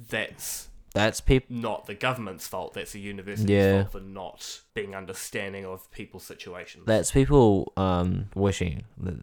that's 0.09 0.67
That's 0.93 1.21
people. 1.21 1.55
not 1.55 1.85
the 1.85 1.93
government's 1.93 2.47
fault. 2.47 2.73
That's 2.73 2.91
the 2.91 2.99
university's 2.99 3.49
Yeah. 3.49 3.83
fault 3.83 3.91
for 3.93 3.99
not 4.01 4.61
being 4.73 4.93
understanding 4.95 5.65
of 5.65 5.89
people's 5.91 6.23
situations. 6.23 6.83
That's 6.85 7.11
people 7.11 7.71
um 7.77 8.29
wishing 8.35 8.83
the 8.97 9.19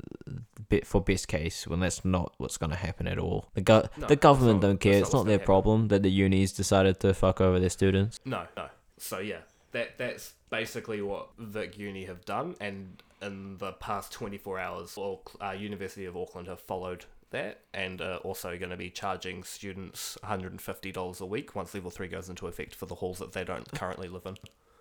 bit 0.69 0.87
for 0.87 1.01
best 1.01 1.29
case 1.29 1.67
when 1.67 1.81
that's 1.81 2.05
not 2.05 2.35
what's 2.39 2.57
gonna 2.59 2.77
happen 2.77 3.07
at 3.07 3.19
all. 3.19 3.47
The 3.55 3.61
go- 3.63 3.89
No, 3.97 4.07
the 4.07 4.17
government 4.17 4.61
not- 4.63 4.69
don't 4.69 4.81
care. 4.81 5.01
It's 5.03 5.13
not 5.13 5.25
their 5.27 5.35
happen. 5.35 5.47
problem 5.47 5.89
that 5.89 6.03
the 6.03 6.11
unis 6.11 6.53
decided 6.53 7.01
to 7.01 7.15
fuck 7.15 7.41
over 7.41 7.59
their 7.61 7.71
students. 7.71 8.19
No, 8.25 8.47
no. 8.57 8.69
So 8.99 9.19
yeah, 9.19 9.41
that 9.73 9.99
that's 9.99 10.35
basically 10.51 11.01
what 11.03 11.29
Vic 11.39 11.79
Uni 11.79 12.05
have 12.07 12.25
done, 12.25 12.55
and 12.61 13.03
in 13.21 13.59
the 13.59 13.73
past 13.73 14.13
24 14.13 14.59
hours, 14.59 14.97
all, 14.97 15.23
uh, 15.41 15.51
University 15.51 16.05
of 16.07 16.17
Auckland 16.17 16.47
have 16.49 16.61
followed 16.61 17.05
that, 17.31 17.61
and 17.73 18.01
are 18.01 18.17
also 18.19 18.57
going 18.59 18.71
to 18.71 18.77
be 18.77 18.91
charging 18.91 19.43
students 19.43 20.17
$150 20.25 21.21
a 21.21 21.27
week 21.27 21.55
once 21.55 21.75
Level 21.75 21.91
Three 21.91 22.09
goes 22.09 22.29
into 22.29 22.47
effect 22.47 22.75
for 22.75 22.87
the 22.87 22.97
halls 22.97 23.19
that 23.19 23.33
they 23.33 23.45
don't 23.45 23.71
currently 23.73 24.09
live 24.09 24.27
in. 24.27 24.37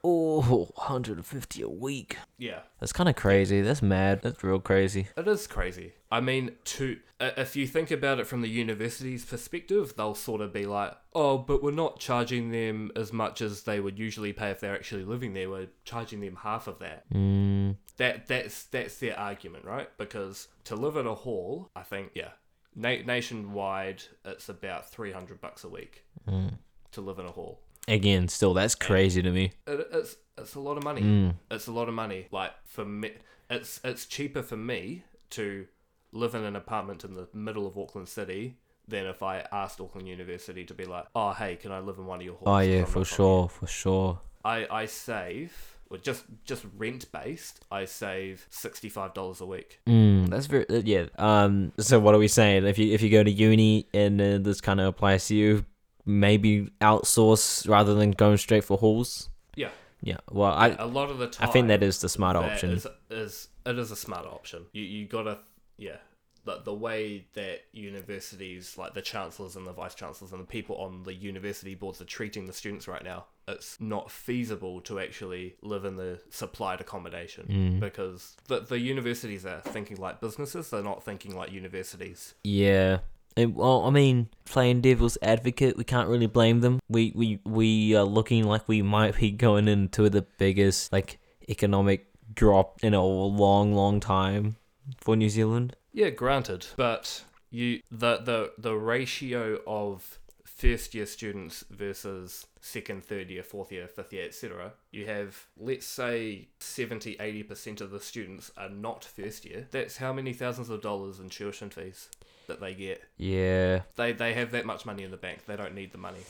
Oh, 0.10 0.70
150 0.76 1.62
a 1.62 1.68
week. 1.68 2.16
Yeah, 2.38 2.62
That's 2.80 2.94
kind 2.94 3.10
of 3.10 3.18
crazy. 3.18 3.62
That's 3.62 3.82
mad. 3.82 4.22
That's 4.22 4.42
real 4.42 4.62
crazy. 4.62 5.08
It 5.18 5.28
is 5.28 5.48
crazy. 5.48 5.96
I 6.10 6.22
mean, 6.22 6.52
to 6.64 6.98
uh, 7.20 7.32
if 7.36 7.58
you 7.58 7.68
think 7.68 7.92
about 7.92 8.18
it 8.18 8.26
from 8.26 8.40
the 8.40 8.48
university's 8.48 9.26
perspective, 9.26 9.96
they'll 9.98 10.16
sort 10.16 10.40
of 10.40 10.54
be 10.54 10.66
like, 10.66 10.96
"Oh, 11.14 11.38
but 11.38 11.62
we're 11.62 11.72
not 11.72 12.00
charging 12.00 12.52
them 12.52 12.90
as 12.96 13.12
much 13.12 13.42
as 13.42 13.64
they 13.64 13.82
would 13.82 14.00
usually 14.00 14.32
pay 14.32 14.50
if 14.50 14.62
they're 14.62 14.74
actually 14.74 15.04
living 15.04 15.34
there. 15.34 15.50
We're 15.50 15.68
charging 15.84 16.22
them 16.22 16.38
half 16.38 16.68
of 16.68 16.80
that." 16.80 17.12
Mm, 17.14 17.76
That 17.98 18.28
that's 18.28 18.64
that's 18.64 19.00
their 19.00 19.20
argument, 19.20 19.66
right? 19.66 19.90
Because 19.98 20.48
to 20.64 20.78
live 20.78 20.96
in 20.96 21.06
a 21.06 21.16
hall, 21.16 21.70
I 21.76 21.84
think, 21.84 22.12
yeah, 22.16 22.30
na- 22.78 23.04
nationwide, 23.06 24.04
it's 24.24 24.48
about 24.48 24.90
three 24.90 25.12
hundred 25.12 25.42
bucks 25.42 25.66
a 25.66 25.70
week 25.70 26.06
mm. 26.26 26.54
to 26.94 27.02
live 27.02 27.20
in 27.20 27.26
a 27.26 27.32
hall. 27.32 27.60
Again, 27.88 28.28
still, 28.28 28.54
that's 28.54 28.76
crazy 28.76 29.22
to 29.22 29.32
me. 29.32 29.52
It, 29.66 29.88
it's 29.92 30.18
it's 30.38 30.56
a 30.56 30.60
lot 30.60 30.78
of 30.78 30.84
money. 30.84 31.02
Mm. 31.02 31.36
It's 31.50 31.68
a 31.68 31.72
lot 31.72 31.88
of 31.88 31.96
money. 31.96 32.28
Like 32.32 32.52
for 32.66 32.86
me, 32.86 33.12
it's 33.50 33.80
it's 33.84 34.06
cheaper 34.06 34.44
for 34.44 34.58
me 34.58 35.04
to 35.32 35.68
live 36.12 36.36
in 36.36 36.44
an 36.44 36.56
apartment 36.56 37.04
in 37.04 37.16
the 37.16 37.28
middle 37.34 37.68
of 37.68 37.78
Auckland 37.78 38.08
City 38.08 38.58
than 38.88 39.06
if 39.06 39.22
I 39.22 39.46
asked 39.52 39.82
Auckland 39.82 40.08
University 40.08 40.64
to 40.66 40.74
be 40.74 40.86
like, 40.86 41.06
oh 41.16 41.32
hey, 41.34 41.56
can 41.56 41.72
I 41.72 41.80
live 41.80 41.98
in 41.98 42.06
one 42.06 42.20
of 42.20 42.26
your 42.26 42.36
halls? 42.36 42.48
Oh 42.48 42.60
yeah, 42.60 42.86
for 42.86 43.04
sure, 43.06 43.50
for 43.50 43.68
sure. 43.68 44.20
I 44.44 44.68
I 44.70 44.86
save. 44.86 45.76
Well, 45.90 46.02
just 46.02 46.26
just 46.44 46.66
rent 46.78 47.10
based, 47.14 47.64
I 47.72 47.86
save 47.86 48.46
sixty 48.50 48.90
five 48.90 49.14
dollars 49.14 49.40
a 49.40 49.46
week. 49.46 49.80
Mm, 49.88 50.28
that's 50.30 50.48
very 50.48 50.68
uh, 50.70 50.82
yeah. 50.84 51.06
Um. 51.18 51.72
So 51.80 52.00
what 52.00 52.14
are 52.14 52.18
we 52.18 52.28
saying? 52.28 52.66
If 52.66 52.78
you 52.78 52.94
if 52.94 53.02
you 53.02 53.10
go 53.10 53.24
to 53.24 53.32
uni 53.32 53.88
and 53.94 54.20
uh, 54.22 54.38
this 54.40 54.60
kind 54.60 54.82
of 54.82 54.88
applies 54.88 55.28
to 55.28 55.36
you, 55.36 55.66
maybe 56.08 56.70
outsource 56.82 57.68
rather 57.70 57.94
than 57.94 58.12
going 58.12 58.38
straight 58.38 58.64
for 58.64 58.78
halls. 58.78 59.30
Yeah. 59.56 59.70
Yeah. 60.02 60.18
Well, 60.32 60.52
I 60.54 60.70
a 60.80 60.86
lot 60.86 61.10
of 61.12 61.18
the 61.18 61.28
time 61.28 61.50
I 61.50 61.52
think 61.52 61.68
that 61.68 61.84
is 61.84 62.00
the 62.02 62.10
smart 62.10 62.36
that 62.36 62.52
option. 62.52 62.72
Is, 62.72 62.88
is 63.10 63.50
it 63.66 63.78
is 63.78 63.92
a 63.92 63.96
smart 63.96 64.26
option. 64.26 64.66
You 64.72 64.84
you 64.84 65.06
gotta 65.06 65.40
yeah. 65.78 65.98
The, 66.46 66.62
the 66.64 66.74
way 66.74 67.26
that 67.34 67.64
universities, 67.74 68.78
like 68.78 68.94
the 68.94 69.02
chancellors 69.02 69.58
and 69.58 69.68
the 69.68 69.74
vice 69.74 69.94
chancellors 69.96 70.32
and 70.32 70.40
the 70.40 70.46
people 70.46 70.78
on 70.78 71.04
the 71.04 71.14
university 71.14 71.76
boards 71.76 72.00
are 72.00 72.06
treating 72.06 72.46
the 72.46 72.54
students 72.54 72.88
right 72.88 73.04
now, 73.04 73.26
it's 73.50 73.82
not 73.82 74.10
feasible 74.10 74.80
to 74.82 74.98
actually 74.98 75.56
live 75.62 75.84
in 75.84 75.98
the 75.98 76.22
supplied 76.30 76.80
accommodation 76.80 77.46
Mm. 77.50 77.80
because 77.82 78.38
the, 78.48 78.62
the 78.62 78.80
universities 78.80 79.46
are 79.46 79.60
thinking 79.60 79.98
like 79.98 80.22
businesses, 80.22 80.70
they're 80.70 80.82
not 80.82 81.04
thinking 81.04 81.36
like 81.36 81.52
universities. 81.52 82.34
Yeah. 82.46 83.00
Well, 83.38 83.84
I 83.86 83.92
mean, 83.92 84.30
playing 84.46 84.82
devil's 84.82 85.18
advocate, 85.22 85.78
we 85.78 85.84
can't 85.84 86.10
really 86.10 86.28
blame 86.28 86.62
them. 86.62 86.80
We 86.90 87.14
we 87.16 87.40
we 87.46 87.96
are 87.96 88.04
looking 88.04 88.46
like 88.46 88.68
we 88.68 88.82
might 88.82 89.18
be 89.18 89.32
going 89.32 89.68
into 89.68 90.10
the 90.10 90.24
biggest 90.38 90.92
like 90.92 91.20
economic 91.48 92.08
drop 92.34 92.84
in 92.84 92.94
a 92.94 93.04
long, 93.04 93.74
long 93.74 94.00
time 94.00 94.58
for 95.00 95.16
New 95.16 95.30
Zealand. 95.30 95.76
Yeah, 95.94 96.10
granted, 96.10 96.68
but 96.76 97.24
you 97.50 97.82
the 97.92 98.18
the 98.18 98.52
the 98.58 98.76
ratio 98.76 99.60
of 99.66 100.20
first 100.58 100.96
year 100.96 101.06
students 101.06 101.64
versus 101.70 102.48
second, 102.60 103.04
third 103.04 103.30
year, 103.30 103.44
fourth 103.44 103.72
year, 103.72 103.88
fifth 103.88 104.12
year, 104.12 104.26
etc. 104.26 104.74
You 104.92 105.06
have 105.06 105.46
let's 105.58 105.86
say 105.86 106.48
70 106.60 107.16
80% 107.16 107.82
of 107.82 107.92
the 107.92 108.00
students 108.00 108.52
are 108.58 108.70
not 108.70 109.06
first 109.06 109.46
year. 109.46 109.68
That's 109.72 109.98
how 109.98 110.12
many 110.12 110.34
thousands 110.34 110.70
of 110.70 110.82
dollars 110.82 111.20
in 111.20 111.30
tuition 111.30 111.70
fees 111.70 112.10
that 112.48 112.60
they 112.60 112.74
get. 112.74 113.04
Yeah. 113.18 113.82
They 113.96 114.14
they 114.14 114.34
have 114.34 114.52
that 114.52 114.66
much 114.66 114.86
money 114.86 115.04
in 115.04 115.12
the 115.12 115.18
bank. 115.18 115.46
They 115.46 115.56
don't 115.56 115.76
need 115.76 115.92
the 115.92 115.98
money. 115.98 116.24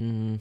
Mm. 0.00 0.40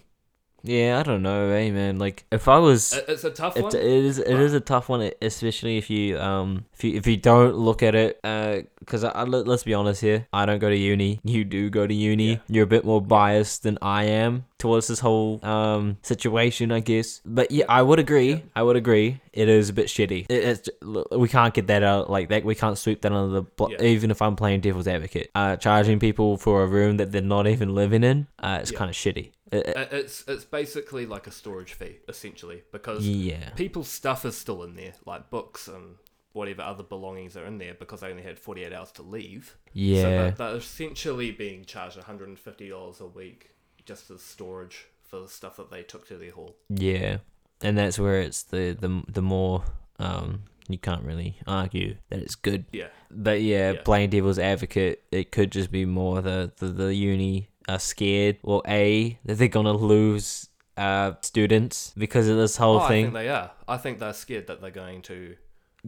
Yeah, 0.64 1.00
I 1.00 1.04
don't 1.04 1.22
know, 1.24 1.50
hey 1.50 1.72
man. 1.72 1.98
Like 1.98 2.26
if 2.32 2.48
I 2.48 2.60
was 2.60 2.94
it's 3.08 3.24
a 3.24 3.32
tough 3.32 3.58
It, 3.58 3.64
one. 3.64 3.76
it 3.76 3.84
is 3.84 4.20
it 4.20 4.40
is 4.40 4.54
a 4.54 4.60
tough 4.60 4.90
one, 4.90 5.12
especially 5.22 5.78
if 5.78 5.90
you 5.90 6.20
um 6.20 6.66
if 6.74 6.84
you 6.84 6.96
if 6.98 7.08
you 7.08 7.18
don't 7.18 7.56
look 7.56 7.82
at 7.84 7.96
it 7.96 8.20
uh 8.24 8.62
because 8.80 9.04
I, 9.04 9.10
I 9.10 9.24
let, 9.24 9.48
let's 9.48 9.64
be 9.64 9.74
honest 9.74 10.02
here, 10.02 10.28
I 10.34 10.46
don't 10.46 10.60
go 10.60 10.70
to 10.70 10.76
uni. 10.76 11.20
You 11.24 11.44
do 11.46 11.70
go 11.70 11.86
to 11.88 11.94
uni. 11.94 12.32
Yeah. 12.32 12.38
You're 12.48 12.64
a 12.64 12.68
bit 12.68 12.84
more 12.86 13.02
biased 13.02 13.64
than 13.64 13.78
I 13.82 14.06
am 14.06 14.46
towards 14.58 14.88
this 14.88 15.00
whole 15.00 15.44
um 15.46 15.98
situation, 16.04 16.72
I 16.72 16.80
guess. 16.80 17.22
But 17.26 17.52
yeah, 17.52 17.66
I 17.68 17.82
would 17.82 18.00
agree. 18.00 18.34
Yeah. 18.34 18.40
I 18.56 18.64
would 18.64 18.76
agree. 18.76 19.20
It 19.34 19.48
is 19.48 19.70
a 19.70 19.74
bit 19.74 19.88
shitty. 19.88 20.26
It, 20.30 20.44
it's 20.44 20.70
we 21.12 21.30
can't 21.30 21.54
get 21.54 21.68
that 21.68 21.84
out 21.84 22.10
like 22.10 22.30
that. 22.30 22.44
We 22.44 22.56
can't 22.56 22.78
sweep 22.78 23.02
that 23.04 23.12
under 23.14 23.34
the 23.34 23.42
blo- 23.44 23.70
Yeah. 23.70 23.82
even 23.84 24.12
if 24.12 24.22
I'm 24.22 24.36
playing 24.36 24.60
devil's 24.62 24.88
advocate. 24.88 25.32
Uh, 25.34 25.56
charging 25.56 26.00
people 26.00 26.38
for 26.38 26.64
a 26.64 26.68
room 26.68 26.98
that 26.98 27.12
they're 27.12 27.22
not 27.22 27.48
even 27.48 27.74
living 27.74 28.04
in. 28.04 28.28
Uh, 28.40 28.60
it's 28.62 28.72
Yeah. 28.72 28.78
kind 28.78 28.90
of 28.90 28.96
shitty. 28.96 29.32
It- 29.52 29.68
it- 29.68 29.78
It- 29.78 29.90
it's 29.94 30.24
it's 30.28 30.44
basically 30.46 31.06
like 31.06 31.28
a 31.28 31.32
storage 31.32 31.74
fee 31.74 31.98
essentially 32.10 32.64
because 32.72 33.08
yeah. 33.08 33.50
people's 33.52 33.88
stuff 33.90 34.26
is 34.26 34.38
still 34.38 34.64
in 34.64 34.76
there, 34.76 34.94
like 35.06 35.30
books 35.30 35.68
and 35.68 35.96
whatever 36.34 36.62
other 36.62 36.84
belongings 36.84 37.36
are 37.36 37.46
in 37.46 37.58
there 37.58 37.74
because 37.74 38.00
they 38.02 38.10
only 38.10 38.24
had 38.24 38.40
48 38.40 38.72
hours 38.74 38.92
to 38.94 39.02
leave. 39.02 39.58
So 39.68 39.72
Yeah. 39.74 40.02
they're, 40.04 40.32
they're 40.32 40.56
essentially 40.56 41.32
being 41.32 41.66
charged 41.66 41.98
$150 41.98 43.02
a 43.02 43.06
week 43.08 43.52
just 43.86 44.10
as 44.12 44.22
storage 44.22 44.86
for 45.04 45.20
the 45.20 45.28
stuff 45.28 45.58
that 45.58 45.70
they 45.72 45.84
took 45.84 46.08
to 46.08 46.16
their 46.18 46.32
hall. 46.32 46.56
Yeah, 46.70 47.18
and 47.64 47.78
that's 47.78 47.98
where 48.00 48.20
it's 48.22 48.44
the 48.44 48.76
the 48.80 49.04
the 49.12 49.22
more 49.22 49.64
um 50.00 50.44
you 50.70 50.78
can't 50.78 51.04
really 51.04 51.38
argue 51.48 51.96
that 52.10 52.20
it's 52.20 52.36
good. 52.36 52.66
Yeah. 52.72 52.88
But 53.10 53.42
yeah, 53.42 53.72
Yeah. 53.74 53.82
playing 53.84 54.12
devil's 54.12 54.40
advocate, 54.40 55.04
it 55.12 55.32
could 55.32 55.52
just 55.52 55.72
be 55.72 55.86
more 55.86 56.22
the 56.22 56.52
the, 56.58 56.68
the 56.68 56.96
uni 56.96 57.50
are 57.68 57.80
scared 57.80 58.38
or 58.44 58.62
a 58.68 59.20
that 59.26 59.36
they're 59.38 59.48
gonna 59.48 59.74
lose 59.74 60.50
uh 60.78 61.12
students 61.22 61.94
because 61.98 62.28
of 62.30 62.38
this 62.38 62.58
whole 62.58 62.78
oh, 62.78 62.82
I 62.82 62.88
think 62.88 63.08
thing. 63.08 63.14
they 63.14 63.30
are. 63.30 63.52
I 63.68 63.78
think 63.78 64.00
they're 64.00 64.14
scared 64.14 64.48
that 64.48 64.62
they're 64.62 64.72
going 64.72 65.02
to 65.04 65.36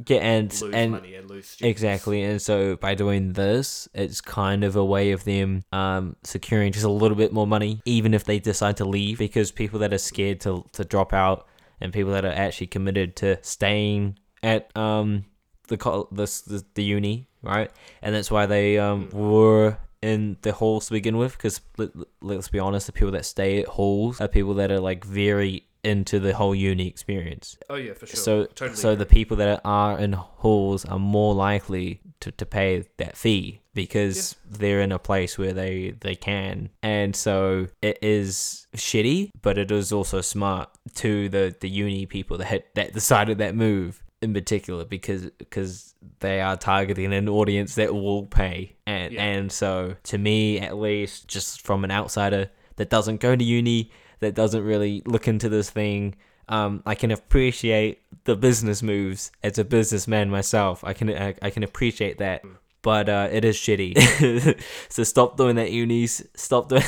Yeah, 0.07 0.17
and 0.17 0.61
lose 0.61 0.73
and 0.73 0.91
money 0.91 1.15
and 1.15 1.29
lose 1.29 1.47
students. 1.47 1.71
Exactly, 1.71 2.21
and 2.23 2.41
so 2.41 2.75
by 2.75 2.93
doing 2.95 3.33
this, 3.33 3.87
it's 3.93 4.19
kind 4.21 4.63
of 4.63 4.75
a 4.75 4.83
way 4.83 5.11
of 5.11 5.23
them 5.23 5.63
um, 5.71 6.15
securing 6.23 6.71
just 6.73 6.85
a 6.85 6.89
little 6.91 7.15
bit 7.17 7.31
more 7.31 7.47
money, 7.47 7.81
even 7.85 8.13
if 8.13 8.23
they 8.25 8.39
decide 8.39 8.75
to 8.77 8.85
leave, 8.85 9.17
because 9.19 9.51
people 9.51 9.79
that 9.79 9.93
are 9.93 9.97
scared 9.99 10.39
to 10.41 10.65
to 10.73 10.83
drop 10.83 11.13
out 11.13 11.47
and 11.83 11.93
people 11.93 12.11
that 12.13 12.25
are 12.25 12.31
actually 12.31 12.67
committed 12.67 13.15
to 13.17 13.37
staying 13.41 14.17
at 14.41 14.75
um 14.77 15.25
the 15.67 16.07
this 16.11 16.41
the, 16.41 16.63
the 16.75 16.83
uni, 16.83 17.27
right? 17.41 17.71
And 18.01 18.15
that's 18.15 18.31
why 18.31 18.45
they 18.45 18.79
um 18.79 19.09
were 19.11 19.77
in 20.01 20.37
the 20.41 20.53
halls 20.53 20.87
to 20.87 20.93
begin 20.93 21.17
with. 21.17 21.33
Because 21.33 21.61
let, 21.77 21.91
let's 22.21 22.49
be 22.49 22.59
honest, 22.59 22.87
the 22.87 22.93
people 22.93 23.11
that 23.11 23.25
stay 23.25 23.61
at 23.61 23.67
halls 23.67 24.19
are 24.19 24.27
people 24.27 24.53
that 24.55 24.71
are 24.71 24.79
like 24.79 25.05
very 25.05 25.67
into 25.83 26.19
the 26.19 26.33
whole 26.33 26.55
uni 26.55 26.87
experience. 26.87 27.57
Oh 27.69 27.75
yeah, 27.75 27.93
for 27.93 28.05
sure. 28.05 28.17
So 28.17 28.45
totally. 28.45 28.77
so 28.77 28.95
the 28.95 29.05
people 29.05 29.37
that 29.37 29.61
are 29.65 29.99
in 29.99 30.13
halls 30.13 30.85
are 30.85 30.99
more 30.99 31.33
likely 31.33 31.99
to, 32.21 32.31
to 32.31 32.45
pay 32.45 32.85
that 32.97 33.17
fee 33.17 33.61
because 33.73 34.35
they're 34.49 34.79
in 34.81 34.91
a 34.91 34.99
place 34.99 35.37
where 35.37 35.51
they 35.51 35.93
they 35.99 36.15
can 36.15 36.69
and 36.81 37.15
so 37.15 37.67
it 37.81 37.97
is 38.01 38.67
shitty 38.75 39.29
but 39.41 39.57
it 39.57 39.71
is 39.71 39.91
also 39.91 40.21
smart 40.21 40.69
to 40.95 41.29
the 41.29 41.55
the 41.59 41.69
uni 41.69 42.05
people 42.05 42.37
that 42.37 42.45
had, 42.45 42.63
that 42.75 42.93
decided 42.93 43.37
that 43.39 43.55
move 43.55 44.01
in 44.21 44.33
particular 44.33 44.85
because 44.85 45.29
because 45.37 45.95
they 46.19 46.39
are 46.39 46.55
targeting 46.55 47.13
an 47.13 47.27
audience 47.27 47.75
that 47.75 47.93
will 47.93 48.25
pay 48.25 48.73
and 48.87 49.13
Yeah. 49.13 49.23
and 49.23 49.51
so 49.51 49.95
to 50.03 50.17
me 50.17 50.59
at 50.59 50.77
least 50.77 51.27
just 51.27 51.61
from 51.61 51.83
an 51.83 51.91
outsider 51.91 52.49
that 52.77 52.89
doesn't 52.89 53.19
go 53.19 53.35
to 53.35 53.43
uni 53.43 53.91
that 54.21 54.33
doesn't 54.33 54.63
really 54.63 55.01
look 55.05 55.27
into 55.27 55.49
this 55.49 55.69
thing 55.69 56.15
um, 56.49 56.83
I 56.85 56.95
can 56.95 57.09
appreciate 57.11 58.01
the 58.25 58.35
business 58.35 58.83
moves 58.83 59.31
as 59.43 59.57
a 59.57 59.63
businessman 59.63 60.29
myself. 60.29 60.83
I 60.83 60.91
can 60.91 61.09
I, 61.09 61.35
I 61.41 61.49
can 61.49 61.63
appreciate 61.63 62.17
that, 62.17 62.43
but 62.83 63.09
uh, 63.09 63.29
it 63.31 63.43
is 63.43 63.57
shitty. 63.57 64.61
so 64.89 65.03
stop 65.03 65.37
doing 65.37 65.55
that, 65.55 65.71
unis. 65.71 66.23
Stop 66.35 66.69
doing. 66.69 66.83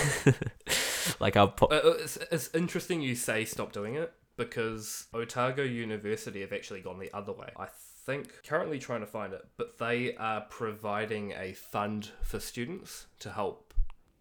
like 1.20 1.36
I'll 1.36 1.48
put. 1.48 1.72
Uh, 1.72 1.76
uh, 1.78 1.94
it's, 2.00 2.18
it's 2.32 2.54
interesting 2.54 3.02
you 3.02 3.16
say 3.16 3.46
stop 3.46 3.72
doing 3.72 3.96
it 3.96 4.14
because 4.38 5.08
Otago 5.14 5.64
University 5.64 6.42
have 6.42 6.54
actually 6.54 6.82
gone 6.82 7.00
the 7.00 7.12
other 7.16 7.32
way. 7.32 7.50
I 7.58 7.68
think 8.06 8.44
currently 8.46 8.78
trying 8.78 9.00
to 9.00 9.08
find 9.08 9.34
it, 9.34 9.48
but 9.58 9.80
they 9.80 10.16
are 10.18 10.42
providing 10.42 11.32
a 11.32 11.54
fund 11.54 12.12
for 12.22 12.40
students 12.40 13.08
to 13.20 13.32
help 13.32 13.65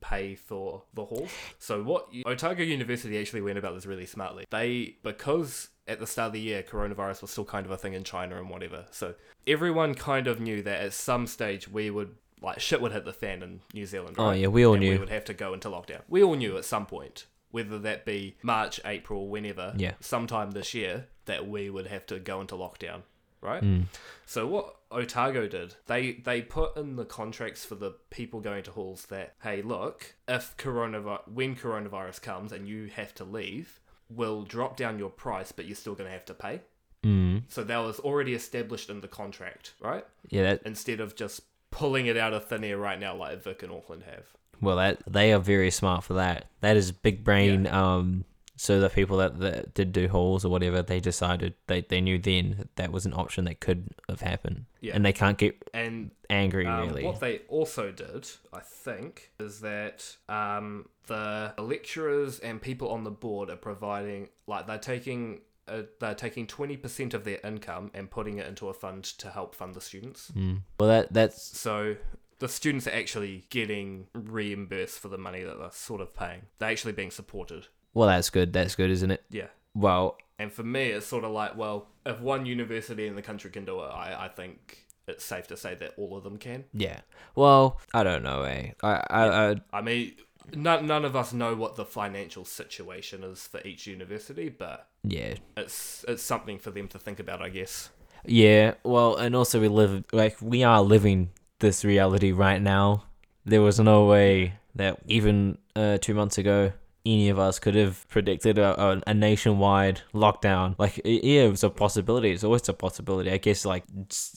pay 0.05 0.35
for 0.35 0.83
the 0.95 1.05
halls. 1.05 1.31
So 1.59 1.83
what 1.83 2.13
you- 2.13 2.25
Otago 2.27 2.63
University 2.63 3.19
actually 3.19 3.41
went 3.41 3.59
about 3.59 3.75
this 3.75 3.87
really 3.87 4.07
smartly. 4.07 4.45
They 4.51 4.97
because 5.03 5.71
at 5.87 5.99
the 6.01 6.07
start 6.07 6.29
of 6.29 6.33
the 6.35 6.41
year 6.41 6.63
coronavirus 6.63 7.23
was 7.23 7.31
still 7.31 7.45
kind 7.45 7.65
of 7.67 7.73
a 7.73 7.77
thing 7.77 7.95
in 7.95 8.05
China 8.05 8.37
and 8.39 8.49
whatever. 8.51 8.87
So 8.91 9.15
everyone 9.47 9.95
kind 9.95 10.27
of 10.27 10.41
knew 10.41 10.63
that 10.63 10.81
at 10.83 10.93
some 10.93 11.27
stage 11.27 11.69
we 11.69 11.91
would 11.91 12.15
like 12.43 12.61
shit 12.61 12.81
would 12.83 12.93
hit 12.93 13.05
the 13.05 13.13
fan 13.13 13.43
in 13.43 13.61
New 13.73 13.87
Zealand. 13.87 14.17
Oh 14.19 14.33
yeah, 14.33 14.49
we 14.49 14.65
all 14.67 14.75
and 14.75 14.83
we 14.83 14.91
knew. 14.91 14.99
would 15.01 15.09
have 15.09 15.25
to 15.27 15.35
go 15.35 15.55
into 15.55 15.69
lockdown. 15.69 16.03
We 16.09 16.23
all 16.23 16.35
knew 16.35 16.57
at 16.59 16.65
some 16.67 16.85
point, 16.87 17.27
whether 17.51 17.79
that 17.79 18.05
be 18.05 18.37
March, 18.43 18.81
April, 18.85 19.29
whenever, 19.29 19.73
Yeah. 19.77 19.95
sometime 20.01 20.51
this 20.51 20.75
year, 20.75 21.07
that 21.27 21.49
we 21.49 21.71
would 21.71 21.87
have 21.87 22.05
to 22.07 22.19
go 22.19 22.41
into 22.43 22.55
lockdown, 22.57 23.03
right? 23.45 23.63
Mm. 23.63 23.85
So 24.27 24.47
what 24.47 24.77
Otago 24.91 25.47
did, 25.47 25.75
they 25.87 26.13
they 26.13 26.43
put 26.43 26.77
in 26.77 26.97
the 26.97 27.05
contracts 27.05 27.65
for 27.65 27.75
the 27.75 27.93
people 28.11 28.41
going 28.41 28.63
to 28.65 28.73
halls 28.73 29.07
that 29.07 29.35
hey, 29.43 29.63
look, 29.63 30.15
if 30.27 30.57
coronavirus 30.57 31.29
when 31.29 31.55
coronavirus 31.55 32.23
comes 32.23 32.53
and 32.53 32.69
you 32.69 32.89
have 32.89 33.15
to 33.17 33.25
leave, 33.25 33.81
we'll 34.09 34.43
drop 34.43 34.77
down 34.77 34.99
your 34.99 35.11
price, 35.11 35.53
but 35.53 35.67
you're 35.67 35.77
still 35.77 35.95
going 35.95 36.09
to 36.09 36.13
have 36.13 36.25
to 36.27 36.35
pay. 36.35 36.61
Mm. 37.05 37.43
So 37.49 37.63
that 37.65 37.79
was 37.79 38.01
already 38.01 38.35
established 38.35 38.89
in 38.89 39.01
the 39.01 39.09
contract, 39.09 39.75
right? 39.81 40.07
Yeah, 40.31 40.43
that 40.45 40.63
Instead 40.65 41.01
of 41.01 41.15
just 41.15 41.43
pulling 41.71 42.07
it 42.07 42.17
out 42.17 42.33
of 42.33 42.47
thin 42.47 42.65
air 42.65 42.79
right 42.79 42.99
now 42.99 43.15
like 43.15 43.43
Vic 43.43 43.63
and 43.63 43.73
Auckland 43.73 44.05
have. 44.05 44.25
well, 44.61 44.77
that 44.77 45.03
they 45.07 45.33
are 45.33 45.41
very 45.41 45.71
smart 45.71 46.05
for 46.05 46.15
that. 46.15 46.47
That 46.61 46.77
is 46.77 46.93
big 46.93 47.25
brain. 47.25 47.67
Um, 47.67 48.25
so 48.57 48.81
the 48.81 48.89
people 48.91 49.17
that, 49.19 49.39
that 49.41 49.75
did 49.75 49.93
do 49.93 50.09
halls 50.09 50.45
or 50.45 50.49
whatever, 50.49 50.83
they 50.83 51.01
decided 51.01 51.55
they 51.67 51.81
they 51.83 52.01
knew 52.01 52.19
then 52.19 52.55
that, 52.59 52.77
that 52.77 52.93
was 52.93 53.05
an 53.07 53.13
option 53.15 53.45
that 53.47 53.61
could 53.61 53.89
have 54.09 54.21
happened, 54.21 54.67
Yeah. 54.81 54.95
and 54.95 55.05
they 55.05 55.13
can't 55.13 55.39
get 55.39 55.57
And 55.75 56.11
angry 56.31 56.67
Um, 56.67 56.89
really. 56.89 57.05
What 57.05 57.21
they 57.21 57.39
also 57.49 57.91
did, 57.91 58.29
I 58.53 58.61
think, 58.61 59.33
is 59.41 59.61
that 59.61 60.17
um, 60.29 60.89
the 61.07 61.53
lecturers 61.59 62.39
and 62.41 62.61
people 62.63 62.91
on 62.91 63.05
the 63.05 63.11
board 63.11 63.51
are 63.51 63.57
providing, 63.57 64.29
like, 64.47 64.67
they're 64.67 64.79
taking. 64.79 65.41
Uh, 65.67 65.85
they're 65.99 66.15
taking 66.15 66.47
20% 66.47 67.15
of 67.15 67.25
their 67.25 67.39
income 67.43 67.91
and 67.95 68.11
putting 68.11 68.37
it 68.37 68.47
into 68.47 68.69
a 68.69 68.75
fund 68.75 69.03
to 69.03 69.31
help 69.31 69.55
fund 69.55 69.75
the 69.75 69.81
students. 69.81 70.31
Mm. 70.37 70.61
Well, 70.79 70.91
that 70.91 71.15
that's 71.15 71.43
So 71.59 71.97
the 72.39 72.51
students 72.51 72.87
are 72.87 72.91
actually 72.93 73.47
getting 73.49 74.09
reimbursed 74.13 74.99
for 74.99 75.09
the 75.09 75.17
money 75.17 75.43
that 75.43 75.59
they're 75.59 75.71
sort 75.73 76.03
of 76.03 76.13
paying. 76.15 76.43
They're 76.59 76.69
actually 76.69 76.93
being 76.93 77.11
supported. 77.11 77.69
Well, 77.95 78.09
that's 78.09 78.31
good. 78.31 78.53
That's 78.53 78.75
good, 78.75 78.91
isn't 78.91 79.11
it? 79.11 79.25
Yeah. 79.31 79.47
Well, 79.75 80.17
And 80.39 80.53
for 80.53 80.63
me, 80.63 80.91
it's 80.91 81.07
sort 81.07 81.25
of 81.25 81.31
like, 81.33 81.57
well, 81.57 81.87
if 82.05 82.21
one 82.21 82.45
university 82.47 83.07
in 83.07 83.17
the 83.17 83.23
country 83.23 83.51
can 83.51 83.65
do 83.65 83.81
it, 83.81 83.87
I, 83.89 84.27
I 84.27 84.29
think 84.29 84.85
it's 85.07 85.25
safe 85.25 85.47
to 85.49 85.57
say 85.57 85.75
that 85.77 85.95
all 85.97 86.17
of 86.17 86.25
them 86.25 86.39
can. 86.39 86.65
yeah. 86.73 87.01
Well, 87.35 87.81
I 87.93 88.05
don't 88.05 88.23
know, 88.23 88.43
eh? 88.43 88.71
I 88.83 89.03
I, 89.11 89.51
I 89.51 89.57
I 89.73 89.81
mean, 89.83 90.13
none, 90.55 90.87
none 90.87 91.05
of 91.05 91.17
us 91.17 91.33
know 91.33 91.55
what 91.55 91.77
the 91.77 91.85
financial 91.85 92.45
situation 92.45 93.25
is 93.25 93.47
for 93.47 93.61
each 93.67 93.87
university, 93.87 94.49
but 94.49 94.89
yeah. 95.03 95.35
it's 95.57 96.05
it's 96.07 96.23
something 96.23 96.59
for 96.59 96.71
them 96.71 96.89
to 96.89 96.99
think 96.99 97.19
about, 97.21 97.43
I 97.43 97.49
guess. 97.49 97.91
Yeah, 98.25 98.75
well, 98.85 99.17
and 99.17 99.35
also 99.37 99.61
we 99.61 99.69
live 99.69 100.05
like 100.13 100.37
we 100.41 100.63
are 100.65 100.81
living 100.81 101.31
this 101.59 101.85
reality 101.85 102.33
right 102.33 102.63
now. 102.63 103.05
There 103.45 103.61
was 103.63 103.79
no 103.79 104.07
way 104.07 104.55
that 104.77 104.99
even 105.07 105.59
uh, 105.77 105.99
two 106.01 106.15
months 106.15 106.39
ago 106.39 106.73
any 107.07 107.29
of 107.29 107.39
us 107.39 107.59
could 107.59 107.75
have 107.75 108.09
predicted 108.09 108.59
a, 108.59 109.03
a, 109.07 109.13
nationwide 109.13 110.01
lockdown. 110.15 110.75
Like, 110.79 111.01
yeah, 111.05 111.43
it 111.43 111.51
was 111.51 111.63
a 111.63 111.71
possibility. 111.71 112.33
It's 112.33 112.45
always 112.45 112.69
a 112.69 112.73
possibility. 112.73 113.31
I 113.31 113.37
guess 113.37 113.67
like 113.67 113.85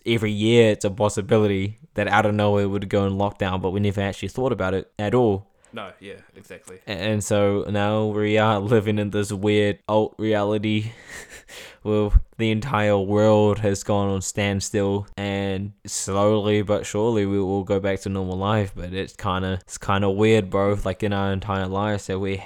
every 0.06 0.32
year 0.32 0.72
it's 0.72 0.84
a 0.84 0.92
possibility 0.92 1.80
that 1.94 2.08
out 2.08 2.26
of 2.26 2.36
nowhere 2.36 2.64
it 2.64 2.68
would 2.68 2.90
go 2.90 3.06
in 3.06 3.14
lockdown, 3.14 3.62
but 3.62 3.72
we 3.72 3.80
never 3.80 4.02
actually 4.02 4.30
thought 4.30 4.52
about 4.52 4.74
it 4.74 4.92
at 5.00 5.16
all. 5.16 5.48
No, 5.74 5.92
yeah, 6.00 6.16
exactly. 6.36 6.80
And 6.88 7.24
so 7.24 7.66
now 7.70 8.06
we 8.06 8.38
are 8.38 8.60
living 8.60 9.00
in 9.00 9.12
this 9.12 9.32
weird 9.32 9.80
alt 9.88 10.16
reality 10.18 10.92
where 11.84 12.10
the 12.38 12.52
entire 12.52 12.98
world 12.98 13.60
has 13.60 13.84
gone 13.84 14.10
on 14.10 14.22
standstill 14.22 15.08
and 15.18 15.74
slowly 15.86 16.62
but 16.62 16.86
surely 16.86 17.26
we 17.26 17.40
will 17.40 17.64
go 17.64 17.80
back 17.80 18.00
to 18.02 18.10
normal 18.10 18.38
life. 18.38 18.72
But 18.76 18.94
it's 18.94 19.16
kind 19.16 19.46
of 19.46 19.60
it's 19.62 19.78
kind 19.78 20.04
of 20.04 20.16
weird, 20.16 20.50
bro. 20.50 20.78
Like 20.84 21.04
in 21.04 21.14
our 21.14 21.32
entire 21.32 21.68
lives 21.68 22.08
that 22.08 22.20
we 22.20 22.44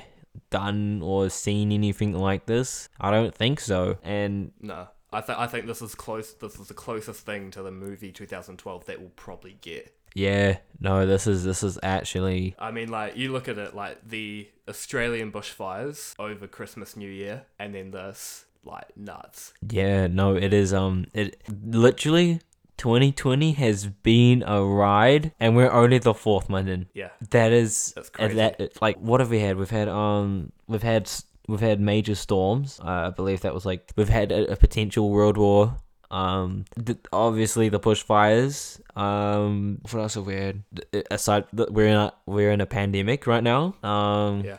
done 0.49 1.01
or 1.01 1.29
seen 1.29 1.71
anything 1.71 2.13
like 2.13 2.45
this. 2.45 2.89
I 2.99 3.11
don't 3.11 3.33
think 3.33 3.59
so. 3.59 3.97
And 4.03 4.51
No, 4.61 4.87
I 5.11 5.21
think 5.21 5.39
I 5.39 5.47
think 5.47 5.65
this 5.65 5.81
is 5.81 5.95
close. 5.95 6.33
This 6.33 6.59
is 6.59 6.67
the 6.67 6.73
closest 6.73 7.25
thing 7.25 7.51
to 7.51 7.61
the 7.63 7.71
movie 7.71 8.11
2012 8.11 8.85
that 8.85 8.99
we'll 8.99 9.09
probably 9.15 9.57
get. 9.61 9.93
yeah, 10.13 10.57
no, 10.79 11.05
this 11.05 11.25
is 11.27 11.43
this 11.43 11.63
is 11.63 11.79
actually 11.83 12.55
I 12.59 12.71
mean, 12.71 12.89
like 12.89 13.15
you 13.15 13.31
look 13.31 13.47
at 13.47 13.57
it, 13.57 13.75
like 13.75 14.07
the 14.07 14.49
Australian 14.67 15.31
bushfires 15.31 16.13
over 16.19 16.47
Christmas, 16.47 16.95
New 16.97 17.09
Year, 17.09 17.43
and 17.59 17.73
then 17.75 17.91
this, 17.91 18.45
like 18.63 18.95
nuts. 18.97 19.53
Yeah, 19.69 20.07
no, 20.07 20.35
it 20.35 20.53
is. 20.53 20.73
Um, 20.73 21.05
it 21.13 21.41
literally 21.49 22.41
2020 22.81 23.51
has 23.53 23.85
been 23.85 24.43
a 24.47 24.63
ride, 24.63 25.31
and 25.39 25.55
we're 25.55 25.71
only 25.71 25.99
the 25.99 26.15
fourth 26.15 26.49
month 26.49 26.67
in. 26.67 26.87
Yeah, 26.95 27.09
That 27.29 27.51
is, 27.51 27.93
That's 27.95 28.09
crazy. 28.09 28.35
that 28.35 28.81
like 28.81 28.97
what 28.97 29.19
have 29.19 29.29
we 29.29 29.39
had? 29.39 29.55
We've 29.57 29.69
had 29.69 29.87
um, 29.87 30.51
we've 30.67 30.81
had 30.81 31.09
we've 31.47 31.59
had 31.59 31.79
major 31.79 32.15
storms. 32.15 32.79
Uh, 32.83 33.07
I 33.07 33.09
believe 33.11 33.41
that 33.41 33.53
was 33.53 33.65
like 33.67 33.91
we've 33.95 34.09
had 34.09 34.31
a, 34.31 34.53
a 34.53 34.55
potential 34.55 35.11
world 35.11 35.37
war. 35.37 35.75
Um, 36.09 36.65
th- 36.83 36.97
obviously 37.13 37.69
the 37.69 37.79
bushfires. 37.79 38.81
Um, 38.97 39.79
what 39.91 40.01
else 40.01 40.15
have 40.15 40.25
we 40.25 40.35
had? 40.35 40.63
Th- 40.91 41.05
Aside, 41.11 41.45
th- 41.55 41.69
we're 41.69 41.87
in 41.87 41.95
a 41.95 42.13
we're 42.25 42.51
in 42.51 42.61
a 42.61 42.65
pandemic 42.65 43.27
right 43.27 43.43
now. 43.43 43.75
Um, 43.83 44.41
yeah. 44.43 44.57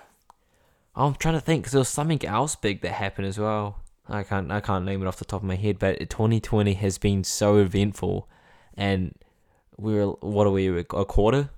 I'm 0.94 1.14
trying 1.16 1.34
to 1.34 1.40
think 1.40 1.64
'cause 1.64 1.72
there 1.72 1.80
was 1.80 1.88
something 1.88 2.24
else 2.24 2.54
big 2.54 2.82
that 2.82 2.92
happened 2.92 3.26
as 3.26 3.38
well. 3.38 3.80
I 4.12 4.22
can't 4.22 4.50
I 4.52 4.60
can't 4.60 4.84
name 4.84 5.02
it 5.02 5.06
off 5.06 5.16
the 5.16 5.24
top 5.24 5.40
of 5.42 5.46
my 5.46 5.56
head, 5.56 5.78
but 5.78 5.98
2020 6.10 6.74
has 6.74 6.98
been 6.98 7.24
so 7.24 7.56
eventful, 7.56 8.28
and 8.76 9.14
we're 9.76 10.06
what 10.06 10.46
are 10.46 10.50
we 10.50 10.68
a 10.78 10.84
quarter? 10.84 11.50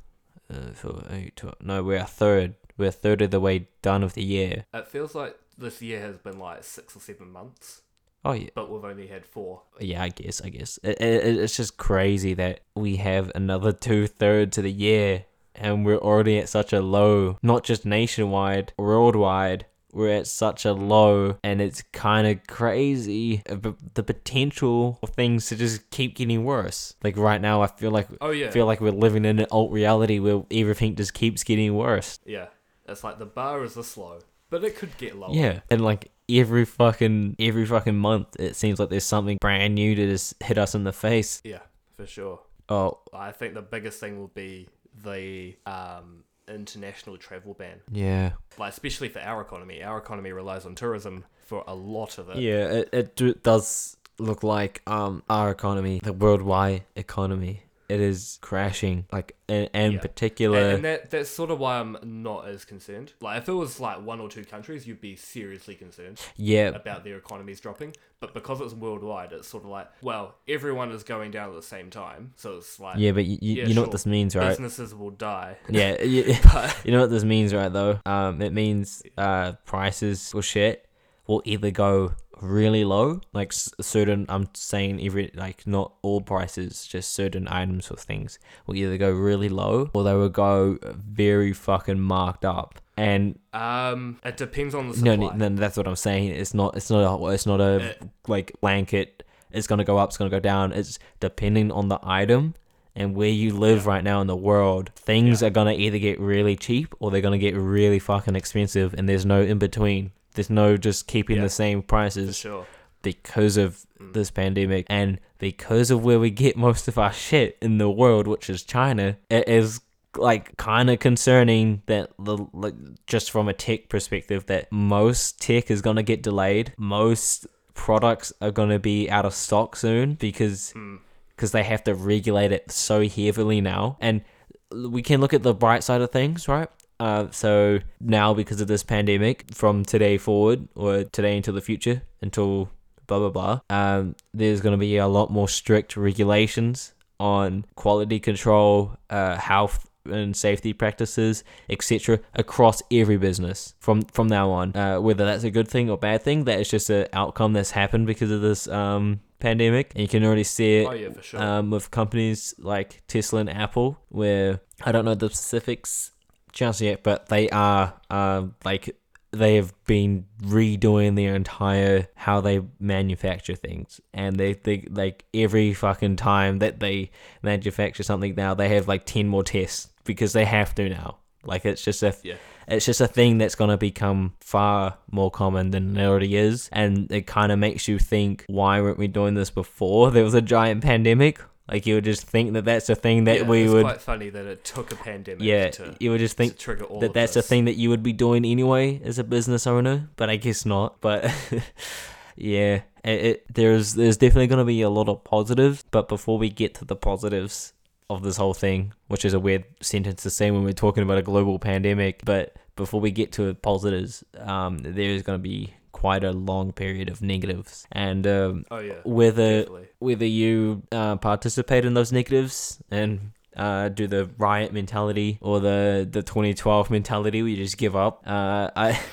Uh, 0.52 0.70
eight, 1.10 1.36
twelve- 1.36 1.56
no, 1.60 1.82
we're 1.82 1.98
a 1.98 2.04
third. 2.04 2.54
We're 2.76 2.88
a 2.88 2.92
third 2.92 3.22
of 3.22 3.30
the 3.30 3.40
way 3.40 3.68
done 3.82 4.02
of 4.02 4.14
the 4.14 4.22
year. 4.22 4.64
It 4.74 4.88
feels 4.88 5.14
like 5.14 5.36
this 5.56 5.80
year 5.82 6.00
has 6.00 6.16
been 6.18 6.38
like 6.38 6.64
six 6.64 6.96
or 6.96 7.00
seven 7.00 7.30
months, 7.30 7.82
Oh 8.24 8.32
yeah, 8.32 8.50
but 8.54 8.70
we've 8.70 8.84
only 8.84 9.06
had 9.06 9.24
four. 9.24 9.62
yeah. 9.80 10.02
I 10.02 10.08
guess 10.10 10.40
I 10.42 10.48
guess 10.50 10.78
it, 10.82 11.00
it, 11.00 11.38
it's 11.38 11.56
just 11.56 11.76
crazy 11.76 12.34
that 12.34 12.60
we 12.74 12.96
have 12.96 13.30
another 13.34 13.72
two 13.72 14.06
thirds 14.06 14.58
of 14.58 14.64
the 14.64 14.72
year, 14.72 15.24
and 15.54 15.84
we're 15.84 15.98
already 15.98 16.38
at 16.38 16.48
such 16.48 16.72
a 16.72 16.80
low. 16.80 17.38
Not 17.42 17.64
just 17.64 17.84
nationwide, 17.86 18.72
worldwide. 18.78 19.66
We're 19.94 20.10
at 20.16 20.26
such 20.26 20.64
a 20.64 20.72
low, 20.72 21.38
and 21.44 21.60
it's 21.60 21.82
kind 21.92 22.26
of 22.26 22.46
crazy. 22.46 23.42
uh, 23.48 23.72
The 23.94 24.02
potential 24.02 24.98
for 25.00 25.06
things 25.06 25.46
to 25.48 25.56
just 25.56 25.88
keep 25.90 26.16
getting 26.16 26.44
worse. 26.44 26.94
Like 27.04 27.16
right 27.16 27.40
now, 27.40 27.62
I 27.62 27.66
feel 27.68 27.90
like 27.90 28.08
Oh 28.20 28.30
yeah, 28.30 28.50
feel 28.50 28.66
like 28.66 28.80
we're 28.80 28.90
living 28.92 29.24
in 29.24 29.38
an 29.38 29.46
alt 29.50 29.70
reality 29.70 30.18
where 30.18 30.42
everything 30.50 30.96
just 30.96 31.14
keeps 31.14 31.44
getting 31.44 31.74
worse. 31.76 32.18
yeah. 32.26 32.46
It's 32.86 33.02
like 33.02 33.18
the 33.18 33.24
bar 33.26 33.64
is 33.64 33.74
this 33.74 33.96
low, 33.96 34.18
but 34.50 34.62
it 34.62 34.76
could 34.76 34.94
get 34.98 35.16
lower. 35.16 35.30
Yeah, 35.32 35.60
and 35.70 35.80
like 35.82 36.10
every 36.28 36.64
fucking 36.66 37.36
every 37.38 37.64
fucking 37.64 37.96
month 37.96 38.28
it 38.38 38.56
seems 38.56 38.78
like 38.78 38.90
there's 38.90 39.04
something 39.04 39.38
brand 39.40 39.74
new 39.74 39.94
to 39.94 40.06
just 40.06 40.42
hit 40.42 40.58
us 40.58 40.74
in 40.74 40.84
the 40.84 40.92
face. 40.92 41.40
Yeah, 41.44 41.60
for 41.96 42.06
sure. 42.06 42.40
Oh 42.68 42.98
I 43.12 43.32
think 43.32 43.54
the 43.54 43.62
biggest 43.62 44.00
thing 44.00 44.18
will 44.18 44.28
be 44.34 44.68
the 45.02 45.56
um, 45.66 46.24
international 46.48 47.16
travel 47.16 47.54
ban. 47.54 47.80
yeah, 47.90 48.32
Like 48.58 48.72
especially 48.72 49.08
for 49.08 49.20
our 49.20 49.40
economy. 49.40 49.82
Our 49.82 49.98
economy 49.98 50.32
relies 50.32 50.66
on 50.66 50.74
tourism 50.74 51.24
for 51.44 51.64
a 51.66 51.74
lot 51.74 52.18
of 52.18 52.28
it. 52.30 52.38
yeah. 52.38 52.64
It 52.66 52.88
it 52.92 53.16
do, 53.16 53.34
does 53.34 53.96
look 54.18 54.42
like 54.42 54.82
um 54.86 55.22
our 55.28 55.50
economy, 55.50 56.00
the 56.02 56.12
worldwide 56.12 56.84
economy, 56.96 57.62
it 57.88 58.00
is 58.00 58.38
crashing. 58.40 59.06
Like 59.12 59.36
in, 59.48 59.64
in 59.74 59.92
Yeah. 59.92 60.00
particular, 60.00 60.58
And, 60.58 60.72
and 60.76 60.84
that 60.84 61.10
that's 61.10 61.30
sort 61.30 61.50
of 61.50 61.58
why 61.58 61.78
I'm 61.80 61.96
not 62.02 62.48
as 62.48 62.64
concerned. 62.64 63.12
Like 63.20 63.42
if 63.42 63.48
it 63.48 63.52
was 63.52 63.80
like 63.80 64.04
one 64.04 64.20
or 64.20 64.28
two 64.28 64.44
countries, 64.44 64.86
you'd 64.86 65.00
be 65.00 65.16
seriously 65.16 65.74
concerned 65.74 66.20
yeah, 66.36 66.68
about 66.68 67.04
their 67.04 67.16
economies 67.16 67.60
dropping. 67.60 67.94
But 68.20 68.32
because 68.32 68.60
it's 68.62 68.72
worldwide, 68.72 69.32
it's 69.32 69.46
sort 69.48 69.64
of 69.64 69.70
like, 69.70 69.88
well, 70.00 70.34
everyone 70.48 70.92
is 70.92 71.02
going 71.02 71.30
down 71.30 71.50
at 71.50 71.56
the 71.56 71.62
same 71.62 71.90
time, 71.90 72.32
so 72.36 72.56
it's 72.56 72.80
like 72.80 72.98
yeah. 72.98 73.12
But 73.12 73.26
you, 73.26 73.38
you, 73.42 73.54
Yeah, 73.56 73.62
you 73.64 73.68
know 73.70 73.74
sure. 73.74 73.82
what 73.84 73.92
this 73.92 74.06
means, 74.06 74.34
right? 74.34 74.48
businesses 74.48 74.94
will 74.94 75.10
die. 75.10 75.58
Yeah, 75.68 76.02
yeah. 76.02 76.38
But 76.52 76.76
You 76.84 76.92
know 76.92 77.00
what 77.02 77.10
this 77.10 77.24
means, 77.24 77.52
right? 77.52 77.70
Though, 77.70 78.00
um, 78.06 78.40
it 78.40 78.52
means 78.54 79.02
uh, 79.18 79.52
prices 79.66 80.32
will 80.32 80.40
shit 80.42 80.86
will 81.26 81.42
either 81.44 81.70
go 81.70 82.12
really 82.40 82.84
low, 82.84 83.20
like 83.32 83.52
certain. 83.52 84.26
I'm 84.28 84.48
saying 84.54 85.04
every 85.04 85.30
like 85.34 85.66
not 85.66 85.92
all 86.02 86.20
prices, 86.20 86.86
just 86.86 87.12
certain 87.12 87.48
items 87.48 87.90
or 87.90 87.96
things 87.96 88.38
will 88.66 88.76
either 88.76 88.96
go 88.98 89.10
really 89.10 89.48
low 89.48 89.90
or 89.94 90.04
they 90.04 90.14
will 90.14 90.28
go 90.28 90.78
very 90.96 91.52
fucking 91.52 92.00
marked 92.00 92.44
up. 92.44 92.80
And 92.96 93.38
um, 93.52 94.18
it 94.24 94.36
depends 94.36 94.74
on 94.74 94.88
the 94.90 94.96
no, 95.02 95.12
supply. 95.14 95.36
no, 95.36 95.48
no, 95.48 95.56
that's 95.56 95.76
what 95.76 95.88
I'm 95.88 95.96
saying. 95.96 96.28
It's 96.30 96.54
not. 96.54 96.76
It's 96.76 96.90
not 96.90 97.00
a. 97.20 97.26
It's 97.32 97.46
not 97.46 97.60
a 97.60 97.90
Uh, 98.00 98.06
like 98.28 98.52
blanket. 98.60 99.22
It's 99.50 99.66
gonna 99.66 99.84
go 99.84 99.98
up. 99.98 100.10
It's 100.10 100.16
gonna 100.16 100.30
go 100.30 100.40
down. 100.40 100.72
It's 100.72 100.98
depending 101.20 101.70
on 101.72 101.88
the 101.88 101.98
item 102.02 102.54
and 102.96 103.14
where 103.16 103.28
you 103.28 103.52
live 103.52 103.82
Yeah. 103.84 103.88
right 103.88 104.04
now 104.04 104.20
in 104.20 104.26
the 104.28 104.36
world. 104.36 104.90
Things 104.94 105.40
Yeah. 105.42 105.48
are 105.48 105.50
gonna 105.50 105.72
either 105.72 105.98
get 105.98 106.20
really 106.20 106.54
cheap 106.56 106.94
or 107.00 107.10
they're 107.10 107.20
gonna 107.20 107.38
get 107.38 107.56
really 107.56 107.98
fucking 107.98 108.36
expensive, 108.36 108.94
and 108.94 109.08
there's 109.08 109.24
no 109.26 109.40
in 109.42 109.58
between. 109.58 110.12
There's 110.34 110.50
no 110.50 110.76
just 110.76 111.06
keeping 111.06 111.36
Yeah. 111.36 111.42
the 111.42 111.48
same 111.48 111.80
for 111.82 111.86
prices 111.88 112.36
sure. 112.36 112.66
because 113.02 113.56
of 113.56 113.84
Mm. 114.00 114.12
this 114.12 114.30
pandemic 114.30 114.86
and 114.90 115.18
because 115.38 115.90
of 115.90 116.04
where 116.04 116.18
we 116.20 116.30
get 116.30 116.56
most 116.56 116.88
of 116.88 116.98
our 116.98 117.12
shit 117.12 117.56
in 117.62 117.78
the 117.78 117.88
world, 117.90 118.26
which 118.26 118.50
is 118.50 118.62
China. 118.62 119.16
It 119.30 119.48
is 119.48 119.80
like 120.16 120.56
kind 120.56 120.90
of 120.90 120.98
concerning 121.00 121.82
that 121.86 122.10
the 122.18 122.36
like 122.52 122.74
just 123.06 123.30
from 123.32 123.48
a 123.48 123.52
tech 123.52 123.88
perspective 123.88 124.46
that 124.46 124.70
most 124.70 125.40
tech 125.40 125.70
is 125.70 125.82
going 125.82 125.96
to 125.96 126.02
get 126.04 126.22
delayed. 126.22 126.72
Most 126.78 127.46
products 127.74 128.32
are 128.40 128.52
going 128.52 128.68
to 128.68 128.78
be 128.78 129.10
out 129.10 129.24
of 129.24 129.34
stock 129.34 129.74
soon 129.76 130.14
because 130.14 130.72
Mm. 130.76 130.98
because 131.30 131.50
they 131.50 131.64
have 131.64 131.82
to 131.84 131.94
regulate 131.94 132.52
it 132.52 132.70
so 132.70 133.06
heavily 133.08 133.60
now. 133.60 133.96
And 134.00 134.22
we 134.70 135.02
can 135.02 135.20
look 135.20 135.34
at 135.34 135.42
the 135.42 135.52
bright 135.54 135.82
side 135.82 136.00
of 136.00 136.10
things, 136.12 136.46
right? 136.48 136.68
Uh, 137.00 137.26
so 137.30 137.80
now 138.00 138.34
because 138.34 138.60
of 138.60 138.68
this 138.68 138.82
pandemic, 138.82 139.44
from 139.52 139.84
today 139.84 140.18
forward 140.18 140.68
or 140.74 141.04
today 141.04 141.36
into 141.36 141.52
the 141.52 141.60
future 141.60 142.02
until 142.22 142.70
blah 143.06 143.18
blah 143.18 143.30
blah, 143.30 143.60
um, 143.70 144.14
there's 144.32 144.60
going 144.60 144.72
to 144.72 144.78
be 144.78 144.96
a 144.96 145.06
lot 145.06 145.30
more 145.30 145.48
strict 145.48 145.96
regulations 145.96 146.94
on 147.20 147.64
quality 147.74 148.18
control, 148.20 148.96
uh, 149.10 149.36
health 149.36 149.88
and 150.06 150.36
safety 150.36 150.72
practices, 150.72 151.44
etc., 151.70 152.20
across 152.34 152.82
every 152.90 153.16
business 153.16 153.74
from 153.80 154.02
from 154.02 154.26
now 154.28 154.50
on. 154.50 154.74
Uh, 154.76 155.00
whether 155.00 155.24
that's 155.24 155.44
a 155.44 155.50
good 155.50 155.68
thing 155.68 155.90
or 155.90 155.96
bad 155.96 156.22
thing, 156.22 156.44
that 156.44 156.60
is 156.60 156.68
just 156.68 156.90
an 156.90 157.06
outcome 157.12 157.52
that's 157.54 157.70
happened 157.70 158.06
because 158.06 158.30
of 158.30 158.40
this 158.40 158.68
um, 158.68 159.20
pandemic, 159.38 159.92
and 159.94 160.02
you 160.02 160.08
can 160.08 160.24
already 160.24 160.44
see 160.44 160.78
it 160.78 160.86
Oh 160.88 160.92
yeah, 160.92 161.08
sure. 161.20 161.42
um, 161.42 161.70
with 161.70 161.90
companies 161.90 162.54
like 162.58 163.02
Tesla 163.08 163.40
and 163.40 163.50
Apple, 163.50 163.98
where 164.08 164.60
I 164.82 164.92
don't 164.92 165.04
know 165.04 165.14
the 165.14 165.30
specifics 165.30 166.10
just 166.54 166.80
yet, 166.80 167.02
but 167.02 167.28
they 167.28 167.50
are 167.50 167.94
um, 168.10 168.54
like 168.64 168.96
they 169.32 169.56
have 169.56 169.74
been 169.84 170.26
redoing 170.42 171.16
their 171.16 171.34
entire 171.34 172.08
how 172.14 172.40
they 172.40 172.62
manufacture 172.78 173.56
things, 173.56 174.00
and 174.14 174.36
they 174.36 174.54
they 174.54 174.86
like 174.90 175.24
every 175.34 175.74
fucking 175.74 176.16
time 176.16 176.60
that 176.60 176.80
they 176.80 177.10
manufacture 177.42 178.02
something 178.02 178.34
now, 178.34 178.54
they 178.54 178.68
have 178.70 178.88
like 178.88 179.04
ten 179.04 179.28
more 179.28 179.42
tests 179.42 179.92
because 180.04 180.32
they 180.32 180.44
have 180.44 180.74
to 180.76 180.88
now. 180.88 181.18
Like 181.44 181.66
it's 181.66 181.82
just 181.82 182.02
a 182.02 182.14
yeah. 182.22 182.36
it's 182.68 182.86
just 182.86 183.00
a 183.00 183.08
thing 183.08 183.38
that's 183.38 183.54
going 183.54 183.70
to 183.70 183.76
become 183.76 184.34
far 184.40 184.96
more 185.10 185.30
common 185.30 185.70
than 185.70 185.96
it 185.96 186.06
already 186.06 186.36
is. 186.36 186.68
And 186.72 187.10
it 187.10 187.26
kind 187.26 187.52
of 187.52 187.58
makes 187.58 187.88
you 187.88 187.98
think, 187.98 188.44
why 188.48 188.80
weren't 188.80 188.98
we 188.98 189.08
doing 189.08 189.34
this 189.34 189.50
before 189.50 190.10
there 190.10 190.24
was 190.24 190.34
a 190.34 190.42
giant 190.42 190.82
pandemic? 190.82 191.40
Like, 191.66 191.86
you 191.86 191.94
would 191.94 192.04
just 192.04 192.22
think 192.26 192.52
that 192.52 192.66
that's 192.66 192.90
a 192.90 192.94
thing 192.94 193.24
that 193.24 193.38
yeah, 193.40 193.48
we 193.48 193.62
it's 193.64 193.72
would. 193.72 193.84
quite 193.84 194.00
funny 194.02 194.28
that 194.28 194.44
it 194.44 194.64
took 194.64 194.92
a 194.92 194.96
pandemic 194.96 195.42
Yeah, 195.42 195.70
to, 195.70 195.96
you 195.98 196.10
would 196.10 196.20
just 196.20 196.36
think 196.36 196.58
trigger 196.58 196.84
all 196.84 197.00
that 197.00 197.14
that's 197.14 197.34
this. 197.34 197.44
a 197.46 197.48
thing 197.48 197.64
that 197.64 197.74
you 197.76 197.88
would 197.88 198.02
be 198.02 198.12
doing 198.12 198.44
anyway 198.44 199.00
as 199.02 199.18
a 199.18 199.24
business 199.24 199.66
owner, 199.66 200.10
but 200.16 200.28
I 200.28 200.36
guess 200.36 200.66
not. 200.66 201.00
But 201.00 201.24
yeah, 202.36 202.82
it, 203.02 203.24
it 203.24 203.54
there's 203.54 203.94
there's 203.94 204.16
definitely 204.16 204.48
going 204.48 204.58
to 204.58 204.64
be 204.64 204.82
a 204.82 204.90
lot 204.90 205.08
of 205.08 205.24
positives. 205.24 205.84
But 205.90 206.08
before 206.08 206.38
we 206.38 206.50
get 206.50 206.74
to 206.76 206.84
the 206.84 206.96
positives 206.96 207.72
of 208.10 208.22
this 208.22 208.36
whole 208.36 208.54
thing, 208.54 208.92
which 209.08 209.24
is 209.24 209.32
a 209.32 209.40
weird 209.40 209.64
sentence 209.80 210.22
to 210.24 210.30
say 210.30 210.50
when 210.50 210.64
we're 210.64 210.72
talking 210.74 211.02
about 211.02 211.18
a 211.18 211.22
global 211.22 211.58
pandemic, 211.58 212.20
but 212.24 212.54
before 212.76 213.00
we 213.00 213.10
get 213.10 213.32
to 213.32 213.54
positives, 213.54 214.22
um, 214.38 214.78
there 214.78 215.10
is 215.10 215.22
going 215.22 215.38
to 215.38 215.42
be 215.42 215.72
quite 216.04 216.22
a 216.24 216.32
long 216.32 216.72
period 216.72 217.08
of 217.08 217.22
negatives, 217.22 217.86
and 217.92 218.26
um, 218.26 218.64
Oh 218.70 218.78
yeah, 218.90 219.00
whether 219.04 219.60
definitely. 219.62 219.88
whether 220.00 220.26
you 220.26 220.82
uh, 220.92 221.16
participate 221.16 221.84
in 221.88 221.94
those 221.94 222.12
negatives 222.12 222.78
and 222.90 223.32
uh, 223.56 223.88
do 223.88 224.06
the 224.06 224.28
riot 224.36 224.70
mentality 224.72 225.38
or 225.40 225.60
the 225.60 226.06
the 226.16 226.22
2012 226.22 226.90
mentality 226.90 227.40
where 227.42 227.50
you 227.50 227.56
just 227.56 227.78
give 227.78 227.96
up. 227.96 228.22
Uh, 228.26 228.68
I. 228.76 229.00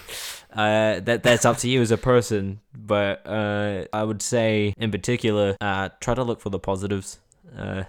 Uh, 0.53 0.99
that 0.99 1.23
that's 1.23 1.45
up 1.45 1.55
to 1.55 1.69
you 1.69 1.79
as 1.81 1.91
a 1.91 1.97
person, 1.97 2.59
but 2.75 3.25
uh, 3.25 3.85
I 3.93 4.03
would 4.03 4.21
say 4.21 4.73
in 4.77 4.91
particular, 4.91 5.55
uh, 5.61 5.87
try 6.01 6.13
to 6.13 6.23
look 6.25 6.41
for 6.41 6.49
the 6.49 6.59
positives. 6.59 7.19
Uh, 7.57 7.83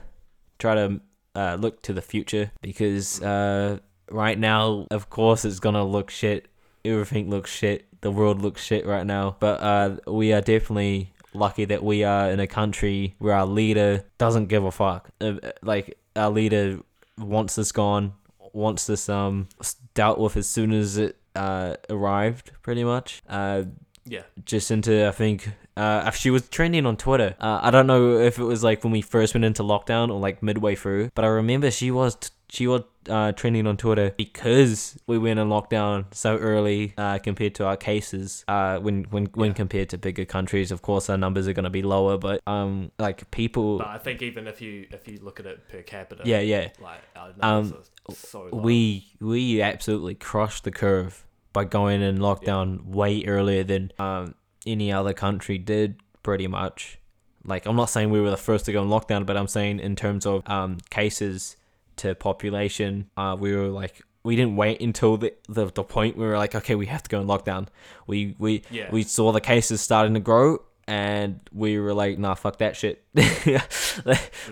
try 0.60 0.76
to 0.76 1.00
uh, 1.34 1.56
look 1.58 1.82
to 1.82 1.92
the 1.92 2.00
future 2.02 2.52
because 2.60 3.20
uh, 3.20 3.78
right 4.12 4.38
now, 4.38 4.86
of 4.92 5.10
course, 5.10 5.44
it's 5.44 5.58
gonna 5.58 5.84
look 5.84 6.08
shit. 6.08 6.46
Everything 6.84 7.30
looks 7.30 7.50
shit. 7.50 7.91
The 8.02 8.10
world 8.10 8.42
looks 8.42 8.62
shit 8.62 8.86
right 8.86 9.06
now. 9.06 9.36
But 9.40 9.60
uh, 9.60 9.96
we 10.06 10.32
are 10.32 10.40
definitely 10.40 11.12
lucky 11.34 11.64
that 11.64 11.82
we 11.82 12.04
are 12.04 12.30
in 12.30 12.38
a 12.40 12.46
country 12.46 13.14
where 13.18 13.34
our 13.34 13.46
leader 13.46 14.04
doesn't 14.18 14.46
give 14.46 14.64
a 14.64 14.70
fuck. 14.70 15.08
Uh, 15.20 15.34
like 15.62 15.98
our 16.14 16.30
leader 16.30 16.78
wants 17.18 17.54
this 17.54 17.72
gone, 17.72 18.12
wants 18.52 18.86
this 18.86 19.08
um 19.08 19.48
dealt 19.94 20.18
with 20.18 20.36
as 20.36 20.46
soon 20.46 20.72
as 20.72 20.98
it 20.98 21.16
uh 21.34 21.76
arrived, 21.88 22.52
pretty 22.62 22.84
much. 22.84 23.22
Uh, 23.28 23.64
Yeah, 24.04 24.22
into, 24.70 25.06
I 25.08 25.12
think, 25.12 25.48
uh, 25.76 26.10
she 26.10 26.30
was 26.30 26.48
trending 26.48 26.84
on 26.86 26.96
Twitter. 26.96 27.34
Uh, 27.40 27.60
I 27.62 27.70
don't 27.70 27.86
know 27.86 28.18
if 28.18 28.38
it 28.38 28.44
was 28.44 28.62
like 28.64 28.82
when 28.84 28.92
we 28.92 29.00
first 29.00 29.32
went 29.32 29.44
into 29.44 29.62
lockdown 29.62 30.10
or 30.10 30.18
like 30.20 30.42
midway 30.42 30.74
through, 30.74 31.10
but 31.14 31.24
I 31.24 31.28
remember 31.28 31.70
she 31.70 31.90
was 31.90 32.16
t- 32.16 32.28
she 32.52 32.66
was 32.66 32.82
uh, 33.08 33.32
trending 33.32 33.66
on 33.66 33.78
Twitter 33.78 34.12
because 34.18 34.98
we 35.06 35.16
went 35.16 35.38
in 35.40 35.48
lockdown 35.48 36.04
so 36.12 36.36
early 36.36 36.92
uh, 36.98 37.18
compared 37.18 37.54
to 37.54 37.64
our 37.64 37.78
cases. 37.78 38.44
Uh, 38.46 38.78
when 38.78 39.04
when 39.04 39.24
when 39.32 39.50
Yeah. 39.52 39.54
compared 39.54 39.88
to 39.88 39.98
bigger 39.98 40.26
countries, 40.26 40.70
of 40.70 40.82
course 40.82 41.08
our 41.08 41.16
numbers 41.16 41.48
are 41.48 41.54
gonna 41.54 41.70
be 41.70 41.80
lower, 41.82 42.18
but 42.18 42.42
um, 42.46 42.90
like 42.98 43.30
people, 43.30 43.78
but 43.78 43.86
I 43.86 43.96
think 43.96 44.20
even 44.20 44.46
if 44.46 44.60
you 44.60 44.86
if 44.90 45.08
you 45.08 45.18
look 45.22 45.40
at 45.40 45.46
it 45.46 45.66
per 45.70 45.80
capita, 45.80 46.22
yeah, 46.26 46.40
yeah, 46.40 46.68
like 46.78 47.00
our 47.16 47.28
Um, 47.40 47.64
numbers 47.70 47.90
are 48.10 48.14
so 48.14 48.48
low. 48.52 48.60
we 48.60 49.06
we 49.18 49.62
absolutely 49.62 50.14
crushed 50.14 50.64
the 50.64 50.70
curve 50.70 51.24
by 51.54 51.64
going 51.64 52.02
in 52.02 52.18
lockdown 52.18 52.84
way 52.84 53.24
earlier 53.24 53.64
than 53.64 53.92
um, 53.98 54.34
any 54.66 54.92
other 54.92 55.14
country 55.14 55.56
did 55.56 55.96
pretty 56.22 56.46
much 56.46 56.98
like 57.44 57.66
i'm 57.66 57.74
not 57.76 57.90
saying 57.90 58.08
we 58.10 58.20
were 58.20 58.30
the 58.30 58.36
first 58.36 58.64
to 58.66 58.72
go 58.72 58.80
in 58.82 58.88
lockdown 58.88 59.26
but 59.26 59.36
i'm 59.36 59.48
saying 59.48 59.80
in 59.80 59.96
terms 59.96 60.24
of 60.24 60.48
um, 60.48 60.78
cases 60.90 61.56
to 62.02 62.14
population 62.14 63.08
uh, 63.16 63.36
we 63.38 63.54
were 63.54 63.68
like 63.68 64.02
we 64.24 64.36
didn't 64.36 64.56
wait 64.56 64.80
until 64.80 65.16
the, 65.16 65.34
the 65.48 65.66
the 65.66 65.84
point 65.84 66.16
where 66.16 66.28
we 66.28 66.32
were 66.32 66.38
like 66.38 66.54
okay 66.54 66.74
we 66.74 66.86
have 66.86 67.02
to 67.02 67.08
go 67.08 67.20
in 67.20 67.26
lockdown. 67.26 67.66
We 68.06 68.34
we 68.38 68.62
yeah, 68.70 68.88
we 68.90 69.02
saw 69.02 69.32
the 69.32 69.40
cases 69.40 69.80
starting 69.80 70.14
to 70.14 70.20
grow 70.20 70.62
and 70.86 71.40
we 71.52 71.78
were 71.78 71.94
like 71.94 72.18
nah 72.18 72.34
fuck 72.34 72.58
that 72.58 72.76
shit. 72.76 73.04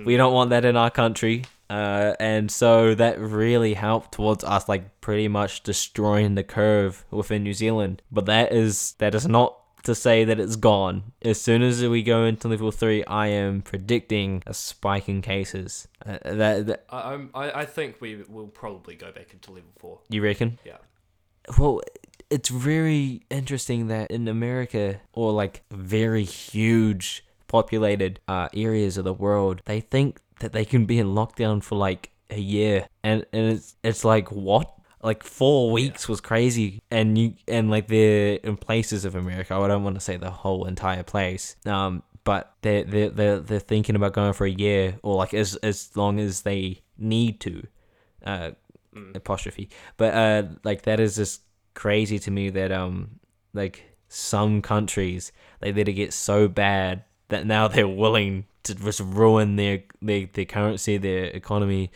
We 0.04 0.16
don't 0.16 0.32
want 0.32 0.50
that 0.50 0.64
in 0.64 0.76
our 0.76 0.90
country. 0.90 1.44
Uh, 1.68 2.14
and 2.18 2.50
so 2.50 2.96
that 2.96 3.20
really 3.20 3.74
helped 3.74 4.12
towards 4.12 4.42
us 4.42 4.68
like 4.68 5.00
pretty 5.00 5.28
much 5.28 5.62
destroying 5.62 6.34
the 6.34 6.42
curve 6.42 7.04
within 7.12 7.44
New 7.44 7.54
Zealand. 7.54 8.02
But 8.10 8.26
that 8.26 8.52
is 8.52 8.94
that 8.98 9.14
is 9.14 9.28
not 9.28 9.56
to 9.84 9.94
say 9.94 10.24
that 10.24 10.38
it's 10.38 10.56
gone. 10.56 11.12
As 11.22 11.40
soon 11.40 11.62
as 11.62 11.82
we 11.82 12.02
go 12.02 12.24
into 12.24 12.48
level 12.48 12.70
3 12.70 13.04
I 13.04 13.28
am 13.28 13.62
predicting 13.62 14.42
a 14.46 14.54
spike 14.54 15.08
in 15.08 15.22
cases. 15.22 15.88
Uh, 16.04 16.18
that, 16.24 16.66
that 16.66 16.84
I, 16.90 17.12
I'm, 17.12 17.30
I 17.34 17.50
I 17.60 17.64
think 17.64 18.00
we 18.00 18.22
will 18.28 18.48
probably 18.48 18.94
go 18.94 19.12
back 19.12 19.32
into 19.32 19.52
level 19.52 19.70
four. 19.78 20.00
you 20.08 20.22
reckon? 20.22 20.58
Yeah, 20.64 20.78
well 21.58 21.80
it's 22.30 22.48
very 22.48 23.22
interesting 23.28 23.88
that 23.88 24.10
in 24.10 24.28
America 24.28 25.00
or 25.12 25.32
like 25.32 25.62
very 25.70 26.24
huge 26.24 27.24
populated 27.48 28.20
uh, 28.28 28.48
areas 28.54 28.96
of 28.96 29.04
the 29.04 29.12
world, 29.12 29.60
they 29.64 29.80
think 29.80 30.20
that 30.38 30.52
they 30.52 30.64
can 30.64 30.86
be 30.86 30.98
in 30.98 31.08
lockdown 31.08 31.62
for 31.62 31.76
like 31.76 32.10
a 32.30 32.38
year, 32.38 32.86
and 33.02 33.26
and 33.32 33.52
it's 33.52 33.76
it's 33.82 34.04
like 34.04 34.30
what 34.30 34.72
like 35.02 35.22
four 35.22 35.70
weeks 35.70 36.08
was 36.08 36.20
crazy. 36.20 36.82
And 36.90 37.16
you 37.16 37.34
and 37.48 37.70
like 37.70 37.88
they're 37.88 38.34
in 38.34 38.56
places 38.56 39.04
of 39.04 39.14
america. 39.14 39.54
I 39.54 39.68
don't 39.68 39.84
want 39.84 39.96
to 39.96 40.00
say 40.00 40.16
the 40.16 40.30
whole 40.30 40.66
entire 40.66 41.02
place. 41.02 41.56
Um 41.66 42.02
but 42.24 42.54
they're 42.62 42.84
they're 42.84 43.10
they're, 43.10 43.40
they're 43.40 43.60
thinking 43.60 43.96
about 43.96 44.12
going 44.12 44.32
for 44.32 44.46
a 44.46 44.50
year 44.50 44.98
or 45.02 45.16
like 45.16 45.34
as 45.34 45.56
as 45.56 45.96
long 45.96 46.20
as 46.20 46.42
they 46.42 46.82
need 46.98 47.40
to 47.40 47.66
uh 48.24 48.50
apostrophe. 49.14 49.70
But 49.96 50.14
uh 50.14 50.42
like 50.64 50.82
that 50.82 51.00
is 51.00 51.16
just 51.16 51.42
crazy 51.74 52.18
to 52.18 52.30
me 52.30 52.50
that 52.50 52.72
um 52.72 53.20
like 53.54 53.84
some 54.08 54.60
countries 54.60 55.32
they 55.60 55.72
let 55.72 55.88
it 55.88 55.92
get 55.92 56.12
so 56.12 56.48
bad 56.48 57.04
that 57.28 57.46
now 57.46 57.68
they're 57.68 57.88
willing 57.88 58.44
to 58.64 58.74
just 58.74 59.00
ruin 59.00 59.56
their 59.56 59.82
their, 60.02 60.26
their 60.26 60.44
currency 60.44 60.98
their 60.98 61.24
economy 61.26 61.90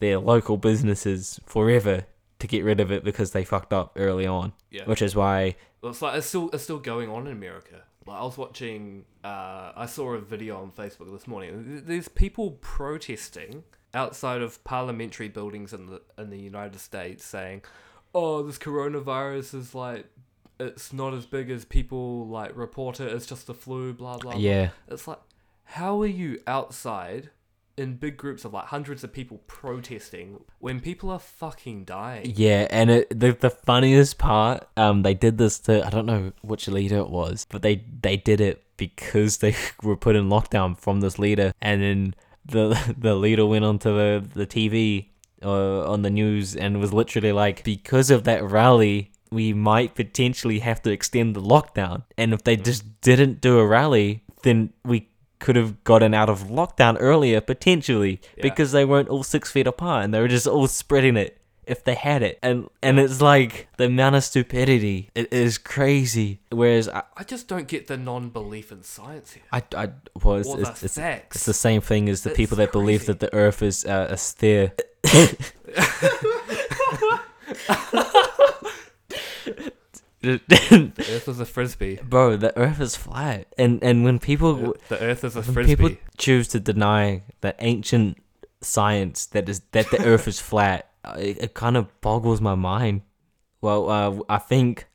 their 0.00 0.18
local 0.18 0.56
businesses 0.56 1.38
forever 1.44 2.06
to 2.38 2.46
get 2.46 2.64
rid 2.64 2.80
of 2.80 2.90
it 2.92 3.02
because 3.04 3.32
they 3.32 3.44
fucked 3.44 3.72
up 3.72 3.92
early 3.96 4.26
on 4.26 4.52
Yeah. 4.70 4.84
which 4.84 5.02
is 5.02 5.14
why 5.16 5.56
Well, 5.82 5.90
it's 5.92 6.02
like 6.02 6.16
it's 6.18 6.26
still 6.26 6.50
it's 6.52 6.62
still 6.64 6.78
going 6.78 7.08
on 7.10 7.26
in 7.26 7.32
America. 7.32 7.82
Like 8.06 8.20
I 8.20 8.22
was 8.24 8.38
watching, 8.38 9.04
uh, 9.22 9.72
I 9.76 9.84
saw 9.86 10.14
a 10.14 10.18
video 10.20 10.60
on 10.62 10.70
Facebook 10.72 11.12
this 11.12 11.26
morning. 11.26 11.64
Th- 11.64 11.84
There's 11.84 12.08
people 12.08 12.52
protesting 12.62 13.64
outside 13.92 14.40
of 14.40 14.62
parliamentary 14.64 15.28
buildings 15.28 15.72
in 15.74 15.86
the 15.86 16.00
in 16.16 16.30
the 16.30 16.38
United 16.38 16.78
States, 16.80 17.24
saying, 17.24 17.62
"Oh, 18.14 18.42
this 18.42 18.58
coronavirus 18.58 19.54
is 19.54 19.74
like." 19.74 20.06
It's 20.60 20.92
not 20.92 21.14
as 21.14 21.24
big 21.24 21.50
as 21.50 21.64
people 21.64 22.26
like 22.26 22.56
report 22.56 22.98
it. 22.98 23.12
It's 23.12 23.26
just 23.26 23.46
the 23.46 23.54
flu. 23.54 23.92
Blah 23.92 24.18
blah. 24.18 24.32
blah." 24.32 24.40
yeah 24.40 24.70
It's 24.88 25.06
like, 25.06 25.20
how 25.64 26.00
are 26.02 26.06
you 26.06 26.40
outside 26.48 27.30
in 27.78 27.96
big 27.96 28.16
groups 28.16 28.44
of 28.44 28.52
like 28.52 28.66
hundreds 28.66 29.04
of 29.04 29.12
people 29.12 29.40
protesting 29.46 30.40
when 30.58 30.80
people 30.80 31.10
are 31.10 31.18
fucking 31.18 31.84
dying? 31.84 32.32
Yeah, 32.36 32.66
and 32.70 32.90
it, 32.90 33.20
the 33.20 33.32
the 33.32 33.50
funniest 33.50 34.18
part, 34.18 34.68
um, 34.76 35.02
they 35.02 35.14
did 35.14 35.38
this 35.38 35.58
to 35.60 35.86
I 35.86 35.90
don't 35.90 36.06
know 36.06 36.32
which 36.42 36.68
leader 36.68 36.98
it 36.98 37.10
was, 37.10 37.46
but 37.48 37.62
they 37.62 37.84
they 38.02 38.16
did 38.16 38.40
it 38.40 38.64
because 38.76 39.38
they 39.38 39.54
were 39.82 39.96
put 39.96 40.16
in 40.16 40.28
lockdown 40.28 40.78
from 40.78 41.00
this 41.00 41.18
leader, 41.18 41.52
and 41.60 41.82
then 41.82 42.14
the 42.44 42.94
the 42.98 43.14
leader 43.14 43.46
went 43.46 43.64
onto 43.64 43.94
the 43.94 44.26
the 44.34 44.46
TV 44.46 45.08
uh, 45.42 45.90
on 45.90 46.02
the 46.02 46.10
news 46.10 46.56
and 46.56 46.80
was 46.80 46.92
literally 46.92 47.32
like, 47.32 47.62
because 47.62 48.10
of 48.10 48.24
that 48.24 48.42
rally, 48.42 49.12
we 49.30 49.52
might 49.52 49.94
potentially 49.94 50.58
have 50.60 50.82
to 50.82 50.90
extend 50.90 51.36
the 51.36 51.42
lockdown, 51.42 52.02
and 52.16 52.32
if 52.32 52.42
they 52.44 52.56
just 52.56 53.00
didn't 53.02 53.40
do 53.40 53.58
a 53.58 53.66
rally, 53.66 54.24
then 54.42 54.72
we 54.84 55.08
could 55.38 55.56
have 55.56 55.82
gotten 55.84 56.14
out 56.14 56.28
of 56.28 56.44
lockdown 56.44 56.96
earlier 57.00 57.40
potentially 57.40 58.20
Yeah. 58.36 58.42
because 58.42 58.72
they 58.72 58.84
weren't 58.84 59.08
all 59.08 59.22
six 59.22 59.50
feet 59.50 59.66
apart 59.66 60.04
and 60.04 60.12
they 60.14 60.20
were 60.20 60.28
just 60.28 60.46
all 60.46 60.66
spreading 60.66 61.16
it 61.16 61.34
if 61.66 61.84
they 61.84 61.94
had 61.94 62.22
it. 62.22 62.38
And 62.42 62.68
and 62.82 62.98
it's 62.98 63.20
like 63.20 63.68
the 63.76 63.84
amount 63.84 64.16
of 64.16 64.24
stupidity 64.24 65.10
it 65.14 65.30
is 65.32 65.58
crazy. 65.58 66.40
Whereas 66.50 66.88
i 66.88 67.02
I 67.16 67.24
just 67.24 67.46
don't 67.46 67.68
get 67.68 67.86
the 67.88 67.96
non-belief 67.96 68.72
in 68.72 68.82
science 68.82 69.32
here. 69.32 69.44
i, 69.52 69.62
I 69.76 69.90
well, 70.22 70.36
it's, 70.36 70.48
it's, 70.48 70.80
the 70.80 70.86
it's, 70.86 70.98
it's 71.36 71.44
the 71.44 71.54
same 71.54 71.80
thing 71.82 72.08
as 72.08 72.22
the 72.22 72.30
It's 72.30 72.36
people 72.36 72.56
that 72.56 72.72
believe 72.72 73.04
that 73.06 73.20
the 73.20 73.32
earth 73.34 73.62
is 73.62 73.84
uh, 73.84 74.06
a 74.10 74.16
sphere 74.16 74.72
Earth 80.24 81.28
is 81.28 81.40
a 81.40 81.44
frisbee. 81.46 81.98
bro 82.02 82.36
the 82.36 82.56
earth 82.58 82.80
is 82.80 82.96
flat 82.96 83.46
and 83.56 83.82
and 83.84 84.04
when 84.04 84.18
people 84.18 84.74
The 84.88 85.00
Earth 85.00 85.22
is 85.24 85.36
a 85.36 85.42
when 85.42 85.52
frisbee. 85.54 85.76
people 85.76 85.96
choose 86.16 86.48
to 86.48 86.60
deny 86.60 87.22
the 87.40 87.54
ancient 87.60 88.18
science 88.60 89.26
that 89.26 89.48
is 89.48 89.60
that 89.72 89.90
the 89.90 90.04
earth 90.04 90.26
is 90.26 90.40
flat 90.50 90.90
uh, 91.04 91.14
it, 91.18 91.38
it 91.44 91.54
kind 91.54 91.76
of 91.76 91.86
boggles 92.00 92.40
my 92.40 92.56
mind 92.56 93.02
well 93.60 93.88
uh, 93.88 94.18
i 94.28 94.38
think 94.38 94.88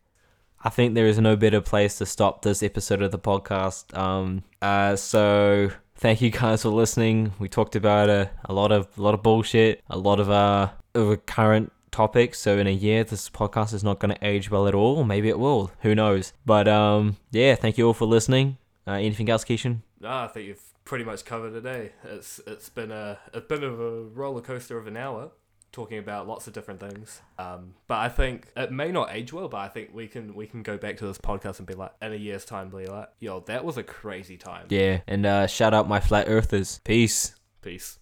i 0.63 0.69
think 0.69 0.93
there 0.93 1.07
is 1.07 1.17
no 1.19 1.35
better 1.37 1.61
place 1.61 1.97
to 1.99 2.05
stop 2.05 2.41
this 2.41 2.61
episode 2.61 3.01
of 3.01 3.11
the 3.11 3.19
podcast 3.19 3.97
um 3.97 4.43
uh 4.61 4.95
so 4.97 5.71
thank 5.95 6.19
you 6.21 6.29
guys 6.29 6.63
for 6.63 6.69
listening 6.69 7.31
we 7.39 7.47
talked 7.47 7.75
about 7.77 8.09
a, 8.09 8.29
a 8.45 8.53
lot 8.53 8.71
of 8.73 8.87
a 8.97 9.01
lot 9.01 9.13
of 9.13 9.23
bullshit 9.23 9.81
a 9.89 9.97
lot 9.97 10.19
of 10.19 10.29
uh 10.29 10.67
of 10.95 11.07
recurrent 11.07 11.71
topics 11.93 12.39
so 12.39 12.57
in 12.57 12.67
a 12.67 12.71
year 12.71 13.03
this 13.03 13.29
podcast 13.29 13.73
is 13.73 13.83
not 13.83 13.99
going 13.99 14.13
to 14.13 14.25
age 14.25 14.51
well 14.51 14.67
at 14.67 14.75
all 14.75 15.03
maybe 15.03 15.29
it 15.29 15.39
will 15.39 15.71
who 15.81 15.95
knows 15.95 16.33
but 16.45 16.67
um 16.67 17.15
yeah 17.31 17.55
thank 17.55 17.77
you 17.77 17.87
all 17.87 17.93
for 17.93 18.05
listening 18.05 18.57
uh, 18.87 18.91
anything 18.91 19.29
else 19.29 19.45
kishan 19.45 19.81
Ah, 20.03 20.25
I 20.25 20.27
think 20.27 20.47
you've 20.47 20.73
pretty 20.83 21.03
much 21.03 21.25
covered 21.25 21.53
it. 21.55 21.65
Eh? 21.65 21.89
It's 22.03 22.39
it's 22.45 22.69
been 22.69 22.91
a 22.91 23.17
a 23.33 23.41
bit 23.41 23.63
of 23.63 23.79
a 23.79 24.03
roller 24.03 24.41
coaster 24.41 24.77
of 24.77 24.87
an 24.87 24.97
hour, 24.97 25.31
talking 25.71 25.97
about 25.97 26.27
lots 26.27 26.47
of 26.47 26.53
different 26.53 26.79
things. 26.79 27.21
Um, 27.39 27.75
but 27.87 27.99
I 27.99 28.09
think 28.09 28.47
it 28.57 28.71
may 28.71 28.91
not 28.91 29.09
age 29.11 29.31
well, 29.31 29.47
but 29.47 29.57
I 29.57 29.69
think 29.69 29.91
we 29.93 30.07
can 30.07 30.35
we 30.35 30.45
can 30.45 30.61
go 30.61 30.77
back 30.77 30.97
to 30.97 31.07
this 31.07 31.17
podcast 31.17 31.59
and 31.59 31.67
be 31.67 31.73
like, 31.73 31.91
in 32.01 32.11
a 32.11 32.17
year's 32.17 32.45
time, 32.45 32.69
be 32.69 32.85
like, 32.85 33.09
yo, 33.19 33.39
that 33.41 33.63
was 33.63 33.77
a 33.77 33.83
crazy 33.83 34.37
time. 34.37 34.65
Yeah, 34.69 35.01
and 35.07 35.25
uh, 35.25 35.47
shout 35.47 35.73
out 35.73 35.87
my 35.87 35.99
flat 35.99 36.27
earthers. 36.27 36.81
Peace. 36.83 37.35
Peace. 37.61 37.99